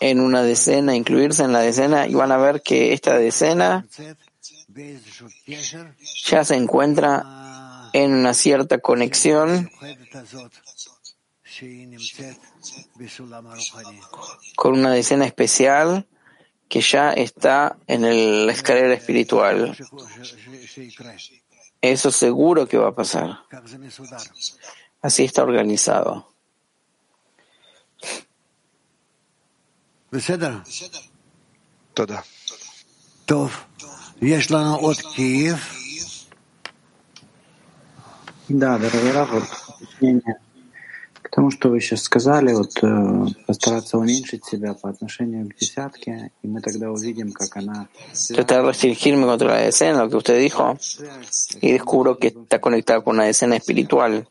en 0.00 0.20
una 0.20 0.42
decena, 0.42 0.96
incluirse 0.96 1.44
en 1.44 1.52
la 1.52 1.60
decena, 1.60 2.08
y 2.08 2.14
van 2.14 2.32
a 2.32 2.36
ver 2.36 2.62
que 2.62 2.92
esta 2.92 3.16
decena 3.16 3.86
ya 6.24 6.44
se 6.44 6.54
encuentra 6.54 7.90
en 7.92 8.14
una 8.14 8.34
cierta 8.34 8.78
conexión 8.78 9.70
con 14.56 14.72
una 14.74 14.92
decena 14.92 15.26
especial 15.26 16.06
que 16.68 16.80
ya 16.80 17.12
está 17.12 17.78
en 17.86 18.04
el, 18.04 18.46
la 18.46 18.52
escalera 18.52 18.94
espiritual. 18.94 19.76
Eso 21.80 22.10
seguro 22.10 22.66
que 22.66 22.76
va 22.76 22.88
a 22.88 22.94
pasar. 22.94 23.40
Así 25.00 25.24
está 25.24 25.42
organizado. 25.42 26.28
Toda. 31.94 32.24
Да, 38.48 38.78
дорогой 38.78 39.12
Раф, 39.12 39.30
к 41.22 41.30
тому, 41.30 41.50
что 41.52 41.68
вы 41.68 41.80
сейчас 41.80 42.02
сказали, 42.02 42.52
вот 42.52 42.72
постараться 43.46 43.96
уменьшить 43.96 44.44
себя 44.44 44.74
по 44.74 44.90
отношению 44.90 45.48
к 45.48 45.54
десятке, 45.54 46.32
и 46.42 46.48
мы 46.48 46.60
тогда 46.60 46.90
увидим, 46.90 47.30
как 47.30 47.56
она... 47.58 47.86
De 48.30 48.62
restringirme 48.62 49.24
contra 49.24 49.48
la 49.48 49.60
decena, 49.60 50.02
lo 50.02 50.10
que 50.10 50.16
usted 50.16 50.40
dijo, 50.40 50.76
y 51.60 51.70
descubro 51.70 52.18
que 52.18 52.28
está 52.28 52.60
conectado 52.60 53.04
con 53.04 53.16
una 53.16 53.24
decena 53.26 53.56
espiritual. 53.56 54.26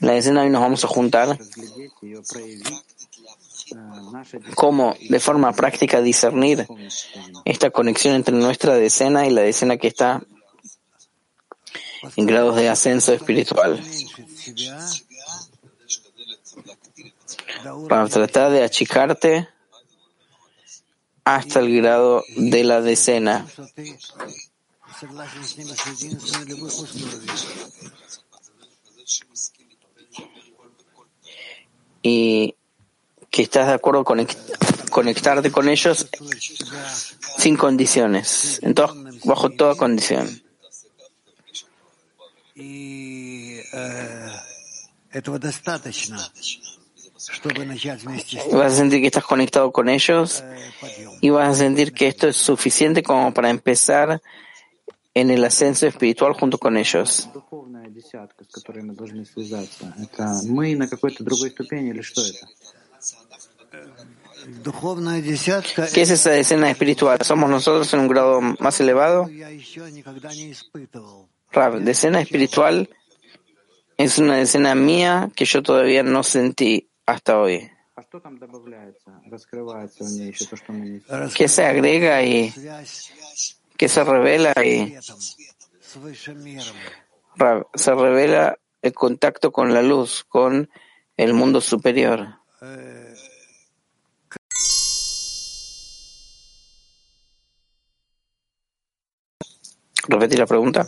La 0.00 0.12
decena 0.12 0.42
hoy 0.42 0.50
nos 0.50 0.62
vamos 0.62 0.82
a 0.84 0.88
juntar 0.88 1.38
cómo 4.54 4.94
de 5.08 5.20
forma 5.20 5.52
práctica 5.52 6.00
discernir 6.00 6.66
esta 7.44 7.70
conexión 7.70 8.14
entre 8.14 8.34
nuestra 8.34 8.74
decena 8.74 9.26
y 9.26 9.30
la 9.30 9.42
decena 9.42 9.76
que 9.76 9.88
está 9.88 10.22
en 12.16 12.26
grados 12.26 12.56
de 12.56 12.68
ascenso 12.68 13.12
espiritual. 13.12 13.82
Para 17.88 18.08
tratar 18.08 18.50
de 18.50 18.62
achicarte 18.62 19.48
hasta 21.24 21.60
el 21.60 21.76
grado 21.76 22.24
de 22.36 22.64
la 22.64 22.80
decena. 22.80 23.46
Y 32.02 32.54
que 33.38 33.42
estás 33.44 33.68
de 33.68 33.74
acuerdo 33.74 34.02
con 34.02 34.26
conectarte 34.90 35.52
con 35.52 35.68
ellos 35.68 36.08
sin 37.38 37.56
condiciones, 37.56 38.58
en 38.64 38.74
bajo 39.22 39.50
toda 39.50 39.76
condición. 39.76 40.26
Vas 48.50 48.72
a 48.72 48.76
sentir 48.76 49.00
que 49.02 49.06
estás 49.06 49.24
conectado 49.24 49.70
con 49.70 49.88
ellos 49.88 50.42
y 51.20 51.30
vas 51.30 51.48
a 51.50 51.54
sentir 51.54 51.92
que 51.92 52.08
esto 52.08 52.26
es 52.26 52.36
suficiente 52.36 53.04
como 53.04 53.32
para 53.32 53.50
empezar 53.50 54.20
en 55.14 55.30
el 55.30 55.44
ascenso 55.44 55.86
espiritual 55.86 56.32
junto 56.32 56.58
con 56.58 56.76
ellos. 56.76 57.28
¿Qué 65.92 66.02
es 66.02 66.10
esa 66.10 66.36
escena 66.36 66.70
espiritual? 66.70 67.18
¿Somos 67.22 67.50
nosotros 67.50 67.92
en 67.92 68.00
un 68.00 68.08
grado 68.08 68.40
más 68.40 68.80
elevado? 68.80 69.28
Rav, 71.50 71.80
decena 71.80 72.20
espiritual 72.20 72.88
es 73.96 74.18
una 74.18 74.40
escena 74.40 74.74
mía 74.74 75.30
que 75.34 75.44
yo 75.44 75.62
todavía 75.62 76.02
no 76.02 76.22
sentí 76.22 76.88
hasta 77.04 77.38
hoy. 77.38 77.70
¿Qué 81.36 81.48
se 81.48 81.64
agrega 81.64 82.22
y 82.22 82.54
qué 83.76 83.88
se 83.88 84.04
revela 84.04 84.52
y 84.64 84.96
Rav, 87.36 87.66
se 87.74 87.94
revela 87.94 88.58
el 88.82 88.92
contacto 88.92 89.50
con 89.50 89.74
la 89.74 89.82
luz, 89.82 90.24
con 90.28 90.68
el 91.16 91.34
mundo 91.34 91.60
superior. 91.60 92.28
Repetir 100.08 100.38
la 100.38 100.46
pregunta. 100.46 100.86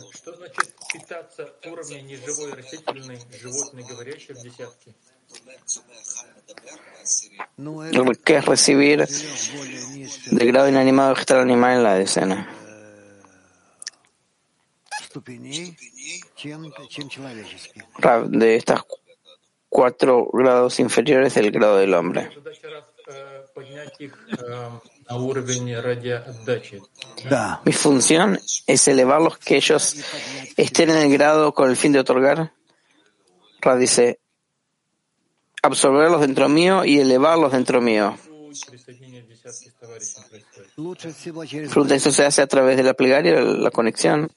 ¿Qué 8.25 8.37
es 8.37 8.45
recibir 8.45 9.07
del 10.31 10.47
grado 10.47 10.69
inanimado 10.69 11.13
vegetal 11.13 11.39
animal 11.39 11.77
en 11.77 11.83
la 11.83 11.93
decena? 11.95 12.49
De 18.27 18.55
estas 18.55 18.81
cuatro 19.69 20.29
grados 20.33 20.79
inferiores 20.79 21.35
del 21.35 21.51
grado 21.51 21.77
del 21.77 21.93
hombre. 21.93 22.29
Mi 27.65 27.73
función 27.73 28.39
es 28.67 28.87
elevarlos 28.87 29.37
que 29.37 29.57
ellos 29.57 29.95
estén 30.57 30.89
en 30.89 30.97
el 30.97 31.11
grado 31.11 31.53
con 31.53 31.69
el 31.69 31.75
fin 31.75 31.91
de 31.91 31.99
otorgar. 31.99 32.53
Ra 33.61 33.75
dice, 33.75 34.19
absorberlos 35.61 36.21
dentro 36.21 36.49
mío 36.49 36.85
y 36.85 36.99
elevarlos 36.99 37.51
dentro 37.51 37.81
mío. 37.81 38.17
Eso 41.89 42.11
se 42.11 42.25
hace 42.25 42.41
a 42.41 42.47
través 42.47 42.77
de 42.77 42.83
la 42.83 42.93
plegaria, 42.93 43.41
la 43.41 43.71
conexión. 43.71 44.31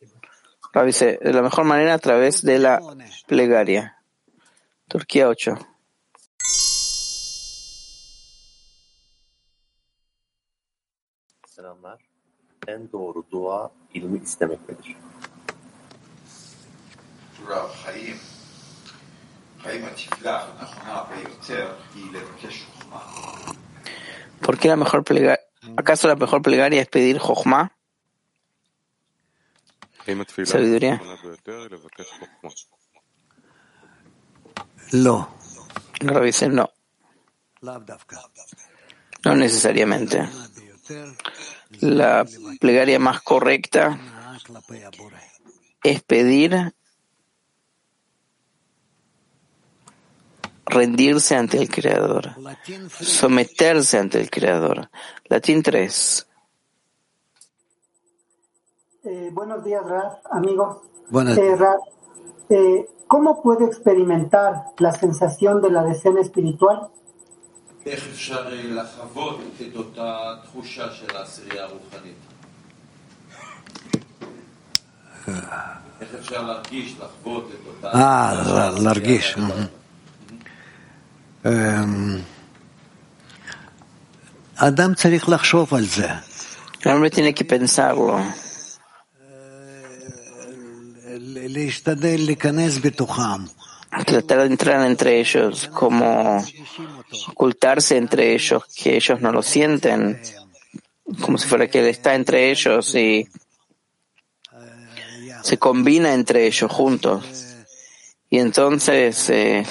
Ra 0.72 0.84
dice, 0.84 1.18
de 1.22 1.32
la 1.32 1.42
mejor 1.42 1.64
manera 1.64 1.94
a 1.94 1.98
través 1.98 2.42
de 2.42 2.58
la 2.58 2.80
plegaria. 3.26 3.98
Turquía 4.88 5.28
8. 5.28 5.73
¿Por 24.40 24.58
qué 24.58 24.68
la 24.68 24.76
mejor 24.76 25.04
plegaria? 25.04 25.40
¿Acaso 25.76 26.08
la 26.08 26.16
mejor 26.16 26.42
plegaria 26.42 26.82
es 26.82 26.88
pedir 26.88 27.18
Jochma? 27.18 27.72
Sabiduría. 30.44 31.00
No. 34.92 35.28
Revisen, 36.00 36.54
no. 36.54 36.70
No 39.24 39.34
necesariamente. 39.34 40.28
La 41.80 42.26
plegaria 42.60 42.98
más 42.98 43.22
correcta 43.22 43.98
es 45.82 46.02
pedir 46.02 46.74
rendirse 50.66 51.36
ante 51.36 51.58
el 51.58 51.68
Creador, 51.68 52.30
someterse 53.00 53.98
ante 53.98 54.20
el 54.20 54.30
Creador. 54.30 54.90
Latín 55.26 55.62
3. 55.62 56.26
Eh, 59.04 59.30
buenos 59.32 59.62
días, 59.62 59.84
Raf, 59.84 60.18
amigos. 60.30 60.78
Buenos 61.10 61.36
eh, 61.36 61.56
Raf, 61.56 61.80
eh, 62.48 62.86
¿Cómo 63.06 63.42
puede 63.42 63.66
experimentar 63.66 64.64
la 64.78 64.92
sensación 64.92 65.60
de 65.60 65.70
la 65.70 65.84
decena 65.84 66.20
espiritual? 66.20 66.88
איך 67.86 68.04
אפשר 68.12 68.48
לחוות 68.50 69.40
את 69.60 69.76
אותה 69.76 70.34
תחושה 70.44 70.86
של 70.94 71.16
העשירייה 71.16 71.64
הרוחנית? 71.64 72.14
איך 76.00 76.08
אפשר 76.20 76.42
להרגיש, 76.42 76.94
לחוות 76.98 77.50
את 77.50 77.66
אותה... 77.66 77.98
אה, 77.98 78.70
להרגיש. 78.82 79.36
אדם 84.56 84.94
צריך 84.94 85.28
לחשוב 85.28 85.74
על 85.74 85.84
זה. 85.84 86.08
Tiene 86.80 87.32
que 87.32 87.44
pensarlo. 87.44 88.20
להשתדל 91.48 92.16
להיכנס 92.18 92.78
בתוכם. 92.82 93.63
Tratar 94.02 94.38
de 94.38 94.46
entrar 94.46 94.84
entre 94.86 95.20
ellos, 95.20 95.68
como 95.68 96.44
ocultarse 97.28 97.96
entre 97.96 98.34
ellos, 98.34 98.64
que 98.74 98.96
ellos 98.96 99.20
no 99.20 99.30
lo 99.30 99.42
sienten, 99.42 100.20
como 101.20 101.38
si 101.38 101.46
fuera 101.46 101.68
que 101.68 101.80
él 101.80 101.86
está 101.86 102.14
entre 102.14 102.50
ellos 102.50 102.94
y 102.94 103.28
se 105.42 105.58
combina 105.58 106.14
entre 106.14 106.46
ellos 106.46 106.70
juntos. 106.70 107.24
Y 108.30 108.38
entonces, 108.38 109.30
eh, 109.30 109.64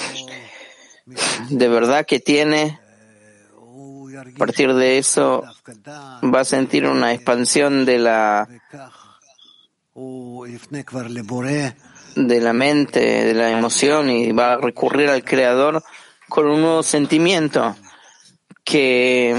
de 1.50 1.68
verdad 1.68 2.06
que 2.06 2.20
tiene, 2.20 2.78
a 4.16 4.38
partir 4.38 4.72
de 4.72 4.98
eso, 4.98 5.42
va 6.22 6.40
a 6.40 6.44
sentir 6.44 6.86
una 6.86 7.12
expansión 7.12 7.84
de 7.84 7.98
la 7.98 8.48
de 12.15 12.41
la 12.41 12.53
mente, 12.53 12.99
de 12.99 13.33
la 13.33 13.51
emoción 13.51 14.09
y 14.09 14.31
va 14.31 14.53
a 14.53 14.57
recurrir 14.57 15.09
al 15.09 15.23
Creador 15.23 15.83
con 16.27 16.47
un 16.47 16.61
nuevo 16.61 16.83
sentimiento 16.83 17.75
que 18.63 19.35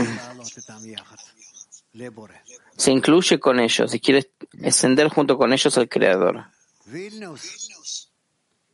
se 2.76 2.90
incluye 2.90 3.38
con 3.38 3.60
ellos 3.60 3.94
y 3.94 4.00
quiere 4.00 4.30
ascender 4.64 5.08
junto 5.08 5.36
con 5.36 5.52
ellos 5.52 5.76
al 5.78 5.88
Creador. 5.88 6.46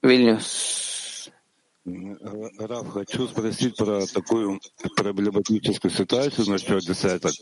Vilnius. 0.02 0.86
Раф, 2.58 2.88
хочу 2.88 3.28
спросить 3.28 3.76
про 3.76 4.04
такую 4.06 4.60
проблематическую 4.96 5.92
ситуацию 5.92 6.50
насчет 6.50 6.80
десяток, 6.84 7.32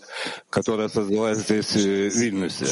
которая 0.50 0.88
создалась 0.88 1.38
здесь 1.38 1.72
в 1.72 2.18
Вильнюсе. 2.18 2.66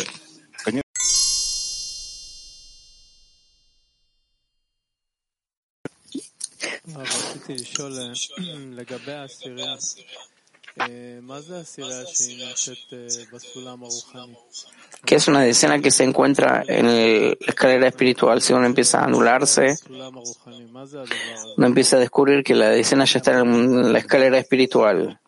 que 15.05 15.15
es 15.15 15.27
una 15.27 15.41
decena 15.41 15.79
que 15.79 15.91
se 15.91 16.03
encuentra 16.03 16.63
en 16.67 16.85
la 16.85 17.35
escalera 17.47 17.87
espiritual. 17.87 18.41
Si 18.41 18.53
uno 18.53 18.65
empieza 18.65 19.01
a 19.01 19.05
anularse, 19.05 19.75
uno 19.89 21.67
empieza 21.67 21.97
a 21.97 21.99
descubrir 21.99 22.43
que 22.43 22.55
la 22.55 22.69
decena 22.69 23.05
ya 23.05 23.19
está 23.19 23.39
en 23.39 23.91
la 23.91 23.99
escalera 23.99 24.37
espiritual. 24.37 25.19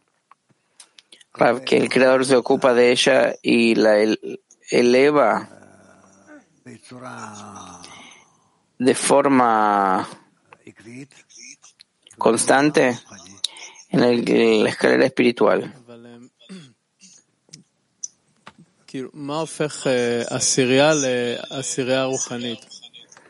Que 1.65 1.77
el 1.77 1.89
Creador 1.89 2.25
se 2.25 2.35
ocupa 2.35 2.73
de 2.73 2.91
ella 2.91 3.35
y 3.41 3.75
la 3.75 3.97
eleva 4.69 5.49
de 8.77 8.95
forma 8.95 10.07
constante 12.19 12.99
en 13.89 14.63
la 14.63 14.69
escalera 14.69 15.05
espiritual. 15.05 15.73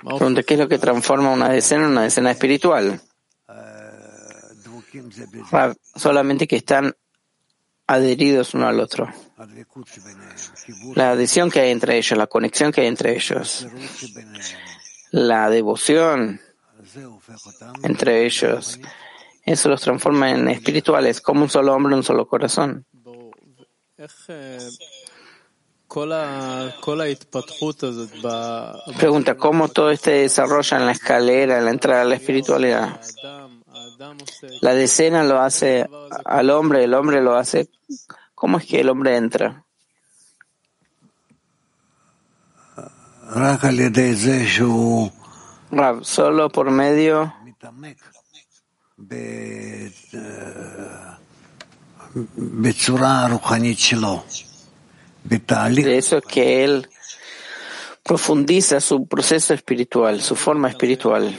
Pregunta, 0.01 0.43
¿qué 0.43 0.53
es 0.53 0.59
lo 0.59 0.67
que 0.67 0.77
transforma 0.77 1.31
una 1.31 1.49
decena 1.49 1.85
en 1.85 1.91
una 1.91 2.03
decena 2.03 2.31
espiritual? 2.31 3.01
Solamente 5.95 6.47
que 6.47 6.55
están 6.57 6.95
adheridos 7.87 8.53
uno 8.53 8.67
al 8.67 8.79
otro. 8.79 9.11
La 10.95 11.11
adhesión 11.11 11.49
que 11.49 11.61
hay 11.61 11.71
entre 11.71 11.97
ellos, 11.97 12.17
la 12.17 12.27
conexión 12.27 12.71
que 12.71 12.81
hay 12.81 12.87
entre 12.87 13.15
ellos, 13.15 13.67
la 15.11 15.49
devoción 15.49 16.39
entre 17.83 18.25
ellos, 18.25 18.79
eso 19.45 19.69
los 19.69 19.81
transforma 19.81 20.31
en 20.31 20.47
espirituales, 20.49 21.21
como 21.21 21.43
un 21.43 21.49
solo 21.49 21.73
hombre, 21.73 21.95
un 21.95 22.03
solo 22.03 22.27
corazón. 22.27 22.85
Pregunta, 28.97 29.35
¿cómo 29.35 29.69
todo 29.69 29.89
este 29.89 30.11
desarrolla 30.11 30.77
en 30.77 30.85
la 30.85 30.91
escalera, 30.91 31.57
en 31.57 31.65
la 31.65 31.71
entrada 31.71 32.01
a 32.03 32.05
la 32.05 32.15
espiritualidad? 32.15 33.01
La 34.61 34.73
decena 34.73 35.23
lo 35.23 35.39
hace 35.39 35.89
al 36.25 36.49
hombre, 36.51 36.83
el 36.83 36.93
hombre 36.93 37.21
lo 37.21 37.35
hace. 37.35 37.69
¿Cómo 38.35 38.59
es 38.59 38.65
que 38.65 38.81
el 38.81 38.89
hombre 38.89 39.17
entra? 39.17 39.65
Solo 46.01 46.49
por 46.49 46.71
medio 46.71 47.33
de 55.83 55.97
eso 55.97 56.21
que 56.21 56.63
él 56.63 56.89
profundiza 58.03 58.79
su 58.81 59.07
proceso 59.07 59.53
espiritual, 59.53 60.21
su 60.21 60.35
forma 60.35 60.69
espiritual. 60.69 61.37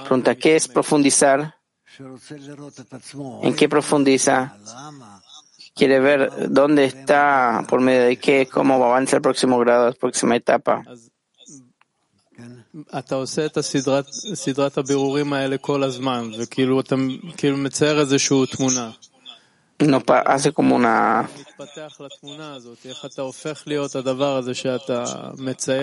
Pregunta, 0.00 0.36
¿qué 0.36 0.56
es 0.56 0.68
profundizar? 0.68 1.56
¿En 3.42 3.54
qué 3.54 3.68
profundiza? 3.68 4.56
Quiere 5.74 6.00
ver 6.00 6.50
dónde 6.50 6.84
está, 6.84 7.64
por 7.68 7.80
medio 7.80 8.02
de 8.02 8.16
qué, 8.18 8.46
cómo 8.46 8.74
avanza 8.74 9.16
el 9.16 9.22
próximo 9.22 9.58
grado, 9.58 9.86
la 9.86 9.92
próxima 9.92 10.36
etapa. 10.36 10.82
No 19.86 20.02
hace 20.26 20.52
como 20.52 20.76
una 20.76 21.28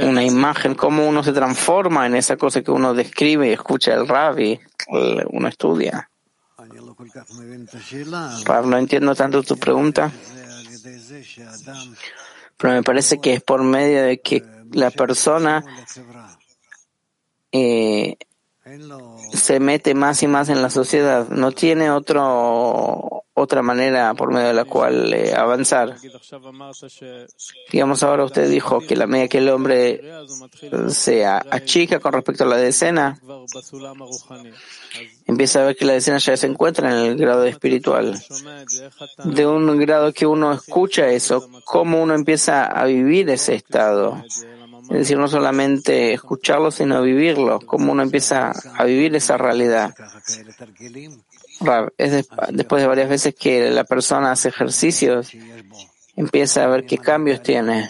una 0.03 0.23
imagen, 0.23 0.75
cómo 0.75 1.07
uno 1.07 1.23
se 1.23 1.33
transforma 1.33 2.05
en 2.05 2.15
esa 2.15 2.37
cosa 2.37 2.61
que 2.61 2.71
uno 2.71 2.93
describe 2.93 3.49
y 3.49 3.53
escucha 3.53 3.93
el 3.93 4.07
rabbi, 4.07 4.59
uno 5.31 5.47
estudia. 5.47 6.09
no 8.65 8.77
entiendo 8.77 9.15
tanto 9.15 9.43
tu 9.43 9.57
pregunta, 9.57 10.11
pero 12.57 12.73
me 12.73 12.83
parece 12.83 13.19
que 13.19 13.33
es 13.33 13.41
por 13.41 13.63
medio 13.63 14.03
de 14.03 14.19
que 14.21 14.43
la 14.71 14.91
persona 14.91 15.63
eh, 17.51 18.17
se 19.33 19.59
mete 19.59 19.93
más 19.93 20.21
y 20.23 20.27
más 20.27 20.49
en 20.49 20.61
la 20.61 20.69
sociedad, 20.69 21.27
no 21.29 21.51
tiene 21.51 21.89
otro 21.91 23.19
otra 23.39 23.61
manera 23.61 24.13
por 24.13 24.31
medio 24.31 24.47
de 24.47 24.53
la 24.53 24.65
cual 24.65 25.13
eh, 25.13 25.33
avanzar. 25.33 25.95
Digamos, 27.71 28.03
ahora 28.03 28.25
usted 28.25 28.49
dijo 28.49 28.79
que 28.81 28.95
la 28.95 29.07
medida 29.07 29.27
que 29.27 29.37
el 29.37 29.49
hombre 29.49 30.01
se 30.89 31.25
achica 31.25 31.99
con 31.99 32.13
respecto 32.13 32.43
a 32.43 32.47
la 32.47 32.57
decena, 32.57 33.19
empieza 35.25 35.61
a 35.61 35.67
ver 35.67 35.75
que 35.75 35.85
la 35.85 35.93
decena 35.93 36.17
ya 36.17 36.35
se 36.35 36.47
encuentra 36.47 36.91
en 36.91 37.11
el 37.11 37.17
grado 37.17 37.45
espiritual. 37.45 38.21
De 39.23 39.47
un 39.47 39.77
grado 39.77 40.11
que 40.13 40.25
uno 40.25 40.51
escucha 40.51 41.07
eso, 41.07 41.47
cómo 41.65 42.01
uno 42.01 42.13
empieza 42.13 42.65
a 42.65 42.85
vivir 42.85 43.29
ese 43.29 43.55
estado. 43.55 44.21
Es 44.89 44.97
decir, 44.97 45.17
no 45.17 45.27
solamente 45.27 46.13
escucharlo, 46.13 46.71
sino 46.71 47.01
vivirlo, 47.01 47.59
cómo 47.59 47.91
uno 47.91 48.01
empieza 48.01 48.51
a 48.75 48.83
vivir 48.83 49.15
esa 49.15 49.37
realidad 49.37 49.93
es 51.97 52.27
después 52.51 52.81
de 52.81 52.87
varias 52.87 53.09
veces 53.09 53.35
que 53.35 53.69
la 53.69 53.83
persona 53.83 54.31
hace 54.31 54.49
ejercicios, 54.49 55.31
empieza 56.15 56.63
a 56.63 56.67
ver 56.67 56.85
qué 56.85 56.97
cambios 56.97 57.41
tiene 57.43 57.89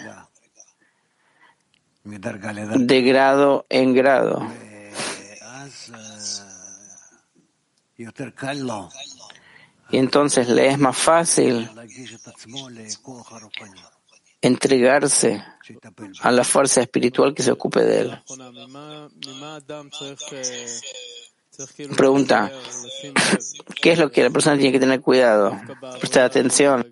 de 2.04 3.02
grado 3.02 3.66
en 3.68 3.94
grado. 3.94 4.46
Y 9.90 9.98
entonces 9.98 10.48
le 10.48 10.68
es 10.68 10.78
más 10.78 10.96
fácil 10.96 11.68
entregarse 14.40 15.44
a 16.20 16.30
la 16.30 16.44
fuerza 16.44 16.80
espiritual 16.80 17.34
que 17.34 17.42
se 17.42 17.52
ocupe 17.52 17.82
de 17.82 18.00
él. 18.00 18.18
Pregunta, 21.96 22.50
¿qué 23.80 23.92
es 23.92 23.98
lo 23.98 24.10
que 24.10 24.22
la 24.22 24.30
persona 24.30 24.56
tiene 24.56 24.72
que 24.72 24.80
tener 24.80 25.00
cuidado? 25.00 25.58
Prestar 25.98 26.24
atención 26.24 26.86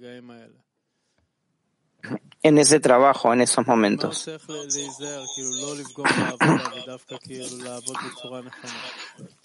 en 2.43 2.59
ese 2.59 2.81
trabajo, 2.81 3.33
en 3.33 3.41
esos 3.41 3.67
momentos. 3.67 4.31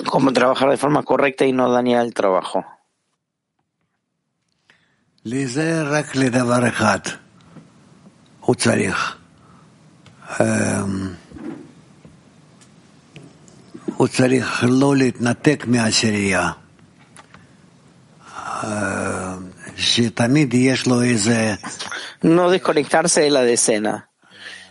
Cómo 0.05 0.33
trabajar 0.33 0.69
de 0.69 0.77
forma 0.77 1.03
correcta 1.03 1.45
y 1.45 1.53
no 1.53 1.71
dañar 1.71 2.05
el 2.05 2.13
trabajo. 2.13 2.65
הוא 13.96 14.08
צריך 14.08 14.64
לא 14.68 14.96
להתנתק 14.96 15.64
מהעשירייה, 15.66 16.52
שתמיד 19.76 20.54
יש 20.54 20.86
לו 20.86 21.02
איזה 21.02 21.54
no 22.24 22.50
desconectarse 22.50 23.20
de 23.20 23.30
la 23.30 23.42
decena. 23.42 24.10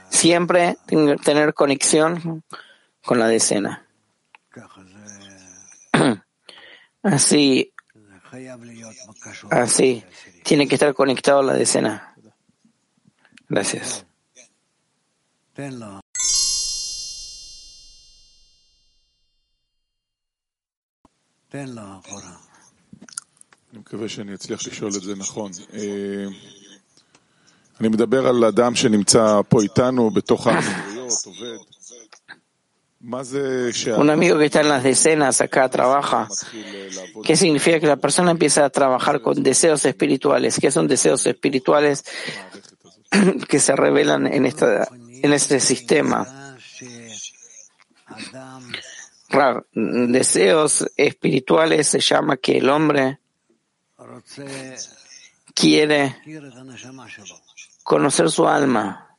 Siempre 0.09 0.77
tener 1.23 1.53
conexión 1.53 2.43
con 3.05 3.19
la 3.19 3.27
decena. 3.27 3.85
Así, 7.03 7.71
así, 9.51 10.03
tiene 10.43 10.67
que 10.67 10.75
estar 10.75 10.93
conectado 10.93 11.39
a 11.39 11.43
la 11.43 11.53
decena. 11.53 12.15
Gracias. 13.47 14.05
אני 23.71 23.79
מקווה 23.79 24.09
שאני 24.09 24.33
אצליח 24.33 24.67
לשאול 24.67 24.91
את 24.97 25.01
זה 25.01 25.15
נכון. 25.15 25.51
אני 27.79 27.87
מדבר 27.87 28.27
על 28.27 28.45
אדם 28.45 28.75
שנמצא 28.75 29.41
פה 29.49 29.61
איתנו 29.61 30.09
בתוך 30.09 30.47
המסגריות, 30.47 31.11
עובד. 31.25 31.57
Un 32.99 34.09
amigo 34.09 34.37
que 34.39 34.45
está 34.45 34.61
en 34.61 34.69
las 34.69 34.83
decenas 34.83 35.39
acá 35.39 35.69
trabaja. 35.69 36.27
¿Qué 37.23 37.35
significa 37.35 37.79
que 37.79 37.87
la 37.87 37.97
persona 37.97 38.31
empieza 38.31 38.65
a 38.65 38.69
trabajar 38.69 39.21
con 39.21 39.43
deseos 39.43 39.85
espirituales? 39.85 40.59
¿Qué 40.59 40.71
son 40.71 40.87
deseos 40.87 41.25
espirituales 41.27 42.03
que 43.47 43.59
se 43.59 43.75
revelan 43.75 44.25
en, 44.27 44.45
esta, 44.45 44.87
en 45.22 45.32
este 45.32 45.60
sistema? 45.60 46.56
Deseos 49.72 50.90
espirituales 50.96 51.88
se 51.88 52.00
llama 52.00 52.36
que 52.36 52.58
el 52.58 52.68
hombre 52.68 53.18
quiere 55.54 56.16
conocer 57.82 58.30
su 58.30 58.46
alma 58.46 59.16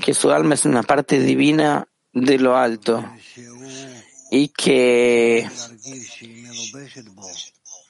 que 0.00 0.14
su 0.14 0.30
alma 0.30 0.54
es 0.54 0.64
una 0.64 0.82
parte 0.82 1.20
divina 1.20 1.86
de 2.12 2.38
lo 2.38 2.56
alto 2.56 3.04
y 4.30 4.48
que 4.48 5.48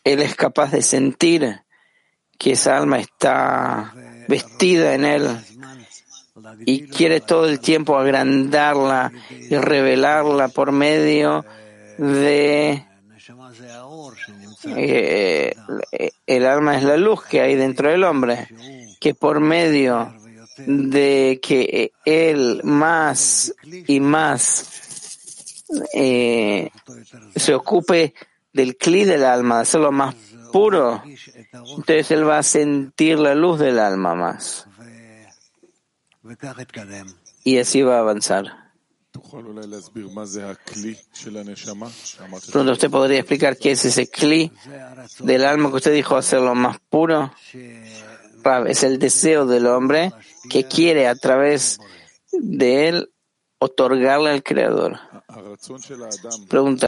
él 0.04 0.22
es 0.22 0.34
capaz 0.34 0.70
de 0.70 0.82
sentir 0.82 1.60
que 2.38 2.52
esa 2.52 2.76
alma 2.76 2.98
está 2.98 3.94
vestida 4.28 4.94
en 4.94 5.04
él 5.04 5.38
y 6.64 6.86
quiere 6.88 7.20
todo 7.20 7.48
el 7.48 7.60
tiempo 7.60 7.98
agrandarla 7.98 9.10
y 9.30 9.56
revelarla 9.56 10.48
por 10.48 10.72
medio 10.72 11.44
de 11.98 12.84
eh, 14.76 15.54
el 16.26 16.46
alma 16.46 16.76
es 16.76 16.82
la 16.82 16.96
luz 16.96 17.24
que 17.24 17.40
hay 17.40 17.54
dentro 17.54 17.90
del 17.90 18.04
hombre, 18.04 18.48
que 19.00 19.14
por 19.14 19.40
medio 19.40 20.14
de 20.58 21.40
que 21.42 21.92
él 22.04 22.60
más 22.64 23.54
y 23.86 24.00
más 24.00 24.85
eh, 25.92 26.70
se 27.34 27.54
ocupe 27.54 28.14
del 28.52 28.76
cli 28.76 29.04
del 29.04 29.24
alma, 29.24 29.56
de 29.56 29.62
hacerlo 29.62 29.92
más 29.92 30.14
puro, 30.52 31.02
entonces 31.04 32.10
él 32.10 32.28
va 32.28 32.38
a 32.38 32.42
sentir 32.42 33.18
la 33.18 33.34
luz 33.34 33.58
del 33.58 33.78
alma 33.78 34.14
más. 34.14 34.66
Y 37.44 37.58
así 37.58 37.82
va 37.82 37.96
a 37.96 38.00
avanzar. 38.00 38.66
Pronto 42.52 42.72
usted 42.72 42.90
podría 42.90 43.18
explicar 43.18 43.56
qué 43.56 43.70
es 43.72 43.84
ese 43.84 44.08
cli 44.08 44.52
del 45.20 45.44
alma 45.44 45.70
que 45.70 45.76
usted 45.76 45.94
dijo 45.94 46.16
hacerlo 46.16 46.54
más 46.54 46.78
puro. 46.88 47.32
es 48.66 48.82
el 48.82 48.98
deseo 48.98 49.46
del 49.46 49.66
hombre 49.66 50.12
que 50.48 50.64
quiere 50.64 51.08
a 51.08 51.14
través 51.14 51.78
de 52.32 52.88
él 52.88 53.10
otorgarle 53.58 54.30
al 54.30 54.42
Creador. 54.42 54.98
Pregunta. 56.48 56.84